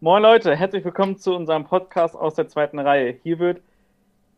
Moin 0.00 0.22
Leute, 0.22 0.54
herzlich 0.54 0.84
willkommen 0.84 1.18
zu 1.18 1.34
unserem 1.34 1.64
Podcast 1.64 2.14
aus 2.14 2.36
der 2.36 2.46
zweiten 2.46 2.78
Reihe. 2.78 3.16
Hier 3.24 3.40
wird 3.40 3.60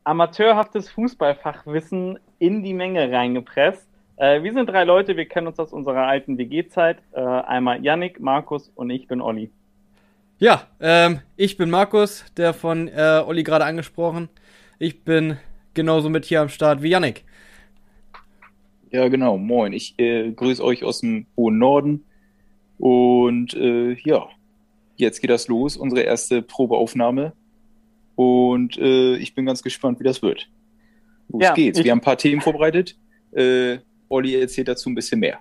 amateurhaftes 0.04 0.88
Fußballfachwissen 0.88 2.18
in 2.38 2.62
die 2.62 2.72
Menge 2.72 3.12
reingepresst. 3.12 3.86
Äh, 4.16 4.42
wir 4.42 4.54
sind 4.54 4.70
drei 4.70 4.84
Leute, 4.84 5.18
wir 5.18 5.26
kennen 5.26 5.48
uns 5.48 5.58
aus 5.58 5.74
unserer 5.74 6.06
alten 6.06 6.38
WG-Zeit. 6.38 7.02
Äh, 7.12 7.20
einmal 7.20 7.84
Yannick, 7.84 8.20
Markus 8.20 8.72
und 8.74 8.88
ich 8.88 9.06
bin 9.06 9.20
Olli. 9.20 9.50
Ja, 10.38 10.66
ähm, 10.80 11.20
ich 11.36 11.58
bin 11.58 11.68
Markus, 11.68 12.24
der 12.38 12.54
von 12.54 12.88
äh, 12.88 13.22
Olli 13.26 13.42
gerade 13.42 13.66
angesprochen. 13.66 14.30
Ich 14.78 15.04
bin 15.04 15.36
genauso 15.74 16.08
mit 16.08 16.24
hier 16.24 16.40
am 16.40 16.48
Start 16.48 16.82
wie 16.82 16.88
Yannick. 16.88 17.24
Ja, 18.90 19.08
genau. 19.08 19.36
Moin. 19.36 19.74
Ich 19.74 19.94
äh, 19.98 20.32
grüße 20.32 20.64
euch 20.64 20.84
aus 20.84 21.02
dem 21.02 21.26
hohen 21.36 21.58
Norden. 21.58 22.06
Und 22.78 23.52
äh, 23.52 23.92
ja, 24.04 24.26
jetzt 25.00 25.20
geht 25.20 25.30
das 25.30 25.48
los, 25.48 25.76
unsere 25.76 26.02
erste 26.02 26.42
Probeaufnahme. 26.42 27.32
Und 28.16 28.76
äh, 28.78 29.16
ich 29.16 29.34
bin 29.34 29.46
ganz 29.46 29.62
gespannt, 29.62 29.98
wie 30.00 30.04
das 30.04 30.22
wird. 30.22 30.48
Los 31.28 31.42
ja, 31.42 31.54
geht's. 31.54 31.82
Wir 31.82 31.90
haben 31.90 31.98
ein 31.98 32.02
paar 32.02 32.18
Themen 32.18 32.40
vorbereitet. 32.40 32.96
Äh, 33.32 33.78
Olli 34.08 34.38
erzählt 34.38 34.68
dazu 34.68 34.90
ein 34.90 34.94
bisschen 34.94 35.20
mehr. 35.20 35.38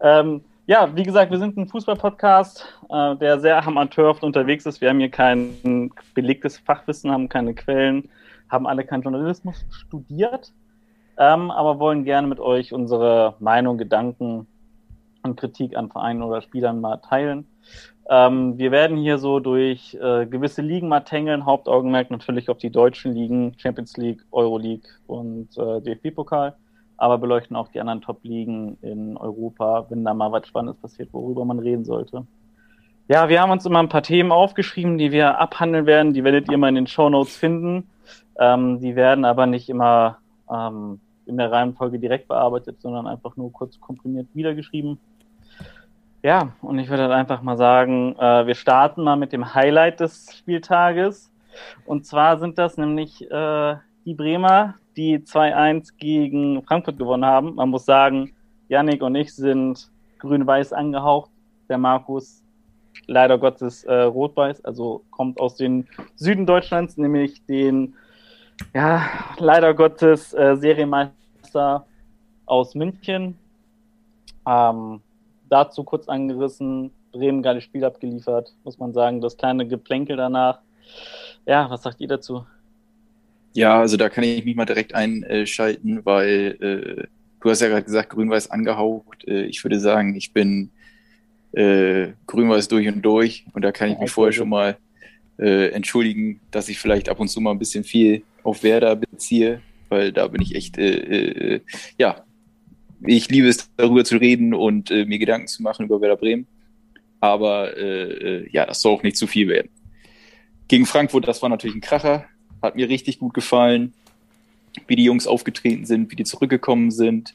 Ähm, 0.00 0.42
ja, 0.66 0.94
wie 0.94 1.02
gesagt, 1.02 1.32
wir 1.32 1.38
sind 1.38 1.56
ein 1.56 1.66
Fußball-Podcast, 1.66 2.64
äh, 2.90 3.16
der 3.16 3.40
sehr 3.40 3.66
amateurhaft 3.66 4.22
unterwegs 4.22 4.66
ist. 4.66 4.80
Wir 4.80 4.90
haben 4.90 5.00
hier 5.00 5.10
kein 5.10 5.90
belegtes 6.14 6.58
Fachwissen, 6.58 7.10
haben 7.10 7.28
keine 7.28 7.54
Quellen, 7.54 8.08
haben 8.48 8.66
alle 8.66 8.84
keinen 8.84 9.02
Journalismus 9.02 9.64
studiert, 9.70 10.52
ähm, 11.18 11.50
aber 11.50 11.78
wollen 11.80 12.04
gerne 12.04 12.28
mit 12.28 12.38
euch 12.38 12.72
unsere 12.72 13.34
Meinung, 13.40 13.78
Gedanken 13.78 14.46
und 15.22 15.36
Kritik 15.40 15.76
an 15.76 15.90
Vereinen 15.90 16.22
oder 16.22 16.40
Spielern 16.40 16.80
mal 16.80 16.98
teilen. 16.98 17.46
Ähm, 18.10 18.58
wir 18.58 18.70
werden 18.72 18.96
hier 18.98 19.18
so 19.18 19.40
durch 19.40 19.94
äh, 19.94 20.26
gewisse 20.26 20.60
Ligen 20.60 20.88
mal 20.88 21.00
tängeln, 21.00 21.46
Hauptaugenmerk 21.46 22.10
natürlich 22.10 22.48
auf 22.48 22.58
die 22.58 22.70
deutschen 22.70 23.14
Ligen, 23.14 23.54
Champions 23.56 23.96
League, 23.96 24.24
Euroleague 24.32 24.88
und 25.06 25.56
äh, 25.56 25.80
DFB-Pokal 25.80 26.56
aber 27.00 27.16
beleuchten 27.16 27.56
auch 27.56 27.68
die 27.68 27.80
anderen 27.80 28.02
Top-Ligen 28.02 28.76
in 28.82 29.16
Europa, 29.16 29.86
wenn 29.88 30.04
da 30.04 30.12
mal 30.12 30.32
was 30.32 30.46
Spannendes 30.46 30.80
passiert, 30.82 31.08
worüber 31.12 31.46
man 31.46 31.58
reden 31.58 31.86
sollte. 31.86 32.26
Ja, 33.08 33.30
wir 33.30 33.40
haben 33.40 33.50
uns 33.50 33.64
immer 33.64 33.78
ein 33.78 33.88
paar 33.88 34.02
Themen 34.02 34.30
aufgeschrieben, 34.30 34.98
die 34.98 35.10
wir 35.10 35.40
abhandeln 35.40 35.86
werden. 35.86 36.12
Die 36.12 36.22
werdet 36.24 36.50
ihr 36.50 36.58
mal 36.58 36.68
in 36.68 36.74
den 36.74 36.86
Show 36.86 37.08
Notes 37.08 37.34
finden. 37.34 37.88
Ähm, 38.38 38.80
die 38.80 38.96
werden 38.96 39.24
aber 39.24 39.46
nicht 39.46 39.70
immer 39.70 40.18
ähm, 40.52 41.00
in 41.24 41.38
der 41.38 41.50
Reihenfolge 41.50 41.98
direkt 41.98 42.28
bearbeitet, 42.28 42.82
sondern 42.82 43.06
einfach 43.06 43.34
nur 43.34 43.50
kurz 43.50 43.80
komprimiert 43.80 44.28
wiedergeschrieben. 44.34 44.98
Ja, 46.22 46.52
und 46.60 46.78
ich 46.78 46.90
würde 46.90 47.04
halt 47.04 47.12
einfach 47.12 47.40
mal 47.40 47.56
sagen, 47.56 48.14
äh, 48.18 48.46
wir 48.46 48.54
starten 48.54 49.02
mal 49.04 49.16
mit 49.16 49.32
dem 49.32 49.54
Highlight 49.54 50.00
des 50.00 50.36
Spieltages. 50.36 51.30
Und 51.86 52.04
zwar 52.04 52.38
sind 52.38 52.58
das 52.58 52.76
nämlich 52.76 53.22
äh, 53.30 53.76
die 54.04 54.14
Bremer, 54.14 54.74
die 54.96 55.18
2-1 55.18 55.96
gegen 55.96 56.62
Frankfurt 56.64 56.98
gewonnen 56.98 57.24
haben. 57.24 57.54
Man 57.54 57.70
muss 57.70 57.86
sagen, 57.86 58.32
Yannick 58.68 59.02
und 59.02 59.14
ich 59.14 59.34
sind 59.34 59.90
grün-weiß 60.18 60.74
angehaucht. 60.74 61.30
Der 61.70 61.78
Markus 61.78 62.42
leider 63.06 63.38
Gottes 63.38 63.84
äh, 63.84 64.02
rot-weiß, 64.02 64.64
also 64.64 65.02
kommt 65.10 65.40
aus 65.40 65.56
dem 65.56 65.86
Süden 66.16 66.44
Deutschlands, 66.44 66.96
nämlich 66.96 67.44
den, 67.46 67.94
ja, 68.74 69.02
leider 69.38 69.72
Gottes 69.74 70.34
äh, 70.34 70.56
Serienmeister 70.56 71.86
aus 72.46 72.74
München. 72.74 73.38
Ähm, 74.46 75.00
dazu 75.50 75.84
kurz 75.84 76.08
angerissen, 76.08 76.92
Bremen 77.12 77.42
geiles 77.42 77.64
Spiel 77.64 77.84
abgeliefert, 77.84 78.54
muss 78.64 78.78
man 78.78 78.92
sagen. 78.92 79.20
Das 79.20 79.36
kleine 79.36 79.66
Geplänkel 79.66 80.16
danach. 80.16 80.60
Ja, 81.46 81.68
was 81.68 81.82
sagt 81.82 82.00
ihr 82.00 82.08
dazu? 82.08 82.46
Ja, 83.52 83.80
also 83.80 83.96
da 83.96 84.08
kann 84.08 84.24
ich 84.24 84.44
mich 84.44 84.54
mal 84.54 84.64
direkt 84.64 84.94
einschalten, 84.94 86.04
weil 86.04 86.56
äh, 86.60 87.06
du 87.40 87.50
hast 87.50 87.60
ja 87.60 87.68
gerade 87.68 87.82
gesagt, 87.82 88.10
grün-weiß 88.10 88.50
angehaucht. 88.50 89.26
Äh, 89.26 89.44
ich 89.46 89.62
würde 89.64 89.80
sagen, 89.80 90.14
ich 90.14 90.32
bin 90.32 90.70
äh, 91.52 92.08
grün-weiß 92.26 92.68
durch 92.68 92.86
und 92.88 93.02
durch 93.02 93.44
und 93.52 93.62
da 93.62 93.72
kann 93.72 93.90
ich 93.90 93.98
mich 93.98 94.10
vorher 94.10 94.32
schon 94.32 94.48
mal 94.48 94.76
äh, 95.38 95.70
entschuldigen, 95.70 96.40
dass 96.52 96.68
ich 96.68 96.78
vielleicht 96.78 97.08
ab 97.08 97.18
und 97.18 97.28
zu 97.28 97.40
mal 97.40 97.50
ein 97.50 97.58
bisschen 97.58 97.82
viel 97.82 98.22
auf 98.44 98.62
Werder 98.62 98.94
beziehe, 98.94 99.60
weil 99.88 100.12
da 100.12 100.28
bin 100.28 100.42
ich 100.42 100.54
echt, 100.54 100.78
äh, 100.78 101.54
äh, 101.54 101.60
ja, 101.98 102.24
ich 103.06 103.28
liebe 103.28 103.48
es, 103.48 103.70
darüber 103.76 104.04
zu 104.04 104.16
reden 104.16 104.54
und 104.54 104.90
äh, 104.90 105.04
mir 105.04 105.18
Gedanken 105.18 105.46
zu 105.46 105.62
machen 105.62 105.86
über 105.86 106.00
Werder 106.00 106.16
Bremen. 106.16 106.46
Aber 107.20 107.76
äh, 107.76 108.42
äh 108.42 108.48
ja, 108.50 108.66
das 108.66 108.80
soll 108.80 108.94
auch 108.94 109.02
nicht 109.02 109.16
zu 109.16 109.26
viel 109.26 109.48
werden. 109.48 109.70
Gegen 110.68 110.86
Frankfurt, 110.86 111.26
das 111.26 111.42
war 111.42 111.48
natürlich 111.48 111.76
ein 111.76 111.80
Kracher. 111.80 112.26
Hat 112.62 112.76
mir 112.76 112.88
richtig 112.88 113.18
gut 113.18 113.34
gefallen, 113.34 113.94
wie 114.86 114.96
die 114.96 115.04
Jungs 115.04 115.26
aufgetreten 115.26 115.84
sind, 115.84 116.10
wie 116.10 116.16
die 116.16 116.24
zurückgekommen 116.24 116.90
sind 116.90 117.34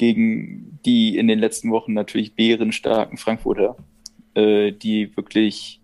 gegen 0.00 0.78
die 0.86 1.18
in 1.18 1.28
den 1.28 1.38
letzten 1.38 1.70
Wochen 1.70 1.92
natürlich 1.92 2.34
bärenstarken 2.34 3.18
Frankfurter, 3.18 3.76
äh, 4.32 4.72
die 4.72 5.14
wirklich 5.14 5.82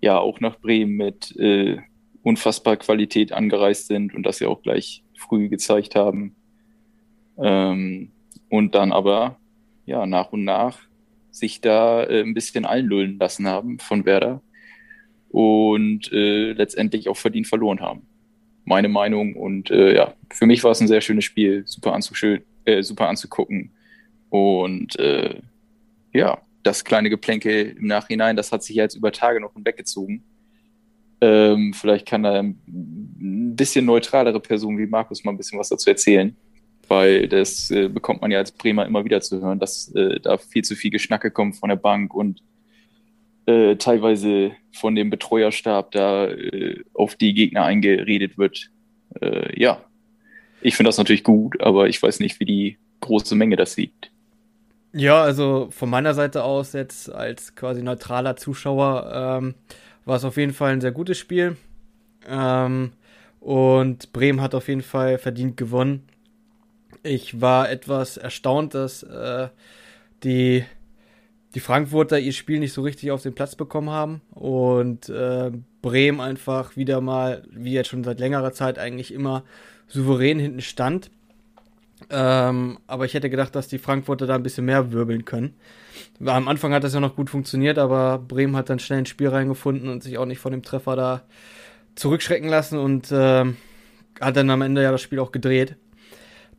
ja 0.00 0.20
auch 0.20 0.38
nach 0.38 0.60
Bremen 0.60 0.94
mit 0.94 1.36
äh, 1.36 1.78
unfassbar 2.22 2.76
Qualität 2.76 3.32
angereist 3.32 3.88
sind 3.88 4.14
und 4.14 4.22
das 4.22 4.38
ja 4.38 4.46
auch 4.46 4.62
gleich 4.62 5.02
früh 5.16 5.48
gezeigt 5.48 5.96
haben. 5.96 6.36
Ähm, 7.38 8.12
und 8.50 8.74
dann 8.74 8.92
aber 8.92 9.38
ja 9.86 10.04
nach 10.04 10.32
und 10.32 10.44
nach 10.44 10.78
sich 11.30 11.60
da 11.60 12.04
äh, 12.04 12.20
ein 12.20 12.34
bisschen 12.34 12.66
einlullen 12.66 13.18
lassen 13.18 13.46
haben 13.46 13.78
von 13.78 14.04
Werder 14.04 14.42
und 15.30 16.12
äh, 16.12 16.52
letztendlich 16.52 17.08
auch 17.08 17.16
verdient 17.16 17.46
verloren 17.46 17.80
haben. 17.80 18.06
Meine 18.64 18.88
Meinung. 18.88 19.34
Und 19.36 19.70
äh, 19.70 19.94
ja, 19.94 20.14
für 20.32 20.46
mich 20.46 20.62
war 20.64 20.72
es 20.72 20.80
ein 20.80 20.88
sehr 20.88 21.00
schönes 21.00 21.24
Spiel, 21.24 21.62
super, 21.66 21.98
äh, 22.64 22.82
super 22.82 23.08
anzugucken. 23.08 23.70
Und 24.28 24.98
äh, 24.98 25.40
ja, 26.12 26.38
das 26.62 26.84
kleine 26.84 27.10
Geplänke 27.10 27.62
im 27.62 27.86
Nachhinein, 27.86 28.36
das 28.36 28.52
hat 28.52 28.62
sich 28.62 28.76
jetzt 28.76 28.96
über 28.96 29.12
Tage 29.12 29.40
noch 29.40 29.54
hinweggezogen. 29.54 30.24
Ähm, 31.20 31.72
vielleicht 31.74 32.06
kann 32.06 32.22
da 32.22 32.40
ein 32.40 32.56
bisschen 33.56 33.84
neutralere 33.84 34.40
Person 34.40 34.78
wie 34.78 34.86
Markus 34.86 35.22
mal 35.22 35.32
ein 35.32 35.36
bisschen 35.36 35.58
was 35.58 35.68
dazu 35.68 35.90
erzählen, 35.90 36.34
weil 36.90 37.28
das 37.28 37.70
äh, 37.70 37.88
bekommt 37.88 38.20
man 38.20 38.32
ja 38.32 38.38
als 38.38 38.50
Bremer 38.50 38.84
immer 38.84 39.04
wieder 39.04 39.20
zu 39.20 39.40
hören, 39.40 39.60
dass 39.60 39.94
äh, 39.94 40.18
da 40.18 40.38
viel 40.38 40.64
zu 40.64 40.74
viel 40.74 40.90
Geschnacke 40.90 41.30
kommt 41.30 41.54
von 41.54 41.68
der 41.68 41.76
Bank 41.76 42.12
und 42.12 42.42
äh, 43.46 43.76
teilweise 43.76 44.50
von 44.72 44.96
dem 44.96 45.08
Betreuerstab 45.08 45.92
da 45.92 46.26
äh, 46.26 46.82
auf 46.92 47.14
die 47.14 47.32
Gegner 47.32 47.62
eingeredet 47.62 48.38
wird. 48.38 48.70
Äh, 49.20 49.60
ja, 49.60 49.84
ich 50.62 50.74
finde 50.74 50.88
das 50.88 50.98
natürlich 50.98 51.22
gut, 51.22 51.62
aber 51.62 51.88
ich 51.88 52.02
weiß 52.02 52.18
nicht, 52.18 52.40
wie 52.40 52.44
die 52.44 52.78
große 53.02 53.36
Menge 53.36 53.54
das 53.54 53.74
sieht. 53.74 54.10
Ja, 54.92 55.22
also 55.22 55.68
von 55.70 55.88
meiner 55.88 56.14
Seite 56.14 56.42
aus 56.42 56.72
jetzt 56.72 57.08
als 57.08 57.54
quasi 57.54 57.84
neutraler 57.84 58.34
Zuschauer 58.34 59.38
ähm, 59.40 59.54
war 60.04 60.16
es 60.16 60.24
auf 60.24 60.36
jeden 60.36 60.54
Fall 60.54 60.72
ein 60.72 60.80
sehr 60.80 60.90
gutes 60.90 61.18
Spiel. 61.18 61.56
Ähm, 62.28 62.94
und 63.38 64.12
Bremen 64.12 64.40
hat 64.40 64.56
auf 64.56 64.66
jeden 64.66 64.82
Fall 64.82 65.18
verdient 65.18 65.56
gewonnen. 65.56 66.02
Ich 67.02 67.40
war 67.40 67.70
etwas 67.70 68.16
erstaunt, 68.16 68.74
dass 68.74 69.02
äh, 69.02 69.48
die 70.22 70.64
die 71.54 71.60
Frankfurter 71.60 72.18
ihr 72.18 72.32
Spiel 72.32 72.60
nicht 72.60 72.72
so 72.72 72.82
richtig 72.82 73.10
auf 73.10 73.22
den 73.22 73.34
Platz 73.34 73.56
bekommen 73.56 73.90
haben 73.90 74.20
und 74.30 75.08
äh, 75.08 75.50
Bremen 75.82 76.20
einfach 76.20 76.76
wieder 76.76 77.00
mal, 77.00 77.42
wie 77.50 77.72
jetzt 77.72 77.88
schon 77.88 78.04
seit 78.04 78.20
längerer 78.20 78.52
Zeit 78.52 78.78
eigentlich 78.78 79.12
immer 79.12 79.42
souverän 79.88 80.38
hinten 80.38 80.60
stand. 80.60 81.10
Ähm, 82.08 82.78
aber 82.86 83.04
ich 83.04 83.14
hätte 83.14 83.30
gedacht, 83.30 83.54
dass 83.54 83.68
die 83.68 83.78
Frankfurter 83.78 84.26
da 84.26 84.36
ein 84.36 84.42
bisschen 84.42 84.64
mehr 84.64 84.92
wirbeln 84.92 85.24
können. 85.24 85.54
Am 86.24 86.48
Anfang 86.48 86.72
hat 86.72 86.84
das 86.84 86.94
ja 86.94 87.00
noch 87.00 87.16
gut 87.16 87.28
funktioniert, 87.28 87.78
aber 87.78 88.18
Bremen 88.18 88.56
hat 88.56 88.70
dann 88.70 88.78
schnell 88.78 89.00
ins 89.00 89.08
Spiel 89.08 89.28
reingefunden 89.28 89.88
und 89.88 90.02
sich 90.02 90.18
auch 90.18 90.26
nicht 90.26 90.38
von 90.38 90.52
dem 90.52 90.62
Treffer 90.62 90.96
da 90.96 91.22
zurückschrecken 91.96 92.48
lassen 92.48 92.78
und 92.78 93.10
äh, 93.10 93.44
hat 94.20 94.36
dann 94.36 94.50
am 94.50 94.62
Ende 94.62 94.82
ja 94.82 94.92
das 94.92 95.02
Spiel 95.02 95.18
auch 95.18 95.32
gedreht. 95.32 95.76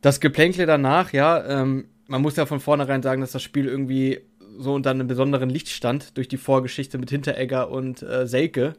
Das 0.02 0.20
Geplänkle 0.20 0.66
danach, 0.66 1.12
ja, 1.12 1.62
ähm, 1.62 1.86
man 2.08 2.20
muss 2.20 2.36
ja 2.36 2.44
von 2.44 2.60
vornherein 2.60 3.02
sagen, 3.02 3.20
dass 3.20 3.32
das 3.32 3.42
Spiel 3.42 3.66
irgendwie 3.66 4.20
so 4.58 4.74
unter 4.74 4.90
einem 4.90 5.06
besonderen 5.06 5.48
Licht 5.48 5.68
stand 5.68 6.16
durch 6.16 6.28
die 6.28 6.36
Vorgeschichte 6.36 6.98
mit 6.98 7.08
Hinteregger 7.08 7.70
und 7.70 8.02
äh, 8.02 8.26
Selke. 8.26 8.74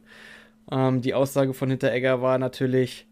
Ähm, 0.70 1.02
die 1.02 1.14
Aussage 1.14 1.54
von 1.54 1.70
Hinteregger 1.70 2.22
war 2.22 2.38
natürlich 2.38 3.08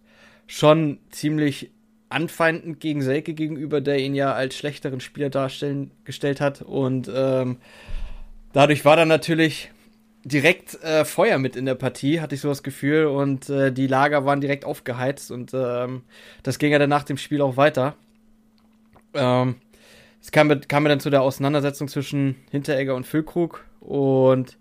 schon 0.45 0.99
ziemlich 1.09 1.71
anfeindend 2.09 2.81
gegen 2.81 3.01
Selke 3.01 3.33
gegenüber, 3.33 3.79
der 3.79 3.99
ihn 3.99 4.13
ja 4.13 4.33
als 4.33 4.55
schlechteren 4.55 4.99
Spieler 4.99 5.29
darstellen 5.29 5.91
gestellt 6.03 6.41
hat. 6.41 6.61
Und 6.61 7.09
ähm, 7.13 7.57
dadurch 8.51 8.83
war 8.83 8.97
dann 8.97 9.07
natürlich 9.07 9.71
direkt 10.23 10.81
äh, 10.83 11.05
Feuer 11.05 11.37
mit 11.37 11.55
in 11.55 11.65
der 11.65 11.75
Partie, 11.75 12.21
hatte 12.21 12.35
ich 12.35 12.41
so 12.41 12.49
das 12.49 12.63
Gefühl. 12.63 13.05
Und 13.05 13.49
äh, 13.49 13.71
die 13.71 13.87
Lager 13.87 14.25
waren 14.25 14.41
direkt 14.41 14.65
aufgeheizt. 14.65 15.31
Und 15.31 15.51
ähm, 15.53 16.03
das 16.43 16.59
ging 16.59 16.71
ja 16.71 16.79
dann 16.79 16.89
nach 16.89 17.03
dem 17.03 17.17
Spiel 17.17 17.41
auch 17.41 17.57
weiter. 17.57 17.95
Ähm, 19.13 19.55
es 20.21 20.31
kam, 20.31 20.61
kam 20.67 20.85
dann 20.85 20.99
zu 20.99 21.09
der 21.09 21.23
Auseinandersetzung 21.23 21.87
zwischen 21.87 22.35
Hinteregger 22.51 22.95
und 22.95 23.07
Füllkrug 23.07 23.65
und 23.79 24.57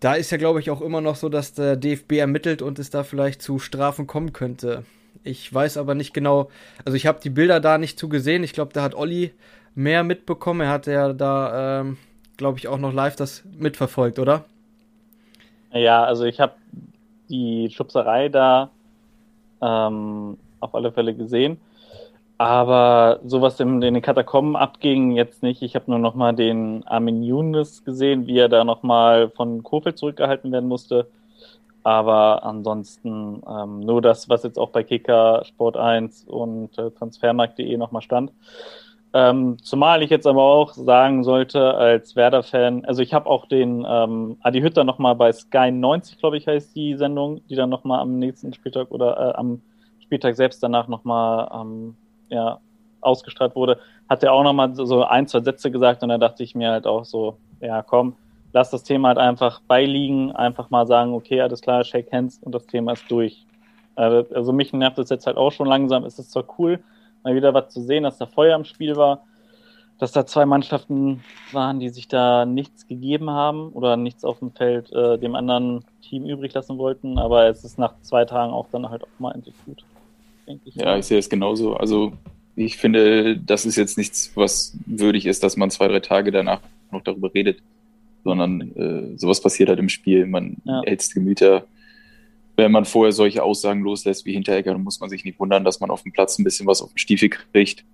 da 0.00 0.14
ist 0.14 0.30
ja, 0.30 0.38
glaube 0.38 0.60
ich, 0.60 0.70
auch 0.70 0.80
immer 0.80 1.02
noch 1.02 1.16
so, 1.16 1.28
dass 1.28 1.52
der 1.52 1.76
DFB 1.76 2.12
ermittelt 2.12 2.62
und 2.62 2.78
es 2.78 2.88
da 2.88 3.04
vielleicht 3.04 3.42
zu 3.42 3.58
Strafen 3.58 4.06
kommen 4.06 4.32
könnte. 4.32 4.84
Ich 5.22 5.52
weiß 5.52 5.76
aber 5.76 5.94
nicht 5.94 6.14
genau, 6.14 6.50
also 6.86 6.96
ich 6.96 7.06
habe 7.06 7.20
die 7.22 7.28
Bilder 7.28 7.60
da 7.60 7.76
nicht 7.76 7.98
zu 7.98 8.08
gesehen. 8.08 8.42
Ich 8.42 8.54
glaube, 8.54 8.72
da 8.72 8.82
hat 8.82 8.94
Olli 8.94 9.34
mehr 9.74 10.02
mitbekommen. 10.02 10.62
Er 10.62 10.70
hat 10.70 10.86
ja 10.86 11.12
da, 11.12 11.80
ähm, 11.80 11.98
glaube 12.38 12.58
ich, 12.58 12.68
auch 12.68 12.78
noch 12.78 12.94
live 12.94 13.16
das 13.16 13.44
mitverfolgt, 13.58 14.18
oder? 14.18 14.46
Ja, 15.72 16.04
also 16.04 16.24
ich 16.24 16.40
habe 16.40 16.54
die 17.28 17.70
Schubserei 17.70 18.28
da 18.28 18.70
ähm, 19.62 20.36
auf 20.60 20.74
alle 20.74 20.92
Fälle 20.92 21.14
gesehen. 21.14 21.60
Aber 22.38 23.20
sowas 23.24 23.60
in, 23.60 23.82
den 23.82 24.00
Katakomben 24.00 24.56
abging 24.56 25.12
jetzt 25.12 25.42
nicht. 25.42 25.60
Ich 25.62 25.74
habe 25.74 25.90
nur 25.90 25.98
noch 25.98 26.14
mal 26.14 26.34
den 26.34 26.86
Armin 26.86 27.22
Younes 27.22 27.84
gesehen, 27.84 28.26
wie 28.26 28.38
er 28.38 28.48
da 28.48 28.64
noch 28.64 28.82
mal 28.82 29.28
von 29.30 29.62
Kofeld 29.62 29.98
zurückgehalten 29.98 30.50
werden 30.50 30.68
musste. 30.68 31.06
Aber 31.82 32.42
ansonsten 32.44 33.42
ähm, 33.46 33.80
nur 33.80 34.00
das, 34.02 34.28
was 34.28 34.42
jetzt 34.42 34.58
auch 34.58 34.70
bei 34.70 34.82
Kicker, 34.82 35.44
Sport 35.44 35.76
1 35.76 36.24
und 36.24 36.78
äh, 36.78 36.90
Transfermarkt.de 36.90 37.76
nochmal 37.76 38.02
stand. 38.02 38.32
Ähm, 39.12 39.58
zumal 39.62 40.02
ich 40.02 40.10
jetzt 40.10 40.26
aber 40.26 40.42
auch 40.42 40.72
sagen 40.72 41.24
sollte, 41.24 41.74
als 41.74 42.14
Werder-Fan, 42.14 42.84
also 42.84 43.02
ich 43.02 43.12
habe 43.12 43.28
auch 43.28 43.46
den 43.46 43.84
ähm, 43.88 44.36
Adi 44.40 44.60
Hütter 44.60 44.84
nochmal 44.84 45.16
bei 45.16 45.32
Sky 45.32 45.72
90, 45.72 46.18
glaube 46.18 46.36
ich, 46.36 46.46
heißt 46.46 46.76
die 46.76 46.94
Sendung, 46.94 47.40
die 47.48 47.56
dann 47.56 47.70
nochmal 47.70 48.00
am 48.00 48.20
nächsten 48.20 48.52
Spieltag 48.52 48.92
oder 48.92 49.16
äh, 49.16 49.36
am 49.36 49.62
Spieltag 50.00 50.36
selbst 50.36 50.62
danach 50.62 50.86
nochmal 50.86 51.50
ähm, 51.52 51.96
ja, 52.28 52.60
ausgestrahlt 53.00 53.56
wurde, 53.56 53.80
hat 54.08 54.22
er 54.22 54.32
auch 54.32 54.44
nochmal 54.44 54.74
so 54.76 55.04
ein, 55.04 55.26
zwei 55.26 55.40
Sätze 55.40 55.72
gesagt 55.72 56.04
und 56.04 56.10
da 56.10 56.18
dachte 56.18 56.44
ich 56.44 56.54
mir 56.54 56.70
halt 56.70 56.86
auch 56.86 57.04
so, 57.04 57.36
ja 57.60 57.82
komm, 57.82 58.14
lass 58.52 58.70
das 58.70 58.84
Thema 58.84 59.08
halt 59.08 59.18
einfach 59.18 59.60
beiliegen, 59.66 60.30
einfach 60.32 60.70
mal 60.70 60.86
sagen, 60.86 61.14
okay, 61.14 61.40
alles 61.40 61.60
klar, 61.60 61.82
shake 61.82 62.12
hands 62.12 62.38
und 62.42 62.54
das 62.54 62.66
Thema 62.66 62.92
ist 62.92 63.10
durch. 63.10 63.44
Also, 63.96 64.32
also 64.34 64.52
mich 64.52 64.72
nervt 64.72 64.98
es 64.98 65.10
jetzt 65.10 65.26
halt 65.26 65.36
auch 65.36 65.50
schon 65.50 65.66
langsam, 65.66 66.04
es 66.04 66.18
ist 66.18 66.30
zwar 66.30 66.44
cool, 66.58 66.78
mal 67.22 67.34
wieder 67.34 67.54
was 67.54 67.72
zu 67.72 67.82
sehen, 67.82 68.04
dass 68.04 68.18
da 68.18 68.26
Feuer 68.26 68.56
im 68.56 68.64
Spiel 68.64 68.96
war, 68.96 69.24
dass 69.98 70.12
da 70.12 70.24
zwei 70.26 70.46
Mannschaften 70.46 71.22
waren, 71.52 71.80
die 71.80 71.90
sich 71.90 72.08
da 72.08 72.46
nichts 72.46 72.86
gegeben 72.86 73.30
haben 73.30 73.70
oder 73.72 73.96
nichts 73.96 74.24
auf 74.24 74.38
dem 74.38 74.52
Feld 74.52 74.92
äh, 74.92 75.18
dem 75.18 75.34
anderen 75.34 75.84
Team 76.02 76.24
übrig 76.24 76.54
lassen 76.54 76.78
wollten, 76.78 77.18
aber 77.18 77.48
es 77.48 77.64
ist 77.64 77.78
nach 77.78 77.94
zwei 78.02 78.24
Tagen 78.24 78.52
auch 78.52 78.66
dann 78.72 78.88
halt 78.88 79.02
auch 79.04 79.18
mal 79.18 79.32
endlich 79.32 79.54
gut 79.66 79.84
denke 80.50 80.68
ich. 80.68 80.74
Ja, 80.74 80.96
ich 80.96 81.06
sehe 81.06 81.18
es 81.18 81.28
genauso. 81.28 81.74
Also 81.74 82.12
ich 82.56 82.76
finde, 82.76 83.36
das 83.38 83.64
ist 83.64 83.76
jetzt 83.76 83.96
nichts, 83.96 84.32
was 84.34 84.76
würdig 84.86 85.26
ist, 85.26 85.42
dass 85.42 85.56
man 85.56 85.70
zwei, 85.70 85.88
drei 85.88 86.00
Tage 86.00 86.30
danach 86.30 86.60
noch 86.90 87.02
darüber 87.02 87.32
redet, 87.32 87.62
sondern 88.24 88.60
äh, 88.76 89.18
sowas 89.18 89.40
passiert 89.40 89.68
halt 89.68 89.78
im 89.78 89.88
Spiel. 89.88 90.26
Man 90.26 90.56
ja. 90.64 90.82
erhitzt 90.82 91.14
Gemüter. 91.14 91.64
Wenn 92.60 92.72
man 92.72 92.84
vorher 92.84 93.12
solche 93.12 93.42
Aussagen 93.42 93.80
loslässt 93.80 94.26
wie 94.26 94.34
Hinteregger, 94.34 94.72
dann 94.72 94.82
muss 94.82 95.00
man 95.00 95.08
sich 95.08 95.24
nicht 95.24 95.40
wundern, 95.40 95.64
dass 95.64 95.80
man 95.80 95.90
auf 95.90 96.02
dem 96.02 96.12
Platz 96.12 96.38
ein 96.38 96.44
bisschen 96.44 96.66
was 96.66 96.82
auf 96.82 96.90
den 96.92 96.98
Stiefel 96.98 97.30
kriegt. 97.30 97.84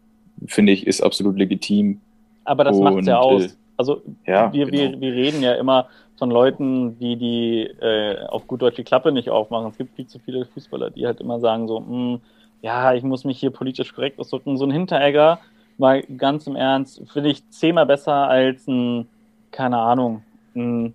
Finde 0.47 0.73
ich, 0.73 0.89
ist 0.89 1.03
absolut 1.03 1.37
legitim. 1.39 2.01
Aber 2.45 2.65
das 2.65 2.77
macht 2.77 2.99
es 2.99 3.07
ja 3.07 3.19
aus. 3.19 3.45
Äh, 3.45 3.51
also 3.77 4.03
ja, 4.27 4.53
wir, 4.53 4.67
genau. 4.67 4.93
wir, 4.93 5.01
wir 5.01 5.13
reden 5.13 5.41
ja 5.41 5.55
immer 5.55 5.87
von 6.19 6.33
Leuten, 6.33 6.99
die 6.99 7.15
die 7.15 7.61
äh, 7.81 8.27
auf 8.27 8.49
gut 8.49 8.63
Deutsch 8.63 8.75
die 8.75 8.83
Klappe 8.83 9.13
nicht 9.13 9.31
aufmachen. 9.31 9.69
Es 9.69 9.79
gibt 9.79 9.95
viel 9.95 10.09
zu 10.09 10.19
viele 10.19 10.47
Fußballer, 10.47 10.91
die 10.91 11.07
halt 11.07 11.21
immer 11.21 11.39
sagen 11.39 11.69
so, 11.69 11.79
mh, 11.79 11.87
hm, 11.87 12.21
ja, 12.63 12.93
ich 12.95 13.05
muss 13.05 13.25
mich 13.25 13.39
hier 13.39 13.51
politisch 13.51 13.95
korrekt 13.95 14.19
ausdrücken. 14.19 14.57
So 14.57 14.65
ein 14.65 14.73
Hinteregger, 14.73 15.39
mal 15.79 16.03
ganz 16.03 16.49
im 16.49 16.57
Ernst, 16.57 17.01
finde 17.13 17.31
ich 17.31 17.49
zehnmal 17.51 17.87
besser 17.87 18.29
als 18.29 18.67
ein, 18.67 19.07
keine 19.53 19.79
Ahnung, 19.79 20.25
ein, 20.57 20.93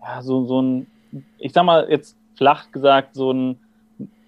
ja, 0.00 0.22
so, 0.22 0.44
so 0.44 0.62
ein, 0.62 0.86
ich 1.38 1.52
sag 1.52 1.64
mal 1.64 1.88
jetzt 1.90 2.16
flach 2.36 2.70
gesagt, 2.72 3.14
so 3.14 3.32
ein 3.32 3.58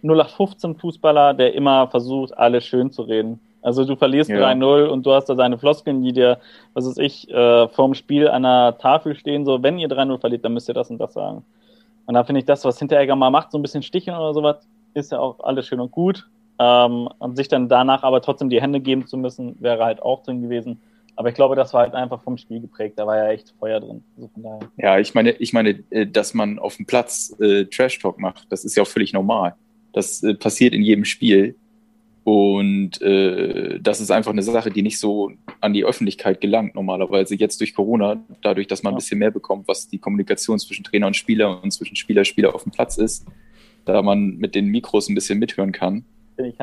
0815 0.02 0.76
Fußballer, 0.76 1.34
der 1.34 1.54
immer 1.54 1.88
versucht, 1.88 2.36
alles 2.36 2.64
schön 2.64 2.90
zu 2.90 3.02
reden. 3.02 3.40
Also 3.62 3.86
du 3.86 3.96
verlierst 3.96 4.28
ja. 4.28 4.36
3-0 4.36 4.86
und 4.88 5.06
du 5.06 5.12
hast 5.12 5.26
da 5.26 5.34
seine 5.34 5.56
Floskeln, 5.56 6.02
die 6.02 6.12
dir, 6.12 6.38
was 6.74 6.86
weiß 6.86 6.98
ich, 6.98 7.30
äh, 7.30 7.66
vorm 7.68 7.94
Spiel 7.94 8.28
an 8.28 8.42
der 8.42 8.76
Tafel 8.76 9.14
stehen, 9.14 9.46
so, 9.46 9.62
wenn 9.62 9.78
ihr 9.78 9.88
3-0 9.88 10.18
verliert, 10.18 10.44
dann 10.44 10.52
müsst 10.52 10.68
ihr 10.68 10.74
das 10.74 10.90
und 10.90 10.98
das 10.98 11.14
sagen. 11.14 11.44
Und 12.04 12.14
da 12.14 12.24
finde 12.24 12.40
ich 12.40 12.44
das, 12.44 12.64
was 12.66 12.78
Hinteregger 12.78 13.16
mal 13.16 13.30
macht, 13.30 13.50
so 13.50 13.58
ein 13.58 13.62
bisschen 13.62 13.82
sticheln 13.82 14.18
oder 14.18 14.34
sowas, 14.34 14.68
ist 14.92 15.12
ja 15.12 15.18
auch 15.18 15.40
alles 15.40 15.66
schön 15.66 15.80
und 15.80 15.90
gut. 15.90 16.28
Ähm, 16.58 17.08
und 17.18 17.36
sich 17.36 17.48
dann 17.48 17.68
danach 17.68 18.02
aber 18.02 18.20
trotzdem 18.20 18.50
die 18.50 18.60
Hände 18.60 18.80
geben 18.80 19.06
zu 19.06 19.16
müssen, 19.16 19.56
wäre 19.60 19.82
halt 19.82 20.02
auch 20.02 20.22
drin 20.22 20.42
gewesen. 20.42 20.80
Aber 21.16 21.28
ich 21.28 21.34
glaube, 21.34 21.55
das 21.55 21.72
war 21.72 21.82
halt 21.82 21.94
einfach 21.94 22.22
vom 22.22 22.37
Spiel 22.37 22.61
geprägt. 22.61 22.99
Da 22.99 23.06
war 23.06 23.16
ja 23.16 23.31
echt 23.31 23.55
Feuer 23.58 23.81
drin. 23.81 24.02
Also 24.16 24.61
ja, 24.76 24.99
ich 24.99 25.14
meine, 25.14 25.31
ich 25.32 25.52
meine, 25.52 25.82
äh, 25.90 26.06
dass 26.06 26.34
man 26.34 26.58
auf 26.58 26.76
dem 26.76 26.87
Platz 26.87 27.34
äh, 27.40 27.66
Trash 27.66 27.99
Talk 27.99 28.19
macht, 28.19 28.46
das 28.50 28.64
ist 28.64 28.76
ja 28.76 28.82
auch 28.82 28.88
völlig 28.88 29.12
normal. 29.12 29.55
Das 29.93 30.22
äh, 30.22 30.34
passiert 30.34 30.75
in 30.75 30.82
jedem 30.82 31.05
Spiel. 31.05 31.56
Und 32.25 33.02
äh, 33.02 33.78
das 33.81 34.00
ist 34.00 34.11
einfach 34.11 34.32
eine 34.32 34.43
Sache, 34.43 34.70
die 34.70 34.81
nicht 34.81 34.99
so 34.99 35.31
an 35.61 35.75
die 35.75 35.84
Öffentlichkeit 35.84 36.40
gelangt 36.40 36.75
normalerweise. 36.75 37.34
Jetzt 37.34 37.60
durch 37.60 37.75
Corona, 37.75 38.25
dadurch, 38.40 38.67
dass 38.67 38.82
man 38.82 38.93
ja. 38.93 38.96
ein 38.96 38.99
bisschen 38.99 39.19
mehr 39.19 39.31
bekommt, 39.31 39.69
was 39.69 39.88
die 39.88 39.99
Kommunikation 39.99 40.58
zwischen 40.58 40.84
Trainer 40.84 41.06
und 41.06 41.17
Spieler 41.17 41.62
und 41.62 41.70
zwischen 41.70 41.96
Spieler 41.96 42.25
Spieler 42.25 42.55
auf 42.55 42.62
dem 42.62 42.72
Platz 42.72 42.96
ist, 42.96 43.26
da 43.84 44.00
man 44.00 44.38
mit 44.38 44.55
den 44.55 44.69
Mikros 44.69 45.10
ein 45.10 45.14
bisschen 45.14 45.38
mithören 45.38 45.72
kann, 45.72 46.06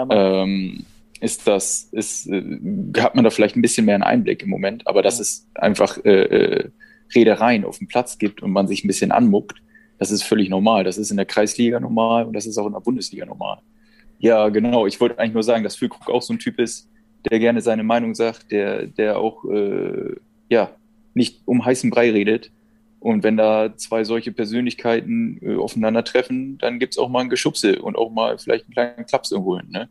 ähm, 0.09 0.83
ist 1.21 1.47
das, 1.47 1.87
ist, 1.91 2.27
äh, 2.27 2.43
hat 2.97 3.15
man 3.15 3.23
da 3.23 3.29
vielleicht 3.29 3.55
ein 3.55 3.61
bisschen 3.61 3.85
mehr 3.85 3.95
einen 3.95 4.03
Einblick 4.03 4.43
im 4.43 4.49
Moment, 4.49 4.87
aber 4.87 5.01
dass 5.01 5.19
es 5.19 5.47
einfach 5.55 5.97
äh, 6.03 6.09
äh, 6.09 6.69
Redereien 7.15 7.63
auf 7.63 7.77
dem 7.77 7.87
Platz 7.87 8.17
gibt 8.17 8.41
und 8.41 8.51
man 8.51 8.67
sich 8.67 8.83
ein 8.83 8.87
bisschen 8.87 9.11
anmuckt, 9.11 9.61
das 9.97 10.11
ist 10.11 10.23
völlig 10.23 10.49
normal. 10.49 10.83
Das 10.83 10.97
ist 10.97 11.11
in 11.11 11.17
der 11.17 11.27
Kreisliga 11.27 11.79
normal 11.79 12.25
und 12.25 12.33
das 12.33 12.47
ist 12.47 12.57
auch 12.57 12.65
in 12.65 12.73
der 12.73 12.79
Bundesliga 12.79 13.25
normal. 13.25 13.59
Ja, 14.17 14.49
genau. 14.49 14.87
Ich 14.87 14.99
wollte 14.99 15.19
eigentlich 15.19 15.33
nur 15.33 15.43
sagen, 15.43 15.63
dass 15.63 15.75
Füllkrug 15.75 16.09
auch 16.09 16.21
so 16.21 16.33
ein 16.33 16.39
Typ 16.39 16.59
ist, 16.59 16.89
der 17.29 17.37
gerne 17.39 17.61
seine 17.61 17.83
Meinung 17.83 18.15
sagt, 18.15 18.51
der, 18.51 18.87
der 18.87 19.19
auch 19.19 19.45
äh, 19.45 20.15
ja 20.49 20.71
nicht 21.13 21.41
um 21.45 21.63
heißen 21.63 21.89
Brei 21.91 22.11
redet, 22.11 22.51
und 23.01 23.23
wenn 23.23 23.35
da 23.35 23.75
zwei 23.77 24.03
solche 24.03 24.31
Persönlichkeiten 24.31 25.39
äh, 25.41 25.55
aufeinandertreffen, 25.55 26.59
dann 26.59 26.77
gibt's 26.77 26.99
auch 26.99 27.09
mal 27.09 27.21
ein 27.21 27.31
Geschubse 27.31 27.81
und 27.81 27.97
auch 27.97 28.11
mal 28.11 28.37
vielleicht 28.37 28.65
einen 28.65 28.73
kleinen 28.73 29.05
Klaps 29.07 29.31
irgendwo 29.31 29.57
hin. 29.57 29.69
Ne? 29.71 29.89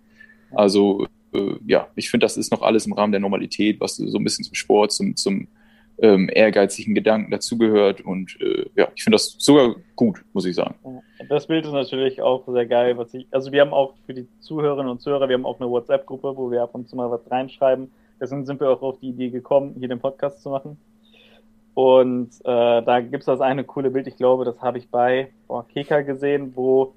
Also 0.53 1.09
äh, 1.35 1.57
ja, 1.67 1.89
ich 1.95 2.11
finde, 2.11 2.25
das 2.25 2.37
ist 2.37 2.53
noch 2.53 2.63
alles 2.63 2.87
im 2.87 2.93
Rahmen 2.93 3.13
der 3.13 3.21
Normalität, 3.21 3.81
was 3.81 3.97
so 3.97 4.19
ein 4.19 4.25
bisschen 4.25 4.45
zum 4.45 4.55
Sport, 4.55 4.93
zum, 4.93 5.17
zum 5.17 5.49
ähm, 5.99 6.31
ehrgeizigen 6.33 6.95
Gedanken 6.95 7.31
dazugehört. 7.31 8.01
Und 8.01 8.41
äh, 8.41 8.67
ja, 8.77 8.89
ich 8.95 9.03
finde 9.03 9.17
das 9.17 9.37
sogar 9.39 9.77
gut, 9.97 10.23
muss 10.33 10.47
ich 10.47 10.57
sagen. 10.57 10.77
Das 11.29 11.47
Bild 11.47 11.65
ist 11.65 11.73
natürlich 11.73 12.23
auch 12.23 12.47
sehr 12.49 12.67
geil, 12.67 12.97
was 12.97 13.13
ich. 13.15 13.27
Also 13.31 13.53
wir 13.53 13.61
haben 13.61 13.73
auch 13.73 13.95
für 14.07 14.15
die 14.15 14.27
Zuhörerinnen 14.41 14.91
und 14.91 15.01
Zuhörer, 15.01 15.29
wir 15.29 15.35
haben 15.35 15.47
auch 15.47 15.61
eine 15.61 15.69
WhatsApp-Gruppe, 15.69 16.37
wo 16.37 16.51
wir 16.51 16.63
ab 16.63 16.75
und 16.75 16.89
zu 16.89 16.97
mal 16.97 17.11
was 17.11 17.31
reinschreiben. 17.31 17.91
Deswegen 18.21 18.45
sind 18.45 18.61
wir 18.61 18.71
auch 18.71 18.83
auf 18.83 18.99
die 19.01 19.09
Idee 19.09 19.31
gekommen, 19.31 19.75
hier 19.79 19.89
den 19.89 20.01
Podcast 20.01 20.43
zu 20.43 20.51
machen. 20.51 20.79
Und 21.75 22.31
äh, 22.45 22.83
da 22.83 23.01
gibt 23.01 23.21
es 23.23 23.27
das 23.27 23.41
eine 23.41 23.65
coole 23.65 23.91
Bild, 23.91 24.07
ich 24.07 24.17
glaube, 24.17 24.45
das 24.45 24.61
habe 24.61 24.79
ich 24.79 24.91
bei 24.91 25.31
boah, 25.47 25.67
Keka 25.67 26.01
gesehen, 26.03 26.53
wo 26.55 26.95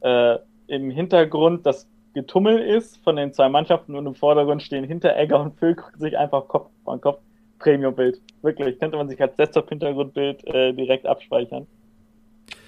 äh, 0.00 0.38
im 0.66 0.90
Hintergrund 0.90 1.66
das 1.66 1.88
Getummel 2.14 2.58
ist 2.60 2.98
von 3.04 3.16
den 3.16 3.32
zwei 3.32 3.48
Mannschaften 3.48 3.94
und 3.94 4.06
im 4.06 4.14
Vordergrund 4.14 4.62
stehen 4.62 4.84
Hinteregger 4.84 5.40
und 5.40 5.58
Füllkrug 5.58 5.96
sich 5.98 6.16
einfach 6.16 6.48
Kopf 6.48 6.70
an 6.86 7.00
Kopf. 7.00 7.18
Premium-Bild. 7.58 8.20
Wirklich, 8.42 8.78
könnte 8.78 8.96
man 8.96 9.08
sich 9.08 9.20
als 9.20 9.34
Desktop-Hintergrundbild 9.36 10.46
äh, 10.46 10.72
direkt 10.72 11.06
abspeichern. 11.06 11.66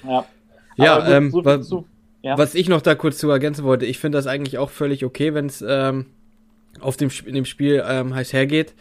Ja, 0.05 0.25
ja, 0.77 0.99
gut, 0.99 1.09
ähm, 1.11 1.31
so 1.31 1.45
was, 1.45 1.69
zu, 1.69 1.87
ja, 2.23 2.39
was, 2.39 2.55
ich 2.55 2.69
noch 2.69 2.81
da 2.81 2.95
kurz 2.95 3.19
zu 3.19 3.31
ergänzen 3.31 3.65
wollte, 3.65 3.87
ich 3.87 3.99
finde 3.99 4.17
das 4.17 4.27
eigentlich 4.27 4.59
auch 4.59 4.71
völlig 4.71 5.05
okay, 5.05 5.35
wenn 5.35 5.47
es 5.47 5.63
ähm, 5.67 6.07
auf 6.81 6.97
dem, 6.97 7.11
in 7.27 7.35
dem 7.35 7.45
Spiel 7.45 7.85
ähm, 7.87 8.15
heiß 8.15 8.33
hergeht. 8.33 8.75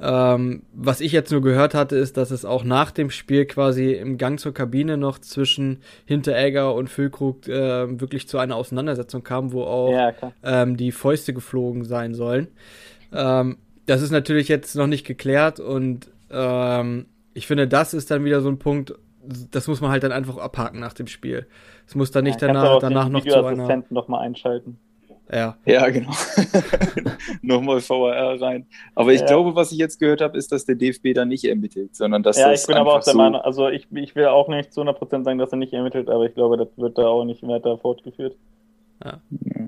Ähm, 0.00 0.62
was 0.72 1.00
ich 1.00 1.10
jetzt 1.10 1.32
nur 1.32 1.42
gehört 1.42 1.74
hatte, 1.74 1.96
ist, 1.96 2.16
dass 2.16 2.30
es 2.30 2.44
auch 2.44 2.62
nach 2.62 2.92
dem 2.92 3.10
Spiel 3.10 3.46
quasi 3.46 3.92
im 3.92 4.16
Gang 4.16 4.38
zur 4.38 4.54
Kabine 4.54 4.96
noch 4.96 5.18
zwischen 5.18 5.80
Hinteregger 6.04 6.74
und 6.74 6.88
Füllkrug 6.88 7.48
äh, 7.48 8.00
wirklich 8.00 8.28
zu 8.28 8.38
einer 8.38 8.56
Auseinandersetzung 8.56 9.24
kam, 9.24 9.52
wo 9.52 9.64
auch 9.64 9.90
ja, 9.90 10.12
ähm, 10.44 10.76
die 10.76 10.92
Fäuste 10.92 11.34
geflogen 11.34 11.84
sein 11.84 12.14
sollen. 12.14 12.48
Ähm, 13.12 13.58
das 13.86 14.02
ist 14.02 14.10
natürlich 14.10 14.48
jetzt 14.48 14.76
noch 14.76 14.86
nicht 14.86 15.04
geklärt 15.04 15.58
und 15.58 16.10
ähm, 16.30 17.06
ich 17.34 17.46
finde, 17.46 17.66
das 17.66 17.94
ist 17.94 18.10
dann 18.10 18.24
wieder 18.24 18.40
so 18.40 18.48
ein 18.48 18.58
Punkt, 18.58 18.94
das 19.50 19.66
muss 19.66 19.80
man 19.80 19.90
halt 19.90 20.02
dann 20.04 20.12
einfach 20.12 20.36
abhaken 20.36 20.78
nach 20.78 20.92
dem 20.92 21.06
Spiel. 21.06 21.46
Es 21.86 21.94
muss 21.94 22.10
dann 22.10 22.24
nicht 22.24 22.40
ja, 22.40 22.48
danach, 22.48 22.78
danach 22.78 23.08
noch 23.08 23.24
zu 23.24 23.44
einer... 23.44 23.84
noch 23.90 24.08
mal 24.08 24.20
einschalten. 24.20 24.78
Ja. 25.30 25.56
Ja, 25.66 25.88
genau. 25.90 26.10
Nochmal 27.42 27.80
VAR 27.80 28.40
rein. 28.40 28.66
Aber 28.94 29.12
ich 29.12 29.20
ja. 29.20 29.26
glaube, 29.26 29.54
was 29.54 29.72
ich 29.72 29.78
jetzt 29.78 29.98
gehört 29.98 30.20
habe, 30.20 30.38
ist, 30.38 30.52
dass 30.52 30.64
der 30.64 30.74
DFB 30.74 31.14
da 31.14 31.24
nicht 31.24 31.44
ermittelt, 31.44 31.94
sondern 31.94 32.22
dass 32.22 32.38
Ja, 32.38 32.52
ich 32.52 32.66
bin 32.66 32.76
aber 32.76 32.94
auch 32.94 33.04
der 33.04 33.12
so 33.12 33.18
Meinung, 33.18 33.40
also 33.40 33.68
ich, 33.68 33.86
ich 33.92 34.14
will 34.14 34.26
auch 34.26 34.48
nicht 34.48 34.72
zu 34.72 34.82
100% 34.82 35.24
sagen, 35.24 35.38
dass 35.38 35.52
er 35.52 35.58
nicht 35.58 35.72
ermittelt, 35.72 36.08
aber 36.08 36.24
ich 36.24 36.34
glaube, 36.34 36.56
das 36.56 36.68
wird 36.76 36.96
da 36.96 37.06
auch 37.06 37.24
nicht 37.24 37.46
weiter 37.46 37.76
fortgeführt. 37.78 38.36
Ja. 39.04 39.20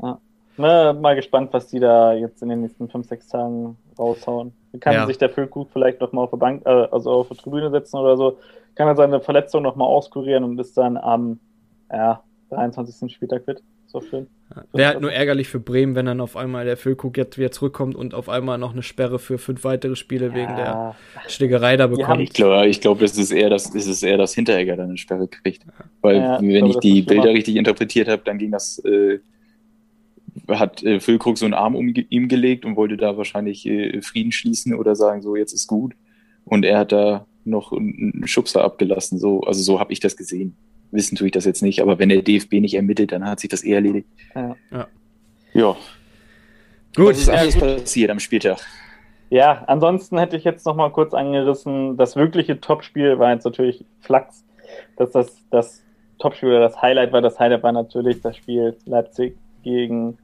ja. 0.02 0.18
Na, 0.56 0.92
mal 0.92 1.14
gespannt, 1.14 1.52
was 1.52 1.68
die 1.68 1.80
da 1.80 2.12
jetzt 2.14 2.42
in 2.42 2.48
den 2.48 2.62
nächsten 2.62 2.88
5, 2.88 3.06
6 3.06 3.28
Tagen 3.28 3.76
raushauen. 3.98 4.52
Kann 4.80 4.94
ja. 4.94 5.06
sich 5.06 5.18
der 5.18 5.30
Füllkrug 5.30 5.68
vielleicht 5.72 6.00
noch 6.00 6.12
mal 6.12 6.22
auf 6.22 6.30
der 6.30 6.36
Bank, 6.38 6.62
äh, 6.64 6.68
also 6.90 7.10
auf 7.10 7.28
der 7.28 7.36
Tribüne 7.36 7.70
setzen 7.70 7.98
oder 7.98 8.16
so. 8.16 8.38
kann 8.74 8.88
er 8.88 8.96
seine 8.96 9.20
Verletzung 9.20 9.62
nochmal 9.62 9.88
auskurieren 9.88 10.44
und 10.44 10.58
ist 10.58 10.76
dann 10.76 10.96
am 10.96 11.40
ja, 11.92 12.22
23. 12.50 13.12
Spieltag 13.12 13.44
fit. 13.44 13.62
So 13.86 14.00
schön. 14.00 14.28
Wäre 14.72 14.90
halt 14.90 15.00
nur 15.00 15.12
ärgerlich 15.12 15.48
für 15.48 15.58
Bremen, 15.58 15.96
wenn 15.96 16.06
dann 16.06 16.20
auf 16.20 16.36
einmal 16.36 16.64
der 16.64 16.76
Füllkrug 16.76 17.16
jetzt 17.16 17.38
wieder 17.38 17.50
zurückkommt 17.50 17.96
und 17.96 18.14
auf 18.14 18.28
einmal 18.28 18.56
noch 18.56 18.72
eine 18.72 18.84
Sperre 18.84 19.18
für 19.18 19.36
fünf 19.36 19.64
weitere 19.64 19.96
Spiele 19.96 20.28
ja. 20.28 20.34
wegen 20.34 20.56
der 20.56 20.96
Schlägerei 21.26 21.76
da 21.76 21.88
bekommt. 21.88 22.20
Ich 22.20 22.32
glaube, 22.32 22.68
ich 22.68 22.80
glaub, 22.80 23.02
es 23.02 23.18
ist 23.18 23.32
eher, 23.32 23.50
dass, 23.50 23.74
es 23.74 23.86
ist 23.86 24.02
eher, 24.04 24.16
dass 24.16 24.34
Hinteregger 24.34 24.76
dann 24.76 24.90
eine 24.90 24.98
Sperre 24.98 25.26
kriegt. 25.26 25.64
Weil, 26.02 26.16
ja, 26.16 26.40
wenn 26.40 26.50
ich, 26.50 26.58
glaube, 26.58 26.70
ich 26.70 26.76
die 26.78 27.02
Bilder 27.02 27.30
richtig 27.30 27.56
interpretiert 27.56 28.06
habe, 28.08 28.22
dann 28.24 28.38
ging 28.38 28.52
das, 28.52 28.78
äh, 28.84 29.18
hat 30.48 30.84
äh, 30.84 31.00
Füllkrug 31.00 31.36
so 31.36 31.44
einen 31.44 31.54
Arm 31.54 31.74
um 31.74 31.92
ihm 32.08 32.28
gelegt 32.28 32.64
und 32.64 32.76
wollte 32.76 32.96
da 32.96 33.16
wahrscheinlich 33.16 33.66
äh, 33.66 34.02
Frieden 34.02 34.30
schließen 34.30 34.74
oder 34.74 34.94
sagen, 34.94 35.20
so, 35.20 35.34
jetzt 35.34 35.52
ist 35.52 35.66
gut. 35.66 35.94
Und 36.44 36.64
er 36.64 36.78
hat 36.78 36.92
da 36.92 37.26
noch 37.44 37.72
einen 37.72 38.26
Schubser 38.26 38.62
abgelassen. 38.62 39.18
So, 39.18 39.40
also 39.40 39.62
so 39.62 39.80
habe 39.80 39.92
ich 39.92 39.98
das 39.98 40.16
gesehen 40.16 40.56
wissen 40.90 41.16
tue 41.16 41.28
ich 41.28 41.32
das 41.32 41.44
jetzt 41.44 41.62
nicht, 41.62 41.80
aber 41.80 41.98
wenn 41.98 42.08
der 42.08 42.22
DFB 42.22 42.54
nicht 42.54 42.74
ermittelt, 42.74 43.12
dann 43.12 43.24
hat 43.24 43.40
sich 43.40 43.50
das 43.50 43.64
eh 43.64 43.72
erledigt. 43.72 44.08
Ja. 44.34 44.56
ja. 44.70 44.86
ja. 45.52 45.76
Gut. 46.96 47.10
Was 47.10 47.18
ist 47.18 47.28
alles 47.28 47.58
passiert 47.58 48.10
am 48.10 48.18
Spieltag? 48.18 48.58
Ja, 49.30 49.62
ansonsten 49.68 50.18
hätte 50.18 50.36
ich 50.36 50.42
jetzt 50.42 50.66
noch 50.66 50.74
mal 50.74 50.90
kurz 50.90 51.14
angerissen, 51.14 51.96
das 51.96 52.16
wirkliche 52.16 52.60
Topspiel 52.60 53.18
war 53.18 53.32
jetzt 53.32 53.44
natürlich 53.44 53.84
Flachs, 54.00 54.44
dass 54.96 55.12
das 55.12 55.36
das 55.50 55.84
Topspiel 56.18 56.50
oder 56.50 56.60
das 56.60 56.80
Highlight 56.82 57.12
war. 57.12 57.22
Das 57.22 57.38
Highlight 57.38 57.62
war 57.62 57.72
natürlich 57.72 58.20
das 58.20 58.36
Spiel 58.36 58.76
Leipzig 58.86 59.36
gegen 59.62 60.18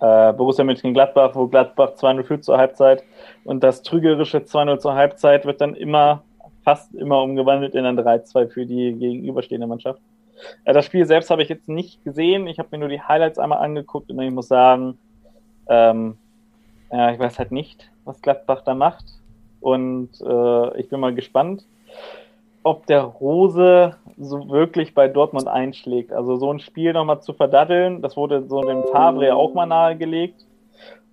äh, 0.00 0.32
Borussia 0.32 0.64
Mönchengladbach, 0.64 1.34
wo 1.34 1.46
Gladbach 1.46 1.94
2-0 1.96 2.22
führt 2.24 2.44
zur 2.44 2.56
Halbzeit. 2.56 3.04
Und 3.44 3.62
das 3.62 3.82
trügerische 3.82 4.38
2-0 4.38 4.78
zur 4.78 4.94
Halbzeit 4.94 5.44
wird 5.44 5.60
dann 5.60 5.74
immer 5.74 6.22
fast 6.70 6.94
immer 6.94 7.20
umgewandelt 7.20 7.74
in 7.74 7.84
ein 7.84 7.98
3-2 7.98 8.48
für 8.48 8.64
die 8.64 8.92
gegenüberstehende 8.92 9.66
Mannschaft. 9.66 10.00
Äh, 10.64 10.72
das 10.72 10.84
Spiel 10.84 11.04
selbst 11.04 11.28
habe 11.28 11.42
ich 11.42 11.48
jetzt 11.48 11.68
nicht 11.68 12.04
gesehen. 12.04 12.46
Ich 12.46 12.60
habe 12.60 12.68
mir 12.70 12.78
nur 12.78 12.88
die 12.88 13.02
Highlights 13.02 13.40
einmal 13.40 13.58
angeguckt 13.58 14.08
und 14.08 14.20
ich 14.20 14.30
muss 14.30 14.46
sagen, 14.46 14.96
ähm, 15.68 16.16
ja, 16.92 17.10
ich 17.10 17.18
weiß 17.18 17.40
halt 17.40 17.50
nicht, 17.50 17.90
was 18.04 18.22
Gladbach 18.22 18.62
da 18.64 18.74
macht. 18.74 19.04
Und 19.60 20.10
äh, 20.20 20.80
ich 20.80 20.88
bin 20.88 21.00
mal 21.00 21.12
gespannt, 21.12 21.66
ob 22.62 22.86
der 22.86 23.02
Rose 23.02 23.96
so 24.16 24.48
wirklich 24.48 24.94
bei 24.94 25.08
Dortmund 25.08 25.48
einschlägt. 25.48 26.12
Also 26.12 26.36
so 26.36 26.52
ein 26.52 26.60
Spiel 26.60 26.92
nochmal 26.92 27.20
zu 27.20 27.32
verdaddeln, 27.32 28.00
das 28.00 28.16
wurde 28.16 28.46
so 28.46 28.62
dem 28.62 28.84
Fabre 28.92 29.34
auch 29.34 29.54
mal 29.54 29.66
nahegelegt. 29.66 30.46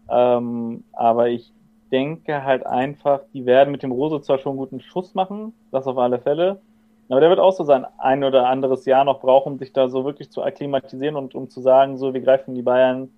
Ähm, 0.08 0.84
aber 0.94 1.30
ich 1.30 1.52
denke 1.92 2.44
halt 2.44 2.66
einfach, 2.66 3.22
die 3.34 3.46
werden 3.46 3.72
mit 3.72 3.84
dem 3.84 3.92
Rose 3.92 4.22
zwar 4.22 4.40
schon 4.40 4.52
einen 4.52 4.60
guten 4.60 4.82
Schuss 4.82 5.14
machen, 5.14 5.54
das 5.72 5.88
auf 5.88 5.98
alle 5.98 6.20
Fälle, 6.20 6.60
aber 7.10 7.22
der 7.22 7.30
wird 7.30 7.40
auch 7.40 7.54
so 7.54 7.64
sein 7.64 7.86
ein 7.98 8.24
oder 8.24 8.48
anderes 8.48 8.86
Jahr 8.86 9.06
noch 9.06 9.22
brauchen, 9.22 9.54
um 9.54 9.60
sich 9.60 9.72
da 9.72 9.88
so 9.88 10.04
wirklich 10.04 10.30
zu 10.30 10.44
akklimatisieren 10.44 11.16
und 11.16 11.36
um 11.36 11.50
zu 11.50 11.62
sagen, 11.62 11.98
so, 11.98 12.14
wir 12.14 12.22
greifen 12.22 12.54
die 12.54 12.62
Bayern 12.62 13.10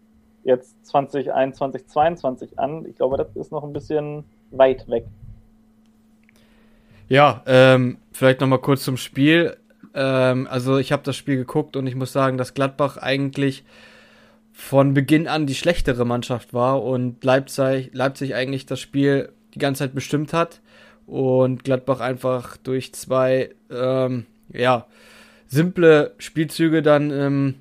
jetzt 0.44 0.86
2021, 0.86 1.88
2022 1.88 2.60
an. 2.60 2.86
Ich 2.86 2.96
glaube, 2.96 3.18
das 3.18 3.36
ist 3.36 3.52
noch 3.52 3.64
ein 3.64 3.74
bisschen 3.74 4.24
weit 4.52 4.88
weg. 4.90 5.06
Ja, 7.08 7.42
ähm, 7.48 7.98
vielleicht 8.12 8.42
nochmal 8.42 8.60
kurz 8.60 8.84
zum 8.84 8.98
Spiel. 8.98 9.58
Ähm, 9.96 10.48
also 10.50 10.78
ich 10.78 10.92
habe 10.92 11.02
das 11.04 11.16
Spiel 11.16 11.38
geguckt 11.38 11.76
und 11.76 11.88
ich 11.88 11.96
muss 11.96 12.14
sagen, 12.14 12.38
dass 12.38 12.54
Gladbach 12.54 12.98
eigentlich 12.98 13.64
von 14.60 14.94
Beginn 14.94 15.30
an 15.30 15.48
die 15.48 15.56
schlechtere 15.56 16.04
Mannschaft 16.04 16.54
war 16.54 16.84
und 16.84 17.24
Leipzig, 17.24 17.92
Leipzig 17.94 18.36
eigentlich 18.36 18.66
das 18.66 18.82
Spiel 18.82 19.32
die 19.56 19.60
ganze 19.60 19.80
Zeit 19.80 19.96
bestimmt 19.96 20.34
hat 20.34 20.60
und 21.08 21.64
Gladbach 21.64 22.02
einfach 22.02 22.58
durch 22.58 22.94
zwei 22.94 23.52
ähm, 23.72 24.26
ja, 24.52 24.86
simple 25.48 26.14
Spielzüge 26.18 26.82
dann 26.82 27.10
ähm, 27.10 27.56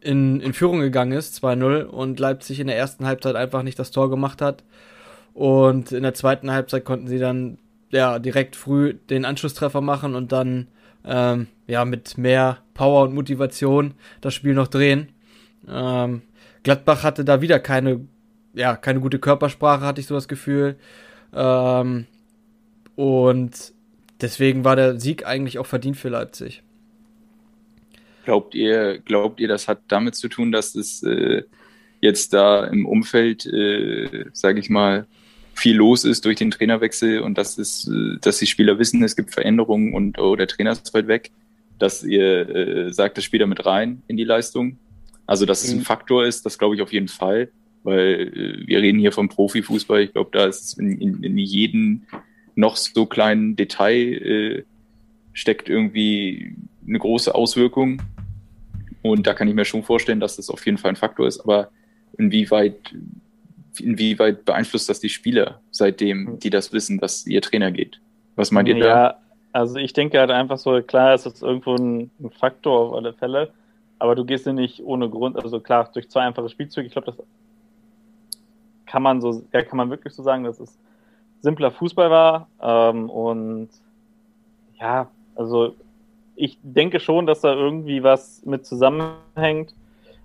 in, 0.00 0.40
in 0.40 0.54
Führung 0.54 0.80
gegangen 0.80 1.12
ist, 1.12 1.44
2-0 1.44 1.82
und 1.82 2.18
Leipzig 2.18 2.58
in 2.58 2.68
der 2.68 2.78
ersten 2.78 3.04
Halbzeit 3.04 3.36
einfach 3.36 3.62
nicht 3.62 3.78
das 3.78 3.90
Tor 3.90 4.08
gemacht 4.08 4.40
hat 4.40 4.64
und 5.34 5.92
in 5.92 6.04
der 6.04 6.14
zweiten 6.14 6.50
Halbzeit 6.50 6.86
konnten 6.86 7.06
sie 7.06 7.18
dann 7.18 7.58
ja 7.90 8.18
direkt 8.18 8.56
früh 8.56 8.94
den 8.94 9.26
Anschlusstreffer 9.26 9.82
machen 9.82 10.14
und 10.14 10.32
dann 10.32 10.68
ähm, 11.04 11.48
ja 11.66 11.84
mit 11.84 12.16
mehr 12.16 12.58
Power 12.72 13.02
und 13.02 13.14
Motivation 13.14 13.92
das 14.22 14.32
Spiel 14.32 14.54
noch 14.54 14.68
drehen 14.68 15.12
ähm, 15.70 16.22
Gladbach 16.62 17.02
hatte 17.02 17.24
da 17.24 17.40
wieder 17.40 17.58
keine, 17.60 18.06
ja, 18.54 18.76
keine 18.76 19.00
gute 19.00 19.18
Körpersprache, 19.18 19.84
hatte 19.84 20.00
ich 20.00 20.06
so 20.06 20.14
das 20.14 20.28
Gefühl. 20.28 20.76
Ähm, 21.34 22.06
und 22.96 23.72
deswegen 24.20 24.64
war 24.64 24.76
der 24.76 24.98
Sieg 24.98 25.26
eigentlich 25.26 25.58
auch 25.58 25.66
verdient 25.66 25.96
für 25.96 26.08
Leipzig. 26.08 26.62
Glaubt 28.24 28.54
ihr, 28.54 28.98
glaubt 28.98 29.40
ihr, 29.40 29.48
das 29.48 29.68
hat 29.68 29.80
damit 29.88 30.14
zu 30.14 30.28
tun, 30.28 30.52
dass 30.52 30.74
es 30.74 31.02
äh, 31.02 31.44
jetzt 32.00 32.34
da 32.34 32.66
im 32.66 32.86
Umfeld, 32.86 33.46
äh, 33.46 34.26
sage 34.32 34.60
ich 34.60 34.68
mal, 34.68 35.06
viel 35.54 35.76
los 35.76 36.04
ist 36.04 36.24
durch 36.24 36.36
den 36.36 36.50
Trainerwechsel 36.50 37.20
und 37.20 37.36
dass 37.38 37.58
es, 37.58 37.88
äh, 37.88 38.18
dass 38.20 38.38
die 38.38 38.46
Spieler 38.46 38.78
wissen, 38.78 39.02
es 39.02 39.16
gibt 39.16 39.32
Veränderungen 39.32 39.94
und 39.94 40.18
oh, 40.18 40.36
der 40.36 40.46
Trainer 40.46 40.72
ist 40.72 40.92
weit 40.94 41.08
weg, 41.08 41.30
dass 41.78 42.04
ihr 42.04 42.48
äh, 42.48 42.92
sagt, 42.92 43.16
das 43.16 43.24
spielt 43.24 43.42
da 43.42 43.46
mit 43.46 43.64
rein 43.64 44.02
in 44.08 44.16
die 44.16 44.24
Leistung? 44.24 44.78
Also, 45.28 45.44
dass 45.44 45.62
es 45.62 45.70
ein 45.70 45.80
mhm. 45.80 45.82
Faktor 45.82 46.24
ist, 46.24 46.46
das 46.46 46.58
glaube 46.58 46.74
ich 46.74 46.80
auf 46.80 46.90
jeden 46.90 47.06
Fall, 47.06 47.50
weil 47.82 48.32
äh, 48.34 48.66
wir 48.66 48.80
reden 48.80 48.98
hier 48.98 49.12
vom 49.12 49.28
Profifußball. 49.28 50.00
Ich 50.00 50.12
glaube, 50.14 50.30
da 50.32 50.46
ist 50.46 50.64
es 50.64 50.78
in, 50.78 50.98
in, 50.98 51.22
in 51.22 51.36
jedem 51.36 52.04
noch 52.54 52.76
so 52.76 53.04
kleinen 53.04 53.54
Detail 53.54 53.94
äh, 53.94 54.64
steckt 55.34 55.68
irgendwie 55.68 56.56
eine 56.86 56.98
große 56.98 57.34
Auswirkung. 57.34 58.00
Und 59.02 59.26
da 59.26 59.34
kann 59.34 59.48
ich 59.48 59.54
mir 59.54 59.66
schon 59.66 59.82
vorstellen, 59.82 60.18
dass 60.18 60.36
das 60.36 60.48
auf 60.48 60.64
jeden 60.64 60.78
Fall 60.78 60.92
ein 60.92 60.96
Faktor 60.96 61.26
ist. 61.26 61.40
Aber 61.40 61.68
inwieweit, 62.16 62.94
inwieweit 63.78 64.46
beeinflusst 64.46 64.88
das 64.88 64.98
die 64.98 65.10
Spieler, 65.10 65.60
seitdem 65.70 66.22
mhm. 66.22 66.38
die 66.38 66.48
das 66.48 66.72
wissen, 66.72 66.98
dass 66.98 67.26
ihr 67.26 67.42
Trainer 67.42 67.70
geht? 67.70 68.00
Was 68.34 68.50
meint 68.50 68.66
ihr 68.68 68.78
ja, 68.78 68.82
da? 68.82 68.88
Ja, 68.88 69.18
also 69.52 69.76
ich 69.76 69.92
denke 69.92 70.18
halt 70.18 70.30
einfach 70.30 70.56
so, 70.56 70.80
klar 70.80 71.14
ist 71.14 71.26
das 71.26 71.42
irgendwo 71.42 71.74
ein, 71.74 72.10
ein 72.18 72.30
Faktor 72.30 72.80
auf 72.80 72.94
alle 72.94 73.12
Fälle. 73.12 73.52
Aber 73.98 74.14
du 74.14 74.24
gehst 74.24 74.46
ja 74.46 74.52
nicht 74.52 74.82
ohne 74.84 75.08
Grund, 75.08 75.36
also 75.36 75.60
klar, 75.60 75.90
durch 75.92 76.08
zwei 76.08 76.22
einfache 76.22 76.48
Spielzüge, 76.48 76.86
ich 76.86 76.92
glaube, 76.92 77.06
das 77.06 77.16
kann 78.86 79.02
man 79.02 79.20
so, 79.20 79.42
ja, 79.52 79.62
kann 79.62 79.76
man 79.76 79.90
wirklich 79.90 80.14
so 80.14 80.22
sagen, 80.22 80.44
dass 80.44 80.60
es 80.60 80.78
simpler 81.40 81.70
Fußball 81.70 82.10
war. 82.10 82.48
Ähm, 82.60 83.10
und 83.10 83.68
ja, 84.80 85.08
also 85.34 85.74
ich 86.36 86.58
denke 86.62 87.00
schon, 87.00 87.26
dass 87.26 87.40
da 87.40 87.52
irgendwie 87.52 88.02
was 88.02 88.44
mit 88.44 88.66
zusammenhängt. 88.66 89.74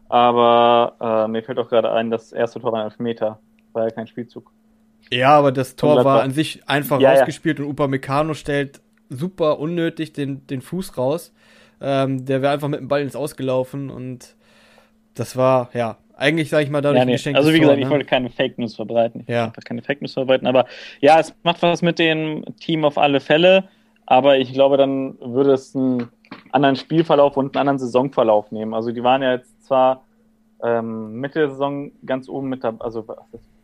Aber 0.10 0.96
äh, 1.00 1.28
mir 1.28 1.44
fällt 1.44 1.58
auch 1.58 1.70
gerade 1.70 1.92
ein, 1.92 2.12
das 2.12 2.32
erste 2.32 2.60
Tor 2.60 2.72
war 2.72 2.82
ein 2.82 2.92
Elfmeter, 2.92 3.40
war 3.72 3.86
ja 3.86 3.90
kein 3.90 4.08
Spielzug. 4.08 4.52
Ja, 5.12 5.38
aber 5.38 5.52
das 5.52 5.76
Tor 5.76 6.06
war 6.06 6.22
an 6.22 6.32
sich 6.32 6.68
einfach 6.68 7.00
ja, 7.00 7.12
rausgespielt 7.12 7.60
ja. 7.60 7.66
und 7.66 7.72
Upamecano 7.72 8.34
stellt 8.34 8.82
super 9.10 9.60
unnötig 9.60 10.14
den, 10.14 10.46
den 10.48 10.62
Fuß 10.62 10.98
raus. 10.98 11.34
Ähm, 11.84 12.26
der 12.26 12.42
wäre 12.42 12.54
einfach 12.54 12.70
mit 12.70 12.80
dem 12.80 12.88
Ball 12.88 13.02
ins 13.02 13.16
Ausgelaufen 13.16 13.90
und 13.90 14.36
das 15.16 15.36
war, 15.36 15.70
ja, 15.74 15.98
eigentlich 16.16 16.50
sage 16.50 16.64
ich 16.64 16.70
mal 16.70 16.82
dadurch 16.82 17.00
ja, 17.00 17.06
nee. 17.06 17.18
ein 17.26 17.36
Also 17.36 17.54
wie 17.54 17.60
gesagt, 17.60 17.74
Tor, 17.74 17.76
ne? 17.76 17.84
ich 17.84 17.90
wollte 17.90 18.06
keine 18.06 18.30
Fake 18.30 18.58
News 18.58 18.76
verbreiten. 18.76 19.22
Ich 19.22 19.28
ja. 19.28 19.52
keine 19.66 19.82
Fake 19.82 20.02
News 20.02 20.14
verbreiten, 20.14 20.48
aber 20.48 20.66
ja, 21.02 21.20
es 21.20 21.36
macht 21.44 21.62
was 21.62 21.82
mit 21.82 22.00
dem 22.00 22.46
Team 22.60 22.86
auf 22.86 22.98
alle 22.98 23.20
Fälle, 23.20 23.66
aber 24.06 24.38
ich 24.38 24.54
glaube, 24.54 24.78
dann 24.78 25.20
würde 25.20 25.52
es 25.54 25.76
einen 25.76 26.08
anderen 26.52 26.78
Spielverlauf 26.78 27.36
und 27.36 27.56
einen 27.56 27.68
anderen 27.68 27.80
Saisonverlauf 27.80 28.52
nehmen. 28.52 28.74
Also 28.74 28.92
die 28.92 29.04
waren 29.04 29.22
ja 29.22 29.34
jetzt 29.34 29.66
zwar 29.66 30.06
ähm, 30.64 31.20
Mitte 31.20 31.40
der 31.40 31.50
Saison 31.50 31.92
ganz 32.06 32.30
oben 32.30 32.48
mit 32.48 32.64
dabei, 32.64 32.86
also 32.86 33.06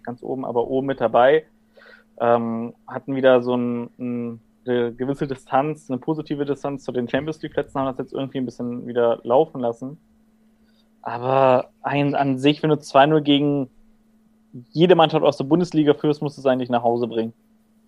ganz 0.03 0.21
oben, 0.21 0.43
aber 0.43 0.67
oben 0.67 0.87
mit 0.87 0.99
dabei, 0.99 1.45
ähm, 2.19 2.73
hatten 2.87 3.15
wieder 3.15 3.41
so 3.41 3.55
ein, 3.55 3.89
ein 3.97 4.41
eine 4.65 4.93
gewisse 4.93 5.27
Distanz, 5.27 5.89
eine 5.89 5.99
positive 5.99 6.45
Distanz 6.45 6.83
zu 6.83 6.91
den 6.91 7.07
Champions 7.07 7.41
League 7.41 7.53
Plätzen, 7.53 7.79
haben 7.79 7.87
das 7.87 7.97
jetzt 7.97 8.13
irgendwie 8.13 8.39
ein 8.39 8.45
bisschen 8.45 8.87
wieder 8.87 9.19
laufen 9.23 9.61
lassen. 9.61 9.97
Aber 11.01 11.69
ein, 11.81 12.15
an 12.15 12.37
sich, 12.37 12.61
wenn 12.61 12.69
du 12.69 12.75
2-0 12.75 13.21
gegen 13.21 13.69
jede 14.71 14.95
Mannschaft 14.95 15.23
aus 15.23 15.37
der 15.37 15.45
Bundesliga 15.45 15.93
führst, 15.93 16.21
musst 16.21 16.37
du 16.37 16.41
es 16.41 16.45
eigentlich 16.45 16.69
nach 16.69 16.83
Hause 16.83 17.07
bringen. 17.07 17.33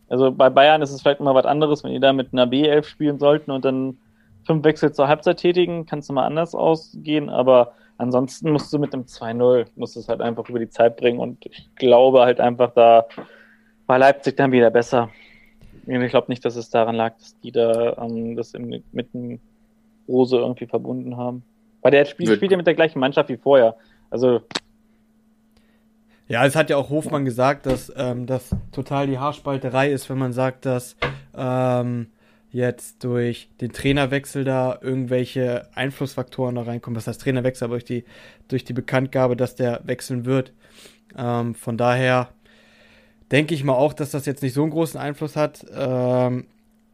Also 0.09 0.31
bei 0.31 0.49
Bayern 0.49 0.81
ist 0.81 0.91
es 0.91 1.01
vielleicht 1.01 1.19
immer 1.19 1.35
was 1.35 1.45
anderes, 1.45 1.83
wenn 1.83 1.91
ihr 1.91 1.99
da 1.99 2.13
mit 2.13 2.33
einer 2.33 2.45
B11 2.45 2.83
spielen 2.83 3.19
sollten 3.19 3.51
und 3.51 3.63
dann 3.65 3.97
fünf 4.45 4.63
Wechsel 4.63 4.91
zur 4.91 5.07
Halbzeit 5.07 5.37
tätigen, 5.37 5.85
kannst 5.85 6.09
du 6.09 6.13
mal 6.13 6.25
anders 6.25 6.55
ausgehen, 6.55 7.29
aber 7.29 7.73
ansonsten 7.97 8.51
musst 8.51 8.73
du 8.73 8.79
mit 8.79 8.93
dem 8.93 9.05
2-0, 9.05 9.67
musst 9.75 9.95
es 9.95 10.09
halt 10.09 10.21
einfach 10.21 10.49
über 10.49 10.59
die 10.59 10.69
Zeit 10.69 10.97
bringen 10.97 11.19
und 11.19 11.45
ich 11.45 11.69
glaube 11.75 12.21
halt 12.21 12.39
einfach, 12.39 12.73
da 12.73 13.05
war 13.87 13.99
Leipzig 13.99 14.35
dann 14.37 14.51
wieder 14.51 14.69
besser. 14.69 15.09
Ich 15.85 16.09
glaube 16.11 16.29
nicht, 16.29 16.45
dass 16.45 16.55
es 16.55 16.69
daran 16.69 16.95
lag, 16.95 17.17
dass 17.17 17.39
die 17.39 17.51
da 17.51 17.97
ähm, 17.97 18.35
das 18.35 18.53
im, 18.53 18.83
mit 18.91 19.13
dem 19.13 19.39
Rose 20.07 20.37
irgendwie 20.37 20.67
verbunden 20.67 21.17
haben. 21.17 21.43
Weil 21.81 21.91
der 21.91 22.05
spielt, 22.05 22.35
spielt 22.35 22.51
ja 22.51 22.57
mit 22.57 22.67
der 22.67 22.75
gleichen 22.75 22.99
Mannschaft 22.99 23.29
wie 23.29 23.37
vorher. 23.37 23.75
Also. 24.09 24.41
Ja, 26.27 26.45
es 26.45 26.55
hat 26.55 26.69
ja 26.69 26.77
auch 26.77 26.89
Hofmann 26.89 27.25
gesagt, 27.25 27.65
dass 27.65 27.91
ähm, 27.95 28.25
das 28.25 28.55
total 28.71 29.07
die 29.07 29.17
Haarspalterei 29.17 29.91
ist, 29.91 30.09
wenn 30.09 30.17
man 30.17 30.31
sagt, 30.31 30.65
dass 30.65 30.95
ähm, 31.35 32.07
jetzt 32.51 33.03
durch 33.03 33.49
den 33.59 33.71
Trainerwechsel 33.71 34.43
da 34.43 34.77
irgendwelche 34.81 35.67
Einflussfaktoren 35.73 36.55
da 36.55 36.63
reinkommen. 36.63 36.95
Das 36.95 37.07
heißt 37.07 37.21
Trainerwechsel, 37.21 37.65
aber 37.65 37.75
durch 37.75 37.85
die, 37.85 38.05
durch 38.47 38.63
die 38.63 38.73
Bekanntgabe, 38.73 39.35
dass 39.35 39.55
der 39.55 39.81
wechseln 39.85 40.25
wird. 40.25 40.53
Ähm, 41.17 41.55
von 41.55 41.77
daher 41.77 42.29
denke 43.31 43.55
ich 43.55 43.63
mal 43.63 43.73
auch, 43.73 43.93
dass 43.93 44.11
das 44.11 44.25
jetzt 44.25 44.43
nicht 44.43 44.53
so 44.53 44.61
einen 44.63 44.71
großen 44.71 44.99
Einfluss 44.99 45.35
hat. 45.35 45.65
Ähm, 45.73 46.45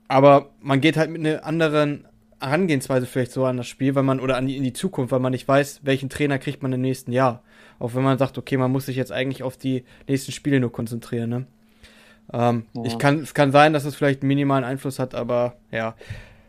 aber 0.08 0.50
man 0.62 0.82
geht 0.82 0.98
halt 0.98 1.10
mit 1.10 1.26
einer 1.26 1.44
anderen 1.44 2.06
Herangehensweise 2.40 3.08
vielleicht 3.08 3.32
so 3.32 3.46
an 3.46 3.58
das 3.58 3.68
Spiel, 3.68 3.96
weil 3.96 4.04
man 4.04 4.20
oder 4.20 4.38
an 4.38 4.48
die, 4.48 4.58
in 4.58 4.64
die 4.64 4.74
Zukunft, 4.74 5.12
weil 5.12 5.20
man 5.20 5.32
nicht 5.32 5.48
weiß, 5.48 5.82
welchen 5.84 6.10
Trainer 6.10 6.38
kriegt 6.38 6.62
man 6.62 6.72
im 6.72 6.82
nächsten 6.82 7.12
Jahr. 7.12 7.42
Auch 7.80 7.96
wenn 7.96 8.04
man 8.04 8.18
sagt, 8.18 8.38
okay, 8.38 8.58
man 8.58 8.72
muss 8.72 8.86
sich 8.86 8.96
jetzt 8.96 9.12
eigentlich 9.12 9.44
auf 9.44 9.58
die 9.58 9.84
nächsten 10.08 10.32
Spiele 10.32 10.60
nur 10.60 10.72
konzentrieren. 10.72 11.30
Ne? 11.30 11.48
Ähm, 12.34 12.66
ja. 12.74 12.84
ich 12.86 12.98
kann, 13.00 13.20
es 13.20 13.34
kann 13.34 13.52
sein, 13.52 13.74
dass 13.74 13.86
es 13.86 13.96
vielleicht 13.96 14.22
einen 14.22 14.28
minimalen 14.28 14.64
Einfluss 14.64 15.00
hat, 15.00 15.16
aber 15.16 15.56
ja. 15.72 15.96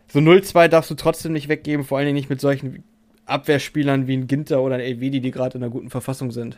So 0.07 0.19
0-2 0.19 0.67
darfst 0.67 0.89
du 0.89 0.95
trotzdem 0.95 1.33
nicht 1.33 1.49
weggeben, 1.49 1.85
vor 1.85 1.97
allen 1.97 2.07
Dingen 2.07 2.17
nicht 2.17 2.29
mit 2.29 2.41
solchen 2.41 2.83
Abwehrspielern 3.25 4.07
wie 4.07 4.17
ein 4.17 4.27
Ginter 4.27 4.61
oder 4.61 4.75
ein 4.75 4.81
Elvedi, 4.81 5.21
die 5.21 5.31
gerade 5.31 5.57
in 5.57 5.63
einer 5.63 5.71
guten 5.71 5.91
Verfassung 5.91 6.31
sind. 6.31 6.57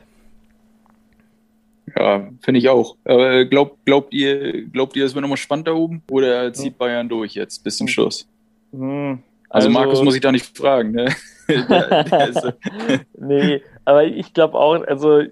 Ja, 1.98 2.30
finde 2.42 2.60
ich 2.60 2.70
auch. 2.70 2.96
Aber 3.06 3.46
glaubt, 3.46 3.86
glaubt 3.86 4.14
ihr, 4.14 4.66
glaubt 4.68 4.96
ihr, 4.96 5.06
es 5.06 5.14
wird 5.14 5.22
nochmal 5.22 5.38
spannend 5.38 5.68
da 5.68 5.74
oben? 5.74 6.04
Oder 6.10 6.54
zieht 6.54 6.78
Bayern 6.78 7.10
durch 7.10 7.34
jetzt 7.34 7.64
bis 7.64 7.78
zum 7.78 7.88
hm. 7.88 7.92
Schluss? 7.92 8.28
Hm. 8.72 9.20
Also, 9.50 9.68
also, 9.68 9.70
Markus 9.70 10.02
muss 10.02 10.16
ich 10.16 10.22
da 10.22 10.32
nicht 10.32 10.58
fragen, 10.58 10.92
ne? 10.92 11.14
der, 11.48 12.04
der 12.06 12.56
nee, 13.20 13.62
aber 13.84 14.06
ich 14.06 14.34
glaube 14.34 14.58
auch, 14.58 14.82
also 14.88 15.24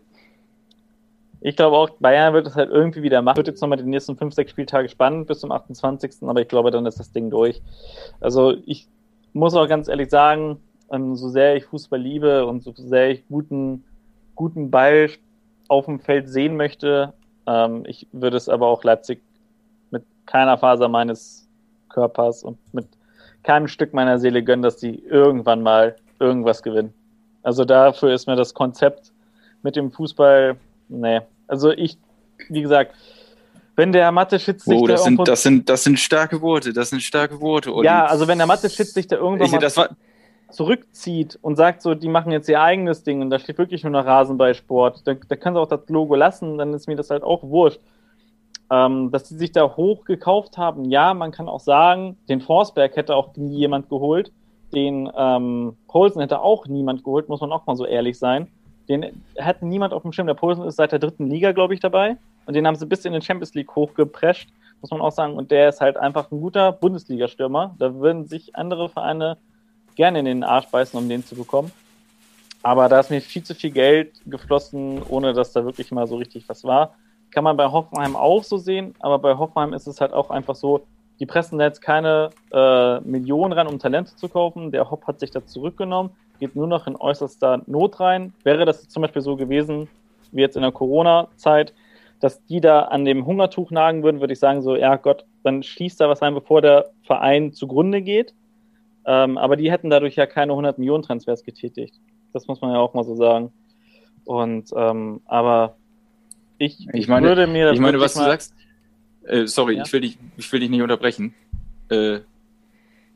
ich 1.41 1.55
glaube 1.55 1.77
auch, 1.77 1.89
Bayern 1.99 2.33
wird 2.33 2.47
es 2.47 2.55
halt 2.55 2.69
irgendwie 2.69 3.01
wieder 3.01 3.21
machen. 3.21 3.37
Wird 3.37 3.47
jetzt 3.47 3.61
nochmal 3.61 3.77
die 3.77 3.85
nächsten 3.85 4.17
fünf, 4.17 4.33
sechs 4.33 4.51
Spieltage 4.51 4.89
spannend 4.89 5.27
bis 5.27 5.39
zum 5.39 5.51
28. 5.51 6.11
Aber 6.23 6.41
ich 6.41 6.49
glaube, 6.49 6.69
dann 6.71 6.85
ist 6.85 6.99
das 6.99 7.13
Ding 7.13 7.29
durch. 7.29 7.61
Also 8.19 8.55
ich 8.65 8.87
muss 9.31 9.53
auch 9.53 9.67
ganz 9.67 9.87
ehrlich 9.87 10.09
sagen, 10.09 10.57
ähm, 10.91 11.15
so 11.15 11.29
sehr 11.29 11.55
ich 11.55 11.65
Fußball 11.65 11.99
liebe 11.99 12.45
und 12.45 12.63
so 12.63 12.73
sehr 12.75 13.11
ich 13.11 13.27
guten, 13.27 13.85
guten 14.35 14.69
Ball 14.69 15.09
auf 15.69 15.85
dem 15.85 15.99
Feld 15.99 16.29
sehen 16.29 16.57
möchte, 16.57 17.13
ähm, 17.47 17.83
ich 17.87 18.07
würde 18.11 18.37
es 18.37 18.49
aber 18.49 18.67
auch 18.67 18.83
Leipzig 18.83 19.21
mit 19.91 20.03
keiner 20.25 20.57
Faser 20.57 20.89
meines 20.89 21.47
Körpers 21.89 22.43
und 22.43 22.57
mit 22.73 22.87
keinem 23.43 23.67
Stück 23.67 23.93
meiner 23.93 24.19
Seele 24.19 24.43
gönnen, 24.43 24.61
dass 24.61 24.77
die 24.77 25.03
irgendwann 25.05 25.63
mal 25.63 25.95
irgendwas 26.19 26.61
gewinnen. 26.61 26.93
Also 27.41 27.63
dafür 27.65 28.13
ist 28.13 28.27
mir 28.27 28.35
das 28.35 28.53
Konzept 28.53 29.11
mit 29.63 29.75
dem 29.75 29.91
Fußball 29.91 30.57
nee. 30.89 31.21
Also 31.47 31.71
ich, 31.71 31.97
wie 32.49 32.61
gesagt, 32.61 32.93
wenn 33.75 33.93
der 33.93 34.11
Mathe-Schitz 34.11 34.65
sich 34.65 34.77
oh, 34.77 34.87
das 34.87 35.05
sind, 35.05 35.25
das 35.25 35.41
sind, 35.41 35.69
das 35.69 35.83
sind 35.85 35.97
starke 35.97 36.41
Worte, 36.41 36.73
das 36.73 36.89
sind 36.89 37.01
starke 37.01 37.39
Worte. 37.39 37.73
Olli. 37.73 37.85
Ja, 37.85 38.05
also 38.05 38.27
wenn 38.27 38.37
der 38.37 38.45
Mathe-Schitz 38.45 38.93
sich 38.93 39.07
da 39.07 39.15
irgendwann 39.15 39.47
ich, 39.47 39.75
mal 39.75 39.89
zurückzieht 40.51 41.37
und 41.41 41.55
sagt 41.55 41.81
so, 41.81 41.95
die 41.95 42.07
machen 42.07 42.31
jetzt 42.31 42.49
ihr 42.49 42.61
eigenes 42.61 43.03
Ding 43.03 43.21
und 43.21 43.29
da 43.29 43.39
steht 43.39 43.57
wirklich 43.57 43.83
nur 43.83 43.91
noch 43.91 44.05
Rasenballsport, 44.05 45.07
da, 45.07 45.13
da 45.13 45.35
können 45.35 45.55
sie 45.55 45.61
auch 45.61 45.67
das 45.67 45.87
Logo 45.89 46.15
lassen, 46.15 46.57
dann 46.57 46.73
ist 46.73 46.87
mir 46.87 46.95
das 46.95 47.09
halt 47.09 47.23
auch 47.23 47.43
wurscht. 47.43 47.79
Ähm, 48.71 49.09
dass 49.11 49.27
sie 49.27 49.37
sich 49.37 49.51
da 49.51 49.75
hoch 49.75 50.05
gekauft 50.05 50.57
haben, 50.57 50.85
ja, 50.85 51.15
man 51.15 51.31
kann 51.31 51.49
auch 51.49 51.59
sagen, 51.59 52.17
den 52.29 52.39
Forsberg 52.39 52.95
hätte 52.95 53.15
auch 53.15 53.35
nie 53.35 53.57
jemand 53.57 53.89
geholt, 53.89 54.31
den 54.73 55.09
ähm, 55.17 55.75
Poulsen 55.87 56.21
hätte 56.21 56.41
auch 56.41 56.67
niemand 56.67 57.03
geholt, 57.03 57.29
muss 57.29 57.41
man 57.41 57.51
auch 57.51 57.65
mal 57.65 57.75
so 57.75 57.85
ehrlich 57.85 58.19
sein. 58.19 58.47
Den 58.87 59.23
hat 59.39 59.61
niemand 59.61 59.93
auf 59.93 60.01
dem 60.01 60.11
Schirm. 60.11 60.27
Der 60.27 60.33
Posen 60.33 60.65
ist 60.65 60.75
seit 60.75 60.91
der 60.91 60.99
dritten 60.99 61.27
Liga, 61.27 61.51
glaube 61.51 61.73
ich, 61.75 61.79
dabei. 61.79 62.17
Und 62.45 62.55
den 62.55 62.65
haben 62.65 62.75
sie 62.75 62.87
bis 62.87 63.05
in 63.05 63.13
den 63.13 63.21
Champions 63.21 63.53
League 63.53 63.75
hochgeprescht, 63.75 64.49
muss 64.81 64.89
man 64.89 65.01
auch 65.01 65.11
sagen. 65.11 65.35
Und 65.35 65.51
der 65.51 65.69
ist 65.69 65.79
halt 65.79 65.97
einfach 65.97 66.31
ein 66.31 66.41
guter 66.41 66.71
Bundesliga-Stürmer. 66.71 67.75
Da 67.77 67.95
würden 67.95 68.25
sich 68.25 68.55
andere 68.55 68.89
Vereine 68.89 69.37
gerne 69.95 70.19
in 70.19 70.25
den 70.25 70.43
Arsch 70.43 70.67
beißen, 70.67 70.97
um 70.99 71.07
den 71.07 71.25
zu 71.25 71.35
bekommen. 71.35 71.71
Aber 72.61 72.89
da 72.89 72.99
ist 72.99 73.09
mir 73.09 73.21
viel 73.21 73.43
zu 73.43 73.55
viel 73.55 73.71
Geld 73.71 74.13
geflossen, 74.25 75.01
ohne 75.07 75.33
dass 75.33 75.53
da 75.53 75.63
wirklich 75.63 75.91
mal 75.91 76.07
so 76.07 76.17
richtig 76.17 76.47
was 76.49 76.63
war. 76.63 76.95
Kann 77.31 77.43
man 77.43 77.57
bei 77.57 77.67
Hoffenheim 77.67 78.15
auch 78.15 78.43
so 78.43 78.57
sehen, 78.57 78.95
aber 78.99 79.19
bei 79.19 79.37
Hoffenheim 79.37 79.73
ist 79.73 79.87
es 79.87 80.01
halt 80.01 80.13
auch 80.13 80.29
einfach 80.29 80.55
so, 80.55 80.85
die 81.19 81.25
pressen 81.25 81.59
da 81.59 81.65
jetzt 81.65 81.81
keine 81.81 82.29
äh, 82.51 82.99
Millionen 83.01 83.53
ran, 83.53 83.67
um 83.67 83.79
Talente 83.79 84.15
zu 84.15 84.29
kaufen. 84.29 84.71
Der 84.71 84.89
Hopp 84.89 85.05
hat 85.05 85.19
sich 85.19 85.31
da 85.31 85.45
zurückgenommen 85.45 86.11
geht 86.39 86.55
nur 86.55 86.67
noch 86.67 86.87
in 86.87 86.95
äußerster 86.95 87.61
Not 87.67 87.99
rein. 87.99 88.33
Wäre 88.43 88.65
das 88.65 88.87
zum 88.87 89.01
Beispiel 89.01 89.21
so 89.21 89.35
gewesen, 89.35 89.87
wie 90.31 90.41
jetzt 90.41 90.55
in 90.55 90.61
der 90.61 90.71
Corona-Zeit, 90.71 91.73
dass 92.19 92.43
die 92.45 92.61
da 92.61 92.83
an 92.83 93.05
dem 93.05 93.25
Hungertuch 93.25 93.71
nagen 93.71 94.03
würden, 94.03 94.19
würde 94.19 94.33
ich 94.33 94.39
sagen, 94.39 94.61
so, 94.61 94.75
ja 94.75 94.95
Gott, 94.95 95.25
dann 95.43 95.63
schließt 95.63 96.01
da 96.01 96.09
was 96.09 96.21
rein, 96.21 96.33
bevor 96.33 96.61
der 96.61 96.89
Verein 97.03 97.53
zugrunde 97.53 98.01
geht. 98.01 98.33
Ähm, 99.09 99.39
aber 99.39 99.55
die 99.55 99.71
hätten 99.71 99.89
dadurch 99.89 100.15
ja 100.15 100.27
keine 100.27 100.51
100 100.51 100.77
Millionen 100.77 101.01
Transfers 101.01 101.43
getätigt. 101.43 101.95
Das 102.31 102.45
muss 102.45 102.61
man 102.61 102.73
ja 102.73 102.77
auch 102.77 102.93
mal 102.93 103.03
so 103.03 103.15
sagen. 103.15 103.51
Und, 104.23 104.69
ähm, 104.75 105.21
aber 105.25 105.77
ich, 106.59 106.87
ich 106.93 107.07
meine, 107.07 107.27
würde 107.27 107.47
mir 107.47 107.71
Ich 107.71 107.79
meine, 107.79 107.99
was 107.99 108.13
du 108.13 108.19
sagst, 108.19 108.53
äh, 109.23 109.47
sorry, 109.47 109.77
ja? 109.77 109.83
ich, 109.83 109.91
will 109.91 110.01
dich, 110.01 110.19
ich 110.37 110.51
will 110.53 110.59
dich 110.59 110.69
nicht 110.69 110.83
unterbrechen. 110.83 111.33
Äh, 111.89 112.19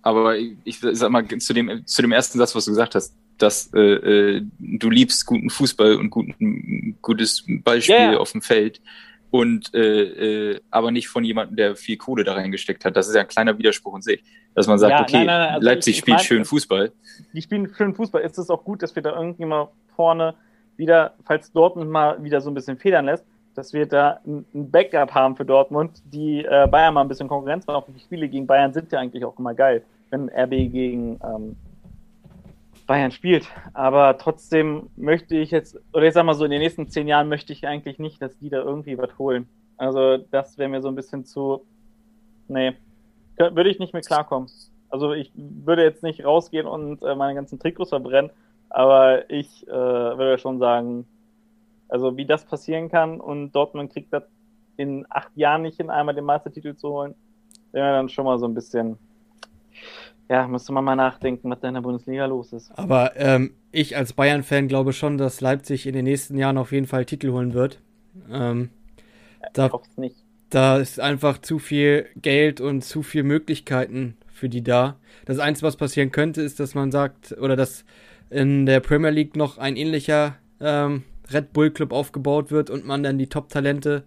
aber 0.01 0.35
ich, 0.35 0.55
ich 0.63 0.79
sag 0.79 1.11
mal 1.11 1.27
zu 1.27 1.53
dem, 1.53 1.85
zu 1.85 2.01
dem 2.01 2.11
ersten 2.11 2.39
Satz, 2.39 2.55
was 2.55 2.65
du 2.65 2.71
gesagt 2.71 2.95
hast, 2.95 3.15
dass 3.37 3.71
äh, 3.75 3.79
äh, 3.79 4.41
du 4.57 4.89
liebst 4.89 5.27
guten 5.27 5.51
Fußball 5.51 5.97
und 5.97 6.09
guten, 6.09 6.97
gutes 7.03 7.45
Ballspiel 7.47 7.95
yeah. 7.95 8.17
auf 8.17 8.31
dem 8.31 8.41
Feld 8.41 8.81
und 9.29 9.73
äh, 9.75 10.53
äh, 10.53 10.59
aber 10.71 10.89
nicht 10.89 11.07
von 11.07 11.23
jemandem, 11.23 11.55
der 11.55 11.75
viel 11.75 11.97
Kohle 11.97 12.23
da 12.23 12.33
reingesteckt 12.33 12.83
hat. 12.83 12.95
Das 12.97 13.07
ist 13.07 13.15
ja 13.15 13.21
ein 13.21 13.27
kleiner 13.27 13.57
Widerspruch 13.59 13.95
in 13.95 14.01
sich, 14.01 14.23
dass 14.55 14.67
man 14.67 14.79
sagt, 14.79 14.91
ja, 14.91 15.01
okay, 15.01 15.17
nein, 15.17 15.25
nein, 15.25 15.39
nein. 15.39 15.53
Also 15.55 15.65
Leipzig 15.65 15.91
ich, 15.91 15.97
ich 15.97 16.01
spielt 16.01 16.17
mein, 16.17 16.25
schön 16.25 16.45
Fußball. 16.45 16.91
Die 17.33 17.41
spielen 17.41 17.73
schön 17.75 17.93
Fußball. 17.93 18.21
Ist 18.21 18.37
es 18.37 18.49
auch 18.49 18.63
gut, 18.63 18.83
dass 18.83 18.95
wir 18.95 19.03
da 19.03 19.15
irgendwie 19.15 19.45
mal 19.45 19.69
vorne 19.95 20.35
wieder, 20.77 21.13
falls 21.25 21.51
Dortmund 21.51 21.89
mal 21.89 22.23
wieder 22.23 22.41
so 22.41 22.49
ein 22.49 22.53
bisschen 22.53 22.77
federn 22.77 23.05
lässt, 23.05 23.25
dass 23.55 23.73
wir 23.73 23.85
da 23.85 24.19
ein 24.25 24.45
Backup 24.53 25.13
haben 25.13 25.35
für 25.35 25.45
Dortmund, 25.45 26.01
die 26.05 26.43
äh, 26.43 26.67
Bayern 26.67 26.93
mal 26.93 27.01
ein 27.01 27.07
bisschen 27.07 27.27
Konkurrenz 27.27 27.67
machen. 27.67 27.77
Auch 27.77 27.87
die 27.87 27.99
Spiele 27.99 28.27
gegen 28.27 28.47
Bayern 28.47 28.73
sind 28.73 28.91
ja 28.91 28.99
eigentlich 28.99 29.23
auch 29.25 29.37
immer 29.37 29.53
geil 29.53 29.83
wenn 30.13 30.29
RB 30.29 30.71
gegen 30.71 31.19
ähm, 31.23 31.55
Bayern 32.85 33.11
spielt. 33.11 33.47
Aber 33.73 34.17
trotzdem 34.17 34.89
möchte 34.95 35.35
ich 35.35 35.51
jetzt, 35.51 35.77
oder 35.91 36.03
ich 36.03 36.13
sag 36.13 36.23
mal 36.23 36.35
so, 36.35 36.45
in 36.45 36.51
den 36.51 36.61
nächsten 36.61 36.87
zehn 36.87 37.07
Jahren 37.07 37.27
möchte 37.27 37.51
ich 37.51 37.67
eigentlich 37.67 37.97
nicht, 37.97 38.21
dass 38.21 38.37
die 38.37 38.49
da 38.49 38.57
irgendwie 38.57 38.97
was 38.97 39.17
holen. 39.17 39.49
Also 39.77 40.17
das 40.17 40.57
wäre 40.57 40.69
mir 40.69 40.81
so 40.81 40.87
ein 40.87 40.95
bisschen 40.95 41.25
zu, 41.25 41.65
nee, 42.47 42.73
würde 43.37 43.69
ich 43.69 43.79
nicht 43.79 43.93
mehr 43.93 44.01
klarkommen. 44.01 44.49
Also 44.89 45.13
ich 45.13 45.31
würde 45.35 45.83
jetzt 45.83 46.03
nicht 46.03 46.23
rausgehen 46.23 46.67
und 46.67 47.01
äh, 47.01 47.15
meine 47.15 47.35
ganzen 47.35 47.59
Trikots 47.59 47.89
verbrennen, 47.89 48.31
aber 48.69 49.29
ich 49.29 49.67
äh, 49.67 49.71
würde 49.71 50.37
schon 50.37 50.59
sagen, 50.59 51.05
also 51.89 52.15
wie 52.17 52.25
das 52.25 52.45
passieren 52.45 52.89
kann 52.89 53.19
und 53.19 53.51
Dortmund 53.53 53.91
kriegt 53.91 54.13
das 54.13 54.23
in 54.77 55.05
acht 55.09 55.35
Jahren 55.35 55.63
nicht 55.63 55.77
hin, 55.77 55.89
einmal 55.89 56.15
den 56.15 56.25
Meistertitel 56.25 56.75
zu 56.75 56.89
holen, 56.89 57.15
wäre 57.71 57.93
dann 57.93 58.09
schon 58.09 58.25
mal 58.25 58.37
so 58.37 58.45
ein 58.45 58.53
bisschen 58.53 58.97
ja, 60.29 60.47
müsste 60.47 60.73
man 60.73 60.83
mal 60.83 60.95
nachdenken, 60.95 61.49
was 61.49 61.59
da 61.59 61.67
in 61.67 61.73
der 61.73 61.81
Bundesliga 61.81 62.25
los 62.25 62.53
ist. 62.53 62.71
Aber 62.77 63.15
ähm, 63.17 63.53
ich 63.71 63.97
als 63.97 64.13
Bayern-Fan 64.13 64.67
glaube 64.67 64.93
schon, 64.93 65.17
dass 65.17 65.41
Leipzig 65.41 65.85
in 65.85 65.93
den 65.93 66.05
nächsten 66.05 66.37
Jahren 66.37 66.57
auf 66.57 66.71
jeden 66.71 66.87
Fall 66.87 67.05
Titel 67.05 67.31
holen 67.31 67.53
wird. 67.53 67.79
Ähm, 68.31 68.69
da, 69.53 69.67
ich 69.67 69.97
nicht. 69.97 70.22
Da 70.53 70.77
ist 70.77 70.99
einfach 70.99 71.39
zu 71.39 71.57
viel 71.57 72.05
Geld 72.15 72.61
und 72.61 72.83
zu 72.83 73.01
viel 73.01 73.23
Möglichkeiten 73.23 74.17
für 74.27 74.49
die 74.49 74.63
da. 74.63 74.99
Das 75.25 75.39
Einzige, 75.39 75.65
was 75.65 75.77
passieren 75.77 76.11
könnte, 76.11 76.43
ist, 76.43 76.59
dass 76.59 76.75
man 76.75 76.91
sagt, 76.91 77.35
oder 77.39 77.55
dass 77.55 77.85
in 78.29 78.67
der 78.67 78.79
Premier 78.79 79.09
League 79.09 79.35
noch 79.35 79.57
ein 79.57 79.75
ähnlicher 79.75 80.35
ähm, 80.61 81.05
Red 81.33 81.53
Bull 81.53 81.71
Club 81.71 81.91
aufgebaut 81.91 82.51
wird 82.51 82.69
und 82.69 82.85
man 82.85 83.01
dann 83.01 83.17
die 83.17 83.29
Top-Talente 83.29 84.03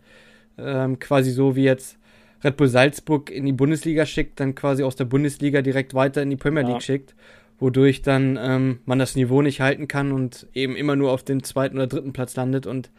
ähm, 0.57 1.01
quasi 1.01 1.33
so 1.33 1.57
wie 1.57 1.65
jetzt 1.65 1.99
Red 2.45 2.57
Bull 2.57 2.69
Salzburg 2.69 3.29
in 3.29 3.45
die 3.45 3.53
Bundesliga 3.53 4.07
schickt, 4.07 4.39
dann 4.39 4.55
quasi 4.55 4.85
aus 4.85 4.95
der 4.95 5.07
Bundesliga 5.07 5.63
direkt 5.63 5.95
weiter 5.95 6.23
in 6.23 6.31
die 6.31 6.37
Premier 6.37 6.63
League 6.63 6.75
ja. 6.75 6.81
schickt, 6.81 7.17
wodurch 7.59 8.03
dann 8.03 8.39
ähm, 8.41 8.79
man 8.85 9.01
das 9.01 9.17
Niveau 9.17 9.43
nicht 9.43 9.61
halten 9.61 9.89
kann 9.89 10.13
und 10.13 10.47
eben 10.55 10.77
immer 10.77 10.95
nur 10.95 11.11
auf 11.11 11.25
dem 11.25 11.43
zweiten 11.43 11.75
oder 11.75 11.89
dritten 11.89 12.13
Platz 12.13 12.37
landet 12.37 12.69
und 12.69 12.93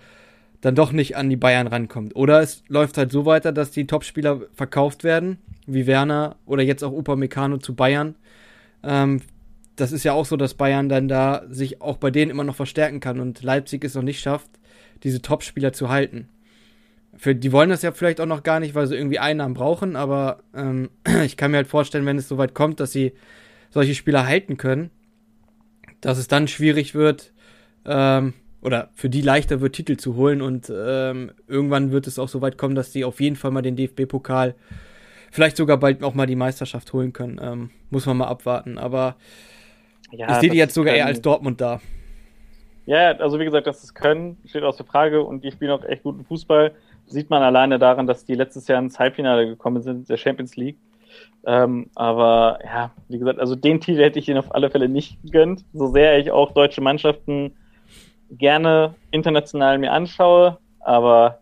dann 0.62 0.76
doch 0.76 0.92
nicht 0.92 1.16
an 1.16 1.30
die 1.30 1.36
Bayern 1.36 1.68
rankommt. 1.68 2.16
Oder 2.16 2.42
es 2.42 2.64
läuft 2.68 2.98
halt 2.98 3.12
so 3.12 3.26
weiter, 3.26 3.52
dass 3.52 3.72
die 3.72 3.88
Topspieler 3.88 4.42
verkauft 4.54 5.04
werden, 5.04 5.38
wie 5.66 5.88
Werner 5.88 6.38
oder 6.46 6.64
jetzt 6.64 6.84
auch 6.84 6.94
Upamecano 6.94 7.58
zu 7.58 7.76
Bayern. 7.76 8.16
Ähm, 8.84 9.22
das 9.76 9.92
ist 9.92 10.04
ja 10.04 10.14
auch 10.14 10.26
so, 10.26 10.38
dass 10.38 10.56
Bayern 10.56 10.90
dann 10.90 11.08
da 11.08 11.44
sich 11.50 11.82
auch 11.82 11.98
bei 11.98 12.10
denen 12.10 12.32
immer 12.32 12.44
noch 12.44 12.56
verstärken 12.56 13.00
kann 13.00 13.20
und 13.20 13.44
Leipzig 13.44 13.84
es 13.84 13.94
noch 13.94 14.02
nicht 14.02 14.20
schafft, 14.20 14.50
diese 15.04 15.22
Topspieler 15.22 15.72
zu 15.74 15.90
halten. 15.90 16.30
Für, 17.16 17.36
die 17.36 17.52
wollen 17.52 17.70
das 17.70 17.84
ja 17.84 17.92
vielleicht 17.92 18.20
auch 18.20 18.26
noch 18.26 18.44
gar 18.44 18.60
nicht, 18.60 18.76
weil 18.76 18.88
sie 18.88 18.96
irgendwie 18.96 19.20
Einnahmen 19.20 19.54
brauchen, 19.54 19.96
aber 19.96 20.40
ähm, 20.56 20.90
ich 21.24 21.38
kann 21.38 21.52
mir 21.52 21.58
halt 21.58 21.68
vorstellen, 21.68 22.06
wenn 22.06 22.18
es 22.18 22.28
soweit 22.28 22.56
kommt, 22.56 22.80
dass 22.80 22.92
sie 22.92 23.14
solche 23.70 23.96
Spieler 23.96 24.26
halten 24.26 24.58
können, 24.58 24.90
dass 26.02 26.18
es 26.18 26.28
dann 26.28 26.48
schwierig 26.48 26.96
wird, 26.96 27.34
ähm, 27.86 28.34
oder 28.62 28.90
für 28.96 29.10
die 29.10 29.22
leichter 29.22 29.62
wird, 29.62 29.76
Titel 29.76 29.98
zu 29.98 30.16
holen 30.16 30.42
und 30.42 30.72
ähm, 30.76 31.32
irgendwann 31.48 31.92
wird 31.92 32.08
es 32.08 32.18
auch 32.20 32.28
so 32.30 32.42
weit 32.42 32.58
kommen, 32.58 32.76
dass 32.76 32.92
sie 32.94 33.06
auf 33.06 33.20
jeden 33.22 33.36
Fall 33.36 33.52
mal 33.52 33.62
den 33.62 33.76
DFB-Pokal 33.76 34.56
vielleicht 35.32 35.58
sogar 35.58 35.78
bald 35.78 36.04
auch 36.04 36.14
mal 36.14 36.26
die 36.26 36.36
Meisterschaft 36.36 36.92
holen 36.94 37.14
können. 37.14 37.40
Ähm, 37.42 37.70
muss 37.90 38.06
man 38.06 38.18
mal 38.18 38.28
abwarten. 38.28 38.78
Aber 38.78 39.16
Ja, 40.12 40.30
ich 40.32 40.36
sehe 40.38 40.50
die 40.50 40.58
jetzt 40.58 40.74
sogar 40.74 40.94
eher 40.94 41.04
können- 41.04 41.16
als 41.16 41.22
Dortmund 41.22 41.62
da. 41.62 41.82
Ja, 42.86 43.12
also 43.18 43.38
wie 43.40 43.44
gesagt, 43.46 43.68
dass 43.68 43.84
es 43.84 43.94
können, 43.94 44.38
steht 44.46 44.64
außer 44.64 44.86
Frage 44.86 45.22
und 45.22 45.44
die 45.44 45.52
spielen 45.52 45.72
auch 45.72 45.84
echt 45.84 46.04
guten 46.04 46.24
Fußball. 46.24 46.72
Sieht 47.06 47.30
man 47.30 47.44
alleine 47.44 47.78
daran, 47.80 48.08
dass 48.08 48.24
die 48.26 48.34
letztes 48.36 48.68
Jahr 48.68 48.80
ins 48.80 48.98
Halbfinale 48.98 49.46
gekommen 49.46 49.82
sind, 49.82 50.10
der 50.10 50.16
Champions 50.18 50.56
League. 50.56 50.78
Ähm, 51.46 51.90
aber 51.96 52.60
ja, 52.64 52.92
wie 53.10 53.20
gesagt, 53.20 53.40
also 53.40 53.56
den 53.56 53.82
Titel 53.82 54.02
hätte 54.02 54.20
ich 54.20 54.30
ihnen 54.30 54.38
auf 54.40 54.56
alle 54.56 54.70
Fälle 54.70 54.88
nicht 54.90 55.22
gegönnt, 55.24 55.66
so 55.74 55.88
sehr 55.88 56.18
ich 56.18 56.32
auch 56.32 56.52
deutsche 56.54 56.82
Mannschaften 56.82 57.54
gerne 58.32 58.96
international 59.12 59.78
mir 59.78 59.92
anschaue, 59.92 60.58
aber 60.80 61.40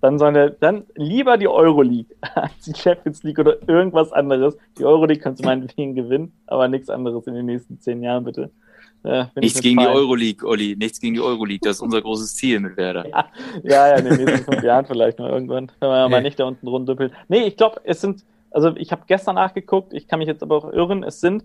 dann 0.00 0.18
sollen 0.18 0.34
wir, 0.34 0.50
dann 0.50 0.84
lieber 0.94 1.36
die 1.38 1.48
Euroleague 1.48 2.14
als 2.34 2.52
die 2.66 2.74
Champions 2.74 3.22
League 3.22 3.38
oder 3.38 3.56
irgendwas 3.68 4.12
anderes. 4.12 4.56
Die 4.78 4.84
Euroleague 4.84 5.22
kannst 5.22 5.42
du 5.42 5.46
meinetwegen 5.46 5.94
gewinnen, 5.94 6.32
aber 6.46 6.68
nichts 6.68 6.90
anderes 6.90 7.26
in 7.26 7.34
den 7.34 7.46
nächsten 7.46 7.80
zehn 7.80 8.02
Jahren, 8.02 8.24
bitte. 8.24 8.50
Äh, 9.02 9.24
bin 9.34 9.42
ich 9.42 9.42
Nichts 9.42 9.60
gegen 9.62 9.78
die 9.78 9.84
fein. 9.84 9.94
Euroleague, 9.96 10.48
Olli. 10.48 10.76
Nichts 10.76 11.00
gegen 11.00 11.14
die 11.14 11.20
Euroleague. 11.20 11.60
Das 11.62 11.76
ist 11.76 11.82
unser 11.82 12.02
großes 12.02 12.34
Ziel 12.34 12.60
mit 12.60 12.76
Werder. 12.76 13.06
Ja, 13.08 13.26
ja, 13.62 13.94
in 13.96 14.04
den 14.04 14.16
nächsten 14.24 14.52
fünf 14.52 14.62
Jahren 14.64 14.84
vielleicht 14.86 15.18
mal 15.18 15.30
irgendwann, 15.30 15.70
wenn 15.80 15.88
man 15.88 16.10
mal 16.10 16.18
Nee. 16.20 16.28
nicht 16.28 16.40
da 16.40 16.44
unten 16.44 16.66
rumdüppelt. 16.66 17.12
Nee, 17.28 17.44
ich 17.44 17.56
glaube, 17.56 17.80
es 17.84 18.00
sind, 18.00 18.24
also 18.50 18.74
ich 18.76 18.92
habe 18.92 19.02
gestern 19.06 19.36
nachgeguckt, 19.36 19.92
ich 19.92 20.08
kann 20.08 20.18
mich 20.18 20.28
jetzt 20.28 20.42
aber 20.42 20.56
auch 20.56 20.72
irren, 20.72 21.02
es 21.04 21.20
sind 21.20 21.44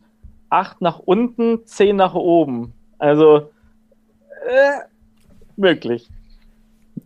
acht 0.49 0.82
nach 0.82 0.99
unten, 0.99 1.65
zehn 1.65 1.95
nach 1.95 2.13
oben. 2.15 2.73
Also, 2.97 3.51
äh, 4.47 4.80
möglich. 5.58 6.08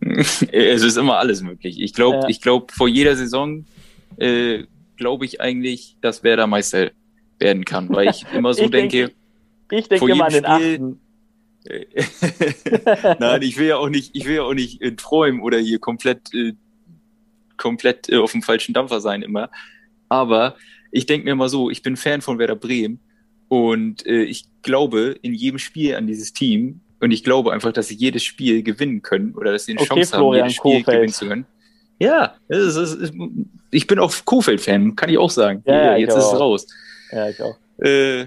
es 0.00 0.82
ist 0.82 0.96
immer 0.96 1.18
alles 1.18 1.42
möglich. 1.42 1.80
Ich 1.80 1.94
glaube, 1.94 2.18
Ja. 2.22 2.28
ich 2.28 2.40
glaube, 2.40 2.72
vor 2.72 2.88
jeder 2.88 3.16
Saison 3.16 3.64
äh, 4.18 4.64
glaube 4.96 5.24
ich 5.24 5.40
eigentlich, 5.40 5.96
dass 6.00 6.22
Werder 6.22 6.46
Meister 6.46 6.90
werden 7.38 7.64
kann, 7.64 7.88
weil 7.90 8.08
ich 8.10 8.24
immer 8.34 8.54
so 8.54 8.62
Ich 8.64 8.70
denke- 8.70 8.96
denke. 8.98 9.14
Ich 9.70 9.88
denke 9.88 9.98
Vor 9.98 10.08
immer 10.08 10.26
an 10.26 10.32
den 10.32 10.46
achten. 10.46 11.00
Nein, 13.18 13.42
ich 13.42 13.58
will 13.58 13.66
ja 13.66 13.76
auch 13.76 13.88
nicht, 13.88 14.14
ich 14.14 14.24
will 14.26 14.36
ja 14.36 14.42
auch 14.42 14.54
nicht 14.54 14.80
äh, 14.82 14.92
träumen 14.94 15.40
oder 15.40 15.58
hier 15.58 15.78
komplett, 15.80 16.32
äh, 16.34 16.52
komplett 17.56 18.08
äh, 18.08 18.16
auf 18.18 18.32
dem 18.32 18.42
falschen 18.42 18.72
Dampfer 18.74 19.00
sein 19.00 19.22
immer. 19.22 19.50
Aber 20.08 20.56
ich 20.92 21.06
denke 21.06 21.24
mir 21.24 21.34
mal 21.34 21.48
so, 21.48 21.68
ich 21.70 21.82
bin 21.82 21.96
Fan 21.96 22.20
von 22.22 22.38
Werder 22.38 22.54
Bremen 22.54 23.00
und 23.48 24.06
äh, 24.06 24.22
ich 24.22 24.44
glaube 24.62 25.16
in 25.22 25.34
jedem 25.34 25.58
Spiel 25.58 25.96
an 25.96 26.06
dieses 26.06 26.32
Team 26.32 26.80
und 27.00 27.10
ich 27.10 27.24
glaube 27.24 27.52
einfach, 27.52 27.72
dass 27.72 27.88
sie 27.88 27.94
jedes 27.94 28.24
Spiel 28.24 28.62
gewinnen 28.62 29.02
können 29.02 29.34
oder 29.34 29.52
dass 29.52 29.66
sie 29.66 29.72
eine 29.72 29.80
Okay, 29.80 29.88
Chance 29.88 30.12
haben, 30.12 30.20
Florian 30.20 30.46
jedes 30.46 30.56
Spiel 30.56 30.78
Kohfeldt. 30.78 30.86
gewinnen 30.86 31.12
zu 31.12 31.28
können. 31.28 31.46
Ja, 31.98 32.34
ist, 32.48 32.76
ist, 32.76 33.12
ich 33.70 33.86
bin 33.86 33.98
auch 33.98 34.12
Kofeld-Fan, 34.24 34.96
kann 34.96 35.08
ich 35.08 35.18
auch 35.18 35.30
sagen. 35.30 35.62
Ja, 35.66 35.96
jetzt 35.96 36.16
ist 36.16 36.24
es 36.24 36.38
raus. 36.40 36.66
Ja, 37.10 37.28
ich 37.28 37.40
auch. 37.40 37.56
Äh, 37.78 38.26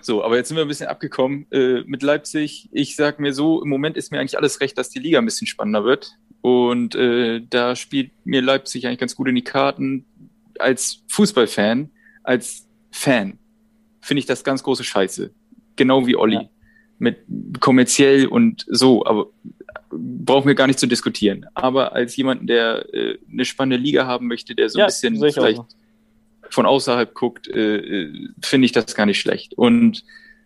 so, 0.00 0.22
aber 0.22 0.36
jetzt 0.36 0.48
sind 0.48 0.56
wir 0.56 0.64
ein 0.64 0.68
bisschen 0.68 0.88
abgekommen 0.88 1.46
äh, 1.50 1.82
mit 1.86 2.02
Leipzig. 2.02 2.68
Ich 2.72 2.96
sag 2.96 3.20
mir 3.20 3.32
so, 3.32 3.62
im 3.62 3.68
Moment 3.68 3.96
ist 3.96 4.12
mir 4.12 4.20
eigentlich 4.20 4.36
alles 4.36 4.60
recht, 4.60 4.76
dass 4.76 4.90
die 4.90 4.98
Liga 4.98 5.18
ein 5.18 5.24
bisschen 5.24 5.46
spannender 5.46 5.84
wird. 5.84 6.12
Und 6.42 6.94
äh, 6.94 7.40
da 7.48 7.74
spielt 7.74 8.10
mir 8.24 8.42
Leipzig 8.42 8.86
eigentlich 8.86 8.98
ganz 8.98 9.14
gut 9.14 9.28
in 9.28 9.34
die 9.34 9.44
Karten. 9.44 10.04
Als 10.58 11.02
Fußballfan, 11.08 11.90
als 12.22 12.68
Fan, 12.90 13.38
finde 14.02 14.18
ich 14.18 14.26
das 14.26 14.44
ganz 14.44 14.62
große 14.62 14.84
Scheiße. 14.84 15.30
Genau 15.76 16.06
wie 16.06 16.16
Olli. 16.16 16.34
Ja. 16.34 16.48
Mit 17.04 17.18
kommerziell 17.60 18.26
und 18.26 18.64
so, 18.68 19.04
aber 19.04 19.26
brauchen 19.90 20.48
wir 20.48 20.54
gar 20.54 20.66
nicht 20.66 20.78
zu 20.78 20.86
diskutieren. 20.86 21.46
Aber 21.54 21.92
als 21.92 22.16
jemand, 22.16 22.48
der 22.48 22.86
äh, 22.94 23.18
eine 23.30 23.44
spannende 23.44 23.76
Liga 23.76 24.06
haben 24.06 24.26
möchte, 24.26 24.54
der 24.54 24.68
so 24.70 24.78
Ja, 24.78 24.86
ein 24.86 24.88
bisschen 24.88 25.16
auch 25.22 25.32
vielleicht 25.32 25.56
so. 25.58 25.66
von 26.50 26.66
außerhalb 26.66 27.14
guckt, 27.14 27.46
äh, 27.48 27.76
äh, 27.76 28.28
finde 28.42 28.64
ich 28.66 28.72
das 28.72 28.94
gar 28.94 29.06
nicht 29.06 29.20
schlecht. 29.20 29.54
Und 29.54 30.02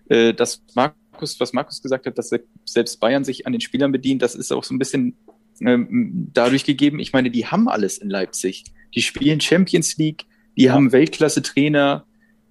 äh, 0.09 0.35
das 0.35 0.63
Markus, 0.75 1.39
was 1.41 1.53
Markus 1.53 1.81
gesagt 1.81 2.07
hat, 2.07 2.19
dass 2.19 2.29
se- 2.31 2.45
selbst 2.65 2.99
Bayern 3.01 3.25
sich 3.25 3.47
an 3.47 3.53
den 3.53 3.61
Spielern 3.61 3.93
bedient, 3.93 4.21
das 4.23 4.35
ist 4.35 4.53
auch 4.53 4.65
so 4.65 4.75
ein 4.75 4.79
bisschen 4.79 5.17
ähm, 5.61 6.29
dadurch 6.33 6.65
gegeben. 6.65 6.99
Ich 6.99 7.13
meine, 7.13 7.31
die 7.31 7.47
haben 7.47 7.69
alles 7.69 7.99
in 7.99 8.11
Leipzig. 8.11 8.65
Die 8.95 9.03
spielen 9.03 9.41
Champions 9.41 9.97
League, 9.97 10.25
die 10.57 10.65
Ja. 10.65 10.73
haben 10.73 10.93
Weltklasse-Trainer, 10.93 12.05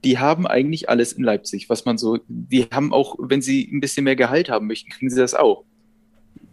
die 0.04 0.20
haben 0.20 0.48
eigentlich 0.48 0.90
alles 0.90 1.14
in 1.14 1.24
Leipzig, 1.24 1.70
was 1.70 1.86
man 1.86 1.98
so, 1.98 2.20
die 2.28 2.64
haben 2.72 2.94
auch, 2.94 3.16
wenn 3.20 3.42
sie 3.42 3.70
ein 3.72 3.82
bisschen 3.82 4.04
mehr 4.06 4.16
Gehalt 4.16 4.50
haben 4.50 4.68
möchten, 4.68 4.90
kriegen 4.92 5.10
sie 5.10 5.20
das 5.20 5.34
auch. 5.34 5.66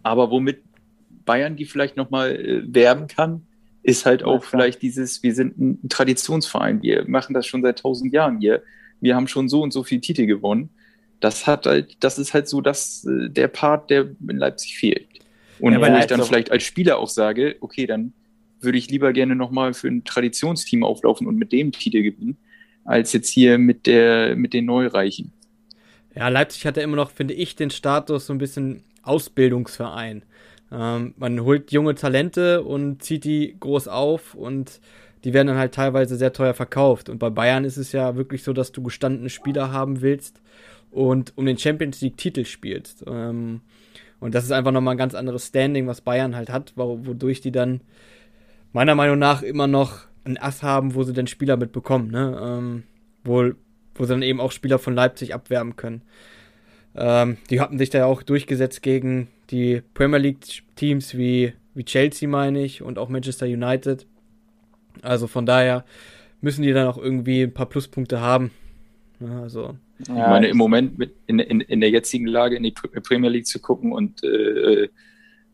Aber 0.03 0.31
womit 0.31 0.63
Bayern 1.09 1.55
die 1.55 1.65
vielleicht 1.65 1.97
nochmal 1.97 2.35
äh, 2.35 2.63
werben 2.73 3.07
kann, 3.07 3.47
ist 3.83 4.05
halt 4.05 4.23
Ja, 4.23 4.25
auch 4.25 4.45
klar. 4.47 4.47
vielleicht 4.47 4.81
dieses, 4.81 5.23
wir 5.23 5.33
sind 5.35 5.57
ein 5.59 5.89
Traditionsverein, 5.89 6.81
wir 6.81 7.07
machen 7.07 7.33
das 7.33 7.47
schon 7.47 7.61
seit 7.63 7.79
tausend 7.79 8.13
Jahren 8.13 8.39
hier, 8.39 8.63
wir 8.99 9.15
haben 9.15 9.27
schon 9.27 9.49
so 9.49 9.61
und 9.61 9.71
so 9.71 9.83
viele 9.83 10.01
Titel 10.01 10.25
gewonnen. 10.25 10.71
Das 11.19 11.47
hat 11.47 11.65
halt, 11.65 11.97
das 12.03 12.19
ist 12.19 12.33
halt 12.33 12.47
so 12.47 12.61
das, 12.61 13.05
äh, 13.05 13.29
der 13.29 13.47
Part, 13.47 13.89
der 13.89 14.15
in 14.27 14.37
Leipzig 14.37 14.77
fehlt. 14.77 15.07
Und 15.57 15.73
Ja, 15.73 15.85
wo 15.85 15.95
ich 15.97 16.07
dann 16.07 16.21
vielleicht 16.23 16.51
als 16.51 16.63
Spieler 16.63 16.97
auch 16.99 17.09
sage, 17.09 17.57
okay, 17.61 17.85
dann 17.87 18.13
würde 18.59 18.77
ich 18.77 18.89
lieber 18.89 19.13
gerne 19.13 19.35
nochmal 19.35 19.73
für 19.73 19.87
ein 19.87 20.03
Traditionsteam 20.03 20.83
auflaufen 20.83 21.27
und 21.27 21.37
mit 21.37 21.51
dem 21.51 21.71
Titel 21.71 22.01
gewinnen, 22.03 22.37
als 22.85 23.11
jetzt 23.11 23.29
hier 23.29 23.57
mit 23.57 23.85
der, 23.87 24.35
mit 24.37 24.53
den 24.53 24.65
Neureichen. 24.65 25.33
Ja, 26.15 26.29
Leipzig 26.29 26.65
hat 26.65 26.77
ja 26.77 26.83
immer 26.83 26.95
noch, 26.95 27.11
finde 27.11 27.33
ich, 27.33 27.57
den 27.57 27.69
Status 27.71 28.27
so 28.27 28.33
ein 28.33 28.37
bisschen 28.37 28.83
Ausbildungsverein. 29.03 30.23
Ähm, 30.71 31.13
man 31.17 31.41
holt 31.41 31.71
junge 31.71 31.95
Talente 31.95 32.63
und 32.63 33.03
zieht 33.03 33.25
die 33.25 33.57
groß 33.59 33.89
auf 33.89 34.33
und 34.33 34.79
die 35.23 35.33
werden 35.33 35.47
dann 35.47 35.57
halt 35.57 35.73
teilweise 35.73 36.15
sehr 36.15 36.31
teuer 36.31 36.53
verkauft. 36.53 37.09
Und 37.09 37.19
bei 37.19 37.29
Bayern 37.29 37.65
ist 37.65 37.77
es 37.77 37.91
ja 37.91 38.15
wirklich 38.15 38.43
so, 38.43 38.53
dass 38.53 38.71
du 38.71 38.81
gestandene 38.81 39.29
Spieler 39.29 39.71
haben 39.71 40.01
willst 40.01 40.39
und 40.91 41.33
um 41.35 41.45
den 41.45 41.57
Champions 41.57 41.99
League 42.01 42.17
Titel 42.17 42.45
spielst. 42.45 43.03
Ähm, 43.07 43.61
und 44.19 44.33
das 44.33 44.45
ist 44.45 44.51
einfach 44.51 44.71
nochmal 44.71 44.93
ein 44.93 44.99
ganz 44.99 45.15
anderes 45.15 45.47
Standing, 45.47 45.87
was 45.87 46.01
Bayern 46.01 46.35
halt 46.35 46.49
hat, 46.49 46.73
wo- 46.75 47.05
wodurch 47.05 47.41
die 47.41 47.51
dann 47.51 47.81
meiner 48.71 48.95
Meinung 48.95 49.19
nach 49.19 49.41
immer 49.41 49.67
noch 49.67 50.05
ein 50.25 50.37
Ass 50.37 50.63
haben, 50.63 50.95
wo 50.95 51.03
sie 51.03 51.13
den 51.13 51.27
Spieler 51.27 51.55
mitbekommen, 51.57 52.11
ne? 52.11 52.39
Ähm, 52.41 52.83
wo, 53.23 53.51
wo 53.93 54.03
sie 54.03 54.09
dann 54.09 54.21
eben 54.21 54.41
auch 54.41 54.51
Spieler 54.51 54.79
von 54.79 54.93
Leipzig 54.93 55.33
abwerben 55.33 55.75
können. 55.75 56.01
Ähm, 56.95 57.37
die 57.49 57.59
hatten 57.59 57.77
sich 57.77 57.89
da 57.89 57.99
ja 57.99 58.05
auch 58.05 58.23
durchgesetzt 58.23 58.81
gegen 58.81 59.27
die 59.49 59.81
Premier 59.93 60.19
League 60.19 60.63
Teams 60.75 61.17
wie, 61.17 61.53
wie 61.73 61.85
Chelsea, 61.85 62.27
meine 62.27 62.63
ich, 62.63 62.81
und 62.81 62.97
auch 62.97 63.09
Manchester 63.09 63.45
United. 63.45 64.07
Also 65.01 65.27
von 65.27 65.45
daher 65.45 65.85
müssen 66.41 66.63
die 66.63 66.73
dann 66.73 66.87
auch 66.87 66.97
irgendwie 66.97 67.43
ein 67.43 67.53
paar 67.53 67.67
Pluspunkte 67.67 68.21
haben. 68.21 68.51
Ja, 69.19 69.41
also, 69.41 69.77
ich 69.99 70.09
meine, 70.09 70.47
im 70.47 70.57
Moment 70.57 70.97
mit 70.97 71.15
in, 71.27 71.39
in, 71.39 71.61
in 71.61 71.79
der 71.79 71.89
jetzigen 71.89 72.27
Lage 72.27 72.55
in 72.55 72.63
die 72.63 72.73
Pr- 72.73 72.99
Premier 73.01 73.29
League 73.29 73.47
zu 73.47 73.59
gucken 73.59 73.91
und 73.91 74.23
äh, 74.23 74.89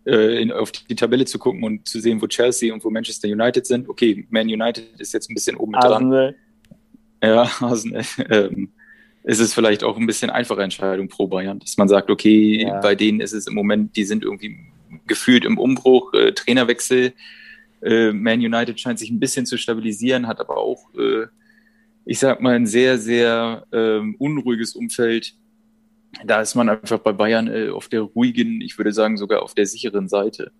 äh, 0.06 0.42
in, 0.42 0.52
auf 0.52 0.72
die 0.72 0.96
Tabelle 0.96 1.26
zu 1.26 1.38
gucken 1.40 1.64
und 1.64 1.88
zu 1.88 2.00
sehen, 2.00 2.22
wo 2.22 2.28
Chelsea 2.28 2.74
und 2.74 2.84
wo 2.84 2.90
Manchester 2.90 3.28
United 3.28 3.66
sind. 3.66 3.88
Okay, 3.90 4.26
Man 4.30 4.48
United 4.48 5.00
ist 5.00 5.14
jetzt 5.14 5.30
ein 5.30 5.34
bisschen 5.34 5.56
oben 5.58 5.72
mit 5.72 5.82
dran. 5.84 5.94
Arsenal. 5.94 6.36
Ja, 7.24 7.50
also, 7.62 7.90
ähm, 8.30 8.70
ist 9.24 9.40
es 9.40 9.54
vielleicht 9.54 9.84
auch 9.84 9.98
ein 9.98 10.08
bisschen 10.08 10.32
einfache 10.32 10.64
Entscheidung 10.64 11.08
pro 11.08 11.28
Bayern, 11.28 11.60
dass 11.60 11.78
man 11.78 11.88
sagt, 11.88 12.10
okay, 12.10 12.64
Ja. 12.64 12.80
bei 12.80 12.96
denen 12.96 13.22
ist 13.22 13.34
es 13.34 13.46
im 13.48 13.54
Moment, 13.54 13.96
die 13.96 14.04
sind 14.04 14.24
irgendwie 14.24 14.58
gefühlt 15.06 15.46
im 15.46 15.58
Umbruch, 15.60 16.14
äh, 16.14 16.32
Trainerwechsel. 16.32 17.14
Äh, 17.84 18.12
Man 18.14 18.40
United 18.40 18.80
scheint 18.80 18.98
sich 19.00 19.12
ein 19.12 19.20
bisschen 19.20 19.46
zu 19.46 19.58
stabilisieren, 19.58 20.28
hat 20.28 20.40
aber 20.40 20.58
auch, 20.58 20.90
äh, 20.96 21.28
ich 22.06 22.18
sag 22.18 22.42
mal, 22.42 22.56
ein 22.56 22.66
sehr, 22.66 22.98
sehr 22.98 23.68
ähm, 23.72 24.16
unruhiges 24.18 24.76
Umfeld. 24.76 25.36
Da 26.26 26.42
ist 26.42 26.56
man 26.56 26.70
einfach 26.70 27.00
bei 27.00 27.14
Bayern 27.14 27.48
äh, 27.48 27.70
auf 27.70 27.88
der 27.88 28.02
ruhigen, 28.02 28.62
ich 28.62 28.78
würde 28.78 28.92
sagen 28.92 29.18
sogar 29.18 29.44
auf 29.44 29.54
der 29.54 29.66
sicheren 29.66 30.10
Seite. 30.10 30.52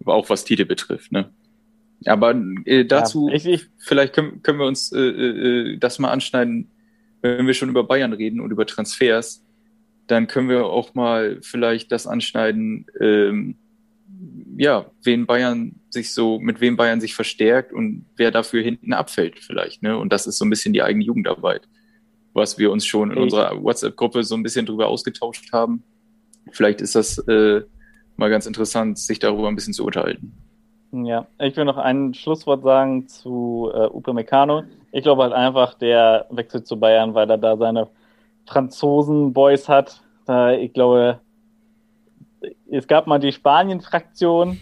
Aber 0.00 0.14
auch 0.14 0.30
was 0.30 0.44
Titel 0.44 0.64
betrifft, 0.64 1.12
ne? 1.12 1.30
Aber 2.06 2.34
äh, 2.64 2.84
dazu 2.84 3.28
Ja, 3.28 3.34
ich, 3.34 3.46
ich, 3.46 3.66
vielleicht 3.78 4.14
können, 4.14 4.42
können 4.42 4.58
wir 4.58 4.66
uns 4.66 4.92
äh, 4.92 5.00
äh, 5.00 5.76
das 5.76 5.98
mal 5.98 6.10
anschneiden, 6.10 6.70
wenn 7.20 7.46
wir 7.46 7.54
schon 7.54 7.68
über 7.68 7.84
Bayern 7.84 8.12
reden 8.12 8.40
und 8.40 8.50
über 8.50 8.64
Transfers, 8.64 9.44
dann 10.06 10.26
können 10.26 10.48
wir 10.48 10.66
auch 10.66 10.94
mal 10.94 11.38
vielleicht 11.42 11.92
das 11.92 12.06
anschneiden, 12.06 12.86
ähm, 13.00 13.56
ja, 14.56 14.90
wen 15.02 15.26
Bayern 15.26 15.76
sich 15.90 16.12
so, 16.12 16.38
mit 16.38 16.60
wem 16.60 16.76
Bayern 16.76 17.00
sich 17.00 17.14
verstärkt 17.14 17.72
und 17.72 18.06
wer 18.16 18.30
dafür 18.30 18.62
hinten 18.62 18.92
abfällt 18.92 19.38
vielleicht, 19.38 19.82
ne? 19.82 19.96
Und 19.96 20.12
das 20.12 20.26
ist 20.26 20.38
so 20.38 20.44
ein 20.44 20.50
bisschen 20.50 20.72
die 20.72 20.82
eigene 20.82 21.04
Jugendarbeit, 21.04 21.68
was 22.40 22.58
wir 22.58 22.72
uns 22.72 22.84
schon 22.84 23.10
in 23.12 23.16
Ich- 23.18 23.22
unserer 23.22 23.62
WhatsApp-Gruppe 23.62 24.24
so 24.24 24.34
ein 24.34 24.42
bisschen 24.42 24.66
drüber 24.66 24.88
ausgetauscht 24.88 25.52
haben. 25.52 25.84
Vielleicht 26.50 26.80
ist 26.80 26.94
das 26.96 27.18
äh, 27.28 27.62
mal 28.16 28.30
ganz 28.30 28.46
interessant, 28.46 28.98
sich 28.98 29.18
darüber 29.20 29.46
ein 29.48 29.54
bisschen 29.54 29.74
zu 29.74 29.84
unterhalten. 29.84 30.32
Ja, 30.92 31.26
ich 31.38 31.56
will 31.56 31.64
noch 31.64 31.76
ein 31.76 32.14
Schlusswort 32.14 32.64
sagen 32.64 33.06
zu 33.06 33.70
äh, 33.72 33.86
Upamecano. 33.86 34.64
Ich 34.90 35.04
glaube 35.04 35.22
halt 35.22 35.32
einfach, 35.32 35.74
der 35.74 36.26
wechselt 36.30 36.66
zu 36.66 36.80
Bayern, 36.80 37.14
weil 37.14 37.30
er 37.30 37.38
da 37.38 37.56
seine 37.56 37.86
Franzosen-Boys 38.46 39.68
hat. 39.68 40.02
Da, 40.26 40.52
ich 40.52 40.72
glaube, 40.72 41.20
es 42.70 42.86
gab 42.88 43.06
mal 43.06 43.20
die 43.20 43.30
Spanien-Fraktion, 43.32 44.58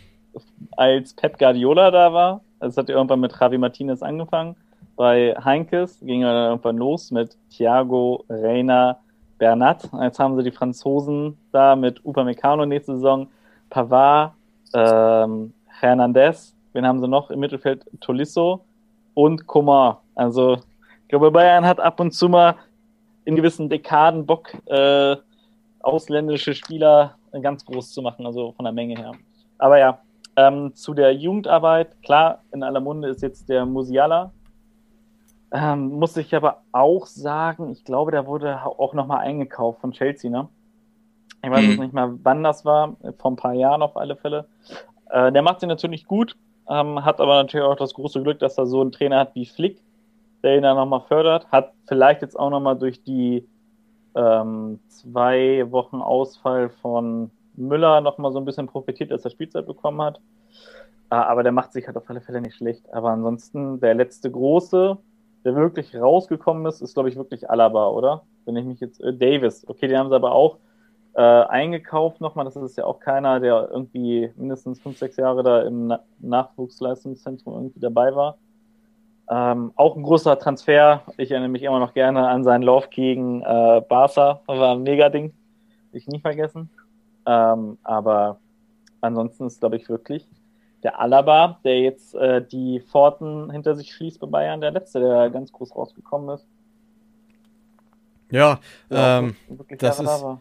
als 0.76 1.14
Pep 1.14 1.38
Guardiola 1.38 1.90
da 1.90 2.12
war. 2.12 2.42
Es 2.60 2.76
hat 2.76 2.88
ja 2.88 2.96
irgendwann 2.96 3.20
mit 3.20 3.32
Javi 3.38 3.56
Martinez 3.58 4.02
angefangen. 4.02 4.56
Bei 4.98 5.32
Heinkes 5.44 6.00
ging 6.00 6.22
er 6.22 6.32
dann 6.32 6.50
irgendwann 6.50 6.76
los 6.76 7.12
mit 7.12 7.36
Thiago, 7.50 8.24
Reina, 8.28 8.98
Bernat. 9.38 9.88
Jetzt 10.02 10.18
haben 10.18 10.36
sie 10.36 10.42
die 10.42 10.50
Franzosen 10.50 11.38
da 11.52 11.76
mit 11.76 12.04
Upamecano 12.04 12.66
nächste 12.66 12.96
Saison, 12.96 13.28
Pavard, 13.70 14.32
ähm, 14.74 15.54
Hernandez. 15.66 16.52
Wen 16.72 16.84
haben 16.84 17.00
sie 17.00 17.06
noch 17.06 17.30
im 17.30 17.38
Mittelfeld? 17.38 17.84
Tolisso 18.00 18.64
und 19.14 19.46
Coman. 19.46 19.98
Also 20.16 20.54
ich 20.54 21.08
glaube, 21.08 21.30
Bayern 21.30 21.64
hat 21.64 21.78
ab 21.78 22.00
und 22.00 22.10
zu 22.10 22.28
mal 22.28 22.56
in 23.24 23.36
gewissen 23.36 23.68
Dekaden 23.68 24.26
Bock, 24.26 24.52
äh, 24.66 25.14
ausländische 25.78 26.54
Spieler 26.54 27.14
ganz 27.40 27.64
groß 27.64 27.92
zu 27.92 28.02
machen, 28.02 28.26
also 28.26 28.50
von 28.50 28.64
der 28.64 28.72
Menge 28.72 28.96
her. 28.96 29.12
Aber 29.58 29.78
ja, 29.78 30.00
ähm, 30.34 30.74
zu 30.74 30.92
der 30.92 31.14
Jugendarbeit, 31.14 32.02
klar, 32.02 32.42
in 32.50 32.64
aller 32.64 32.80
Munde 32.80 33.10
ist 33.10 33.22
jetzt 33.22 33.48
der 33.48 33.64
Musiala. 33.64 34.32
Ähm, 35.50 35.88
muss 35.98 36.16
ich 36.16 36.34
aber 36.34 36.62
auch 36.72 37.06
sagen, 37.06 37.70
ich 37.70 37.84
glaube, 37.84 38.10
der 38.10 38.26
wurde 38.26 38.64
auch 38.64 38.92
nochmal 38.92 39.20
eingekauft 39.20 39.80
von 39.80 39.92
Chelsea, 39.92 40.30
ne? 40.30 40.48
Ich 41.42 41.50
weiß 41.50 41.62
mhm. 41.62 41.70
jetzt 41.70 41.80
nicht 41.80 41.92
mal, 41.94 42.18
wann 42.22 42.42
das 42.42 42.64
war, 42.64 42.96
vor 43.18 43.30
ein 43.30 43.36
paar 43.36 43.54
Jahren 43.54 43.82
auf 43.82 43.96
alle 43.96 44.16
Fälle. 44.16 44.46
Äh, 45.10 45.32
der 45.32 45.42
macht 45.42 45.60
sie 45.60 45.66
natürlich 45.66 46.06
gut, 46.06 46.36
ähm, 46.68 47.04
hat 47.04 47.20
aber 47.20 47.36
natürlich 47.36 47.64
auch 47.64 47.76
das 47.76 47.94
große 47.94 48.22
Glück, 48.22 48.40
dass 48.40 48.58
er 48.58 48.66
so 48.66 48.80
einen 48.80 48.92
Trainer 48.92 49.20
hat 49.20 49.34
wie 49.34 49.46
Flick, 49.46 49.80
der 50.42 50.56
ihn 50.56 50.62
dann 50.62 50.76
nochmal 50.76 51.02
fördert. 51.02 51.50
Hat 51.50 51.72
vielleicht 51.86 52.22
jetzt 52.22 52.38
auch 52.38 52.50
nochmal 52.50 52.76
durch 52.76 53.02
die 53.02 53.48
ähm, 54.14 54.80
zwei 54.88 55.70
Wochen 55.70 56.02
Ausfall 56.02 56.68
von 56.68 57.30
Müller 57.54 58.00
nochmal 58.00 58.32
so 58.32 58.38
ein 58.38 58.44
bisschen 58.44 58.66
profitiert, 58.66 59.10
dass 59.10 59.24
er 59.24 59.30
Spielzeit 59.30 59.66
bekommen 59.66 60.02
hat. 60.02 60.20
Äh, 61.10 61.14
aber 61.14 61.42
der 61.42 61.52
macht 61.52 61.72
sich 61.72 61.86
halt 61.86 61.96
auf 61.96 62.08
alle 62.10 62.20
Fälle 62.20 62.40
nicht 62.40 62.56
schlecht. 62.56 62.84
Aber 62.92 63.10
ansonsten, 63.10 63.80
der 63.80 63.94
letzte 63.94 64.30
große, 64.30 64.98
der 65.44 65.54
wirklich 65.54 65.94
rausgekommen 65.94 66.66
ist, 66.66 66.80
ist, 66.80 66.94
glaube 66.94 67.08
ich, 67.08 67.16
wirklich 67.16 67.48
Alaba, 67.48 67.88
oder? 67.88 68.22
Wenn 68.44 68.56
ich 68.56 68.64
mich 68.64 68.80
jetzt. 68.80 69.00
Äh, 69.00 69.14
Davis. 69.14 69.66
Okay, 69.68 69.88
den 69.88 69.98
haben 69.98 70.08
sie 70.08 70.14
aber 70.14 70.32
auch 70.32 70.58
äh, 71.14 71.20
eingekauft 71.20 72.20
nochmal. 72.20 72.44
Das 72.44 72.56
ist 72.56 72.76
ja 72.76 72.84
auch 72.84 73.00
keiner, 73.00 73.40
der 73.40 73.68
irgendwie 73.72 74.32
mindestens 74.36 74.80
fünf, 74.80 74.98
sechs 74.98 75.16
Jahre 75.16 75.42
da 75.42 75.62
im 75.62 75.86
Na 75.86 76.00
Nachwuchsleistungszentrum 76.20 77.54
irgendwie 77.54 77.80
dabei 77.80 78.14
war. 78.14 78.38
Ähm, 79.30 79.72
auch 79.76 79.96
ein 79.96 80.02
großer 80.02 80.38
Transfer. 80.38 81.02
Ich 81.18 81.30
erinnere 81.30 81.50
mich 81.50 81.62
immer 81.62 81.80
noch 81.80 81.92
gerne 81.92 82.28
an 82.28 82.44
seinen 82.44 82.62
Lauf 82.62 82.88
gegen 82.90 83.42
äh, 83.42 83.82
Barca. 83.88 84.40
Das 84.46 84.58
war 84.58 84.74
ein 84.74 84.82
Mega-Ding. 84.82 85.34
Ich 85.92 86.06
nie 86.06 86.20
vergessen. 86.20 86.70
Ähm, 87.26 87.78
aber 87.82 88.38
ansonsten 89.00 89.46
ist, 89.46 89.60
glaube 89.60 89.76
ich, 89.76 89.88
wirklich 89.88 90.26
der 90.82 91.00
Alaba, 91.00 91.58
der 91.64 91.80
jetzt 91.80 92.14
äh, 92.14 92.44
die 92.44 92.80
Pforten 92.80 93.50
hinter 93.50 93.74
sich 93.74 93.92
schließt 93.92 94.20
bei 94.20 94.26
Bayern, 94.26 94.60
der 94.60 94.70
letzte, 94.70 95.00
der 95.00 95.30
ganz 95.30 95.52
groß 95.52 95.74
rausgekommen 95.74 96.36
ist. 96.36 96.46
Ja, 98.30 98.60
ja 98.90 99.18
ähm, 99.18 99.36
das 99.78 99.98
ist 99.98 100.06
da 100.06 100.38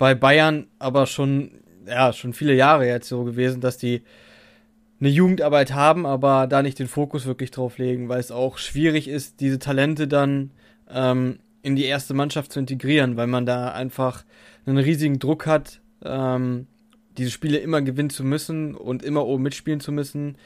bei 0.00 0.14
Bayern 0.14 0.66
aber 0.78 1.04
schon, 1.04 1.50
ja, 1.86 2.14
schon 2.14 2.32
viele 2.32 2.54
Jahre 2.54 2.86
jetzt 2.86 3.08
so 3.08 3.22
gewesen, 3.22 3.60
dass 3.60 3.76
die 3.76 4.02
eine 4.98 5.10
Jugendarbeit 5.10 5.74
haben, 5.74 6.06
aber 6.06 6.46
da 6.46 6.62
nicht 6.62 6.78
den 6.78 6.88
Fokus 6.88 7.26
wirklich 7.26 7.50
drauf 7.50 7.76
legen, 7.76 8.08
weil 8.08 8.18
es 8.18 8.32
auch 8.32 8.56
schwierig 8.56 9.08
ist, 9.08 9.40
diese 9.40 9.58
Talente 9.58 10.08
dann 10.08 10.52
ähm, 10.90 11.40
in 11.62 11.76
die 11.76 11.84
erste 11.84 12.14
Mannschaft 12.14 12.50
zu 12.50 12.60
integrieren, 12.60 13.18
weil 13.18 13.26
man 13.26 13.44
da 13.44 13.72
einfach 13.72 14.24
einen 14.64 14.78
riesigen 14.78 15.18
Druck 15.18 15.46
hat, 15.46 15.82
ähm, 16.02 16.66
diese 17.18 17.30
Spiele 17.30 17.58
immer 17.58 17.82
gewinnen 17.82 18.10
zu 18.10 18.24
müssen 18.24 18.74
und 18.74 19.02
immer 19.02 19.26
oben 19.26 19.42
mitspielen 19.42 19.80
zu 19.80 19.92
müssen. 19.92 20.36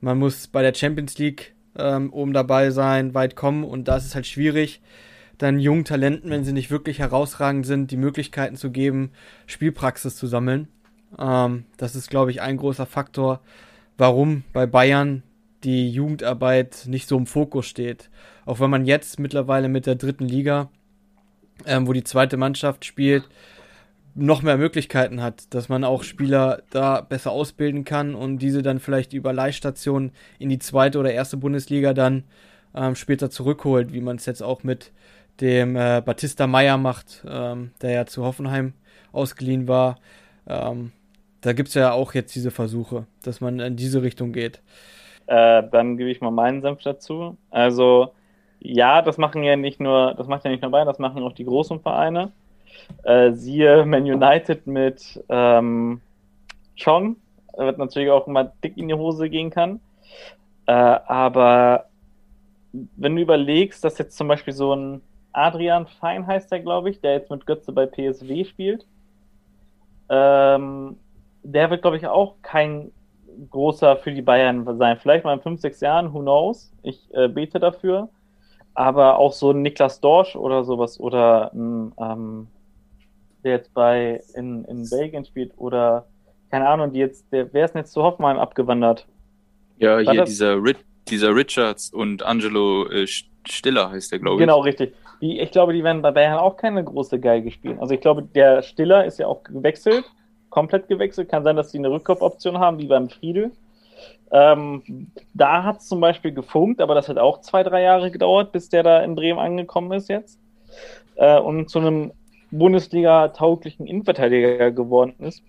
Man 0.00 0.18
muss 0.18 0.46
bei 0.46 0.62
der 0.62 0.74
Champions 0.74 1.18
League 1.18 1.54
ähm, 1.76 2.12
oben 2.12 2.32
dabei 2.32 2.70
sein, 2.70 3.14
weit 3.14 3.36
kommen 3.36 3.64
und 3.64 3.88
da 3.88 3.96
ist 3.96 4.06
es 4.06 4.14
halt 4.14 4.26
schwierig, 4.26 4.80
dann 5.38 5.58
jungen 5.58 5.84
Talenten, 5.84 6.30
wenn 6.30 6.44
sie 6.44 6.52
nicht 6.52 6.70
wirklich 6.70 6.98
herausragend 6.98 7.64
sind, 7.66 7.90
die 7.90 7.96
Möglichkeiten 7.96 8.56
zu 8.56 8.70
geben, 8.70 9.10
Spielpraxis 9.46 10.16
zu 10.16 10.26
sammeln. 10.26 10.68
Ähm, 11.18 11.64
das 11.76 11.96
ist, 11.96 12.10
glaube 12.10 12.30
ich, 12.30 12.42
ein 12.42 12.56
großer 12.56 12.86
Faktor, 12.86 13.40
warum 13.96 14.44
bei 14.52 14.66
Bayern 14.66 15.22
die 15.64 15.90
Jugendarbeit 15.90 16.84
nicht 16.86 17.08
so 17.08 17.16
im 17.16 17.26
Fokus 17.26 17.66
steht. 17.66 18.10
Auch 18.46 18.60
wenn 18.60 18.70
man 18.70 18.86
jetzt 18.86 19.18
mittlerweile 19.18 19.68
mit 19.68 19.86
der 19.86 19.94
dritten 19.94 20.26
Liga, 20.26 20.70
ähm, 21.66 21.86
wo 21.86 21.92
die 21.92 22.04
zweite 22.04 22.36
Mannschaft 22.36 22.84
spielt, 22.84 23.28
noch 24.14 24.42
mehr 24.42 24.56
Möglichkeiten 24.56 25.22
hat, 25.22 25.54
dass 25.54 25.68
man 25.68 25.84
auch 25.84 26.02
Spieler 26.02 26.62
da 26.70 27.00
besser 27.00 27.30
ausbilden 27.30 27.84
kann 27.84 28.14
und 28.14 28.38
diese 28.38 28.62
dann 28.62 28.80
vielleicht 28.80 29.12
über 29.12 29.32
Leihstationen 29.32 30.12
in 30.38 30.48
die 30.48 30.58
zweite 30.58 30.98
oder 30.98 31.12
erste 31.12 31.36
Bundesliga 31.36 31.94
dann 31.94 32.24
ähm, 32.74 32.94
später 32.94 33.30
zurückholt, 33.30 33.92
wie 33.92 34.00
man 34.00 34.16
es 34.16 34.26
jetzt 34.26 34.42
auch 34.42 34.62
mit 34.62 34.92
dem 35.40 35.76
äh, 35.76 36.02
Batista 36.04 36.46
Meyer 36.46 36.76
macht, 36.76 37.24
ähm, 37.28 37.72
der 37.82 37.90
ja 37.90 38.06
zu 38.06 38.24
Hoffenheim 38.24 38.74
ausgeliehen 39.12 39.68
war. 39.68 39.98
Ähm, 40.46 40.92
da 41.40 41.52
gibt 41.52 41.68
es 41.68 41.74
ja 41.74 41.92
auch 41.92 42.14
jetzt 42.14 42.34
diese 42.34 42.50
Versuche, 42.50 43.06
dass 43.22 43.40
man 43.40 43.60
in 43.60 43.76
diese 43.76 44.02
Richtung 44.02 44.32
geht. 44.32 44.60
Äh, 45.26 45.62
dann 45.70 45.96
gebe 45.96 46.10
ich 46.10 46.20
mal 46.20 46.30
meinen 46.30 46.60
Senf 46.60 46.82
dazu. 46.82 47.36
Also 47.50 48.12
ja, 48.58 49.00
das 49.00 49.16
machen 49.16 49.42
ja 49.42 49.56
nicht 49.56 49.80
nur, 49.80 50.14
das 50.14 50.26
macht 50.26 50.44
ja 50.44 50.50
nicht 50.50 50.62
nur 50.62 50.70
Bayern, 50.70 50.86
das 50.86 50.98
machen 50.98 51.22
auch 51.22 51.32
die 51.32 51.44
großen 51.44 51.80
Vereine. 51.80 52.32
Äh, 53.04 53.32
siehe 53.32 53.84
Man 53.84 54.02
United 54.02 54.66
mit 54.66 55.22
ähm, 55.28 56.00
Chong, 56.82 57.16
wird 57.56 57.78
natürlich 57.78 58.10
auch 58.10 58.26
immer 58.26 58.44
dick 58.64 58.76
in 58.76 58.88
die 58.88 58.94
Hose 58.94 59.28
gehen 59.28 59.50
kann. 59.50 59.80
Äh, 60.66 60.72
aber 60.72 61.86
wenn 62.72 63.16
du 63.16 63.22
überlegst, 63.22 63.82
dass 63.84 63.98
jetzt 63.98 64.16
zum 64.16 64.28
Beispiel 64.28 64.54
so 64.54 64.74
ein 64.74 65.02
Adrian 65.32 65.86
Fein 65.86 66.26
heißt 66.26 66.50
der, 66.50 66.60
glaube 66.60 66.90
ich, 66.90 67.00
der 67.00 67.12
jetzt 67.12 67.30
mit 67.30 67.46
Götze 67.46 67.72
bei 67.72 67.86
PSW 67.86 68.44
spielt, 68.44 68.86
ähm, 70.08 70.96
der 71.42 71.70
wird, 71.70 71.82
glaube 71.82 71.96
ich, 71.96 72.06
auch 72.06 72.34
kein 72.42 72.92
großer 73.50 73.96
für 73.96 74.12
die 74.12 74.22
Bayern 74.22 74.66
sein. 74.76 74.98
Vielleicht 74.98 75.24
mal 75.24 75.34
in 75.34 75.40
fünf, 75.40 75.60
sechs 75.60 75.80
Jahren, 75.80 76.12
who 76.12 76.20
knows? 76.20 76.72
Ich 76.82 77.12
äh, 77.14 77.28
bete 77.28 77.60
dafür. 77.60 78.08
Aber 78.74 79.18
auch 79.18 79.32
so 79.32 79.50
ein 79.50 79.62
Niklas 79.62 80.00
Dorsch 80.00 80.36
oder 80.36 80.64
sowas 80.64 81.00
oder 81.00 81.52
ein, 81.52 81.92
ähm, 81.98 82.48
der 83.44 83.52
jetzt 83.52 83.74
bei 83.74 84.20
in, 84.34 84.64
in 84.64 84.88
Belgien 84.88 85.24
spielt 85.24 85.52
oder 85.56 86.06
keine 86.50 86.68
Ahnung, 86.68 86.92
die 86.92 86.98
jetzt, 86.98 87.32
der, 87.32 87.52
wer 87.52 87.64
ist 87.64 87.74
denn 87.74 87.82
jetzt 87.82 87.92
zu 87.92 88.02
Hoffenheim 88.02 88.38
abgewandert? 88.38 89.06
Ja, 89.78 90.04
War 90.04 90.12
hier 90.12 90.24
dieser, 90.24 90.62
Rit, 90.62 90.78
dieser 91.08 91.34
Richards 91.34 91.92
und 91.92 92.22
Angelo 92.22 92.88
äh, 92.88 93.06
Stiller 93.48 93.90
heißt 93.90 94.12
der, 94.12 94.18
glaube 94.18 94.36
ich. 94.36 94.40
Genau, 94.40 94.60
richtig. 94.60 94.94
Die, 95.20 95.38
ich 95.38 95.50
glaube, 95.50 95.72
die 95.72 95.84
werden 95.84 96.02
bei 96.02 96.10
Bayern 96.10 96.38
auch 96.38 96.56
keine 96.56 96.82
große 96.82 97.20
Geige 97.20 97.50
spielen. 97.50 97.78
Also 97.78 97.94
ich 97.94 98.00
glaube, 98.00 98.22
der 98.22 98.62
Stiller 98.62 99.04
ist 99.04 99.18
ja 99.18 99.26
auch 99.26 99.42
gewechselt 99.44 100.04
komplett 100.50 100.88
gewechselt. 100.88 101.30
Kann 101.30 101.44
sein, 101.44 101.56
dass 101.56 101.70
sie 101.70 101.78
eine 101.78 101.90
Rückkopfoption 101.90 102.58
haben, 102.58 102.78
wie 102.78 102.86
beim 102.86 103.08
Friedel. 103.08 103.52
Ähm, 104.32 105.10
da 105.34 105.64
hat 105.64 105.78
es 105.78 105.88
zum 105.88 106.00
Beispiel 106.00 106.32
gefunkt, 106.32 106.80
aber 106.80 106.94
das 106.94 107.08
hat 107.08 107.18
auch 107.18 107.40
zwei, 107.40 107.62
drei 107.62 107.82
Jahre 107.82 108.10
gedauert, 108.10 108.52
bis 108.52 108.68
der 108.68 108.82
da 108.82 109.00
in 109.00 109.14
Bremen 109.14 109.38
angekommen 109.38 109.92
ist 109.92 110.08
jetzt. 110.08 110.38
Äh, 111.16 111.40
und 111.40 111.70
zu 111.70 111.78
einem 111.78 112.12
Bundesliga-tauglichen 112.50 113.86
Innenverteidiger 113.86 114.70
geworden 114.70 115.14
ist. 115.18 115.42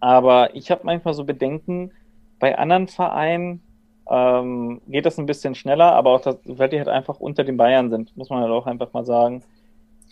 Aber 0.00 0.54
ich 0.54 0.70
habe 0.70 0.82
manchmal 0.84 1.14
so 1.14 1.24
Bedenken, 1.24 1.92
bei 2.38 2.58
anderen 2.58 2.88
Vereinen 2.88 3.62
ähm, 4.10 4.80
geht 4.88 5.06
das 5.06 5.18
ein 5.18 5.26
bisschen 5.26 5.54
schneller, 5.54 5.92
aber 5.92 6.10
auch, 6.10 6.20
das, 6.20 6.38
weil 6.44 6.68
die 6.68 6.78
halt 6.78 6.88
einfach 6.88 7.20
unter 7.20 7.44
den 7.44 7.56
Bayern 7.56 7.88
sind, 7.90 8.16
muss 8.16 8.30
man 8.30 8.40
halt 8.42 8.50
auch 8.50 8.66
einfach 8.66 8.92
mal 8.92 9.04
sagen. 9.04 9.42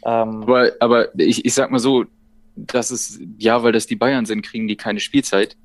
Ähm, 0.04 0.42
aber, 0.42 0.70
aber 0.80 1.14
ich, 1.18 1.44
ich 1.44 1.54
sag 1.54 1.70
mal 1.70 1.80
so, 1.80 2.04
dass 2.56 2.90
es, 2.90 3.20
ja, 3.38 3.62
weil 3.62 3.72
das 3.72 3.86
die 3.86 3.96
Bayern 3.96 4.26
sind, 4.26 4.42
kriegen 4.42 4.68
die 4.68 4.76
keine 4.76 5.00
Spielzeit. 5.00 5.56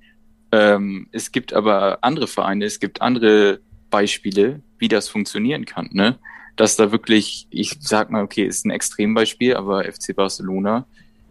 Ähm, 0.51 1.07
es 1.11 1.31
gibt 1.31 1.53
aber 1.53 1.99
andere 2.01 2.27
Vereine, 2.27 2.65
es 2.65 2.79
gibt 2.79 3.01
andere 3.01 3.59
Beispiele, 3.89 4.61
wie 4.77 4.87
das 4.87 5.07
funktionieren 5.07 5.65
kann, 5.65 5.89
ne? 5.91 6.17
Dass 6.55 6.75
da 6.75 6.91
wirklich, 6.91 7.47
ich 7.49 7.77
sag 7.79 8.09
mal, 8.09 8.23
okay, 8.23 8.45
ist 8.45 8.65
ein 8.65 8.71
Extrembeispiel, 8.71 9.55
aber 9.55 9.83
FC 9.83 10.15
Barcelona, 10.15 10.85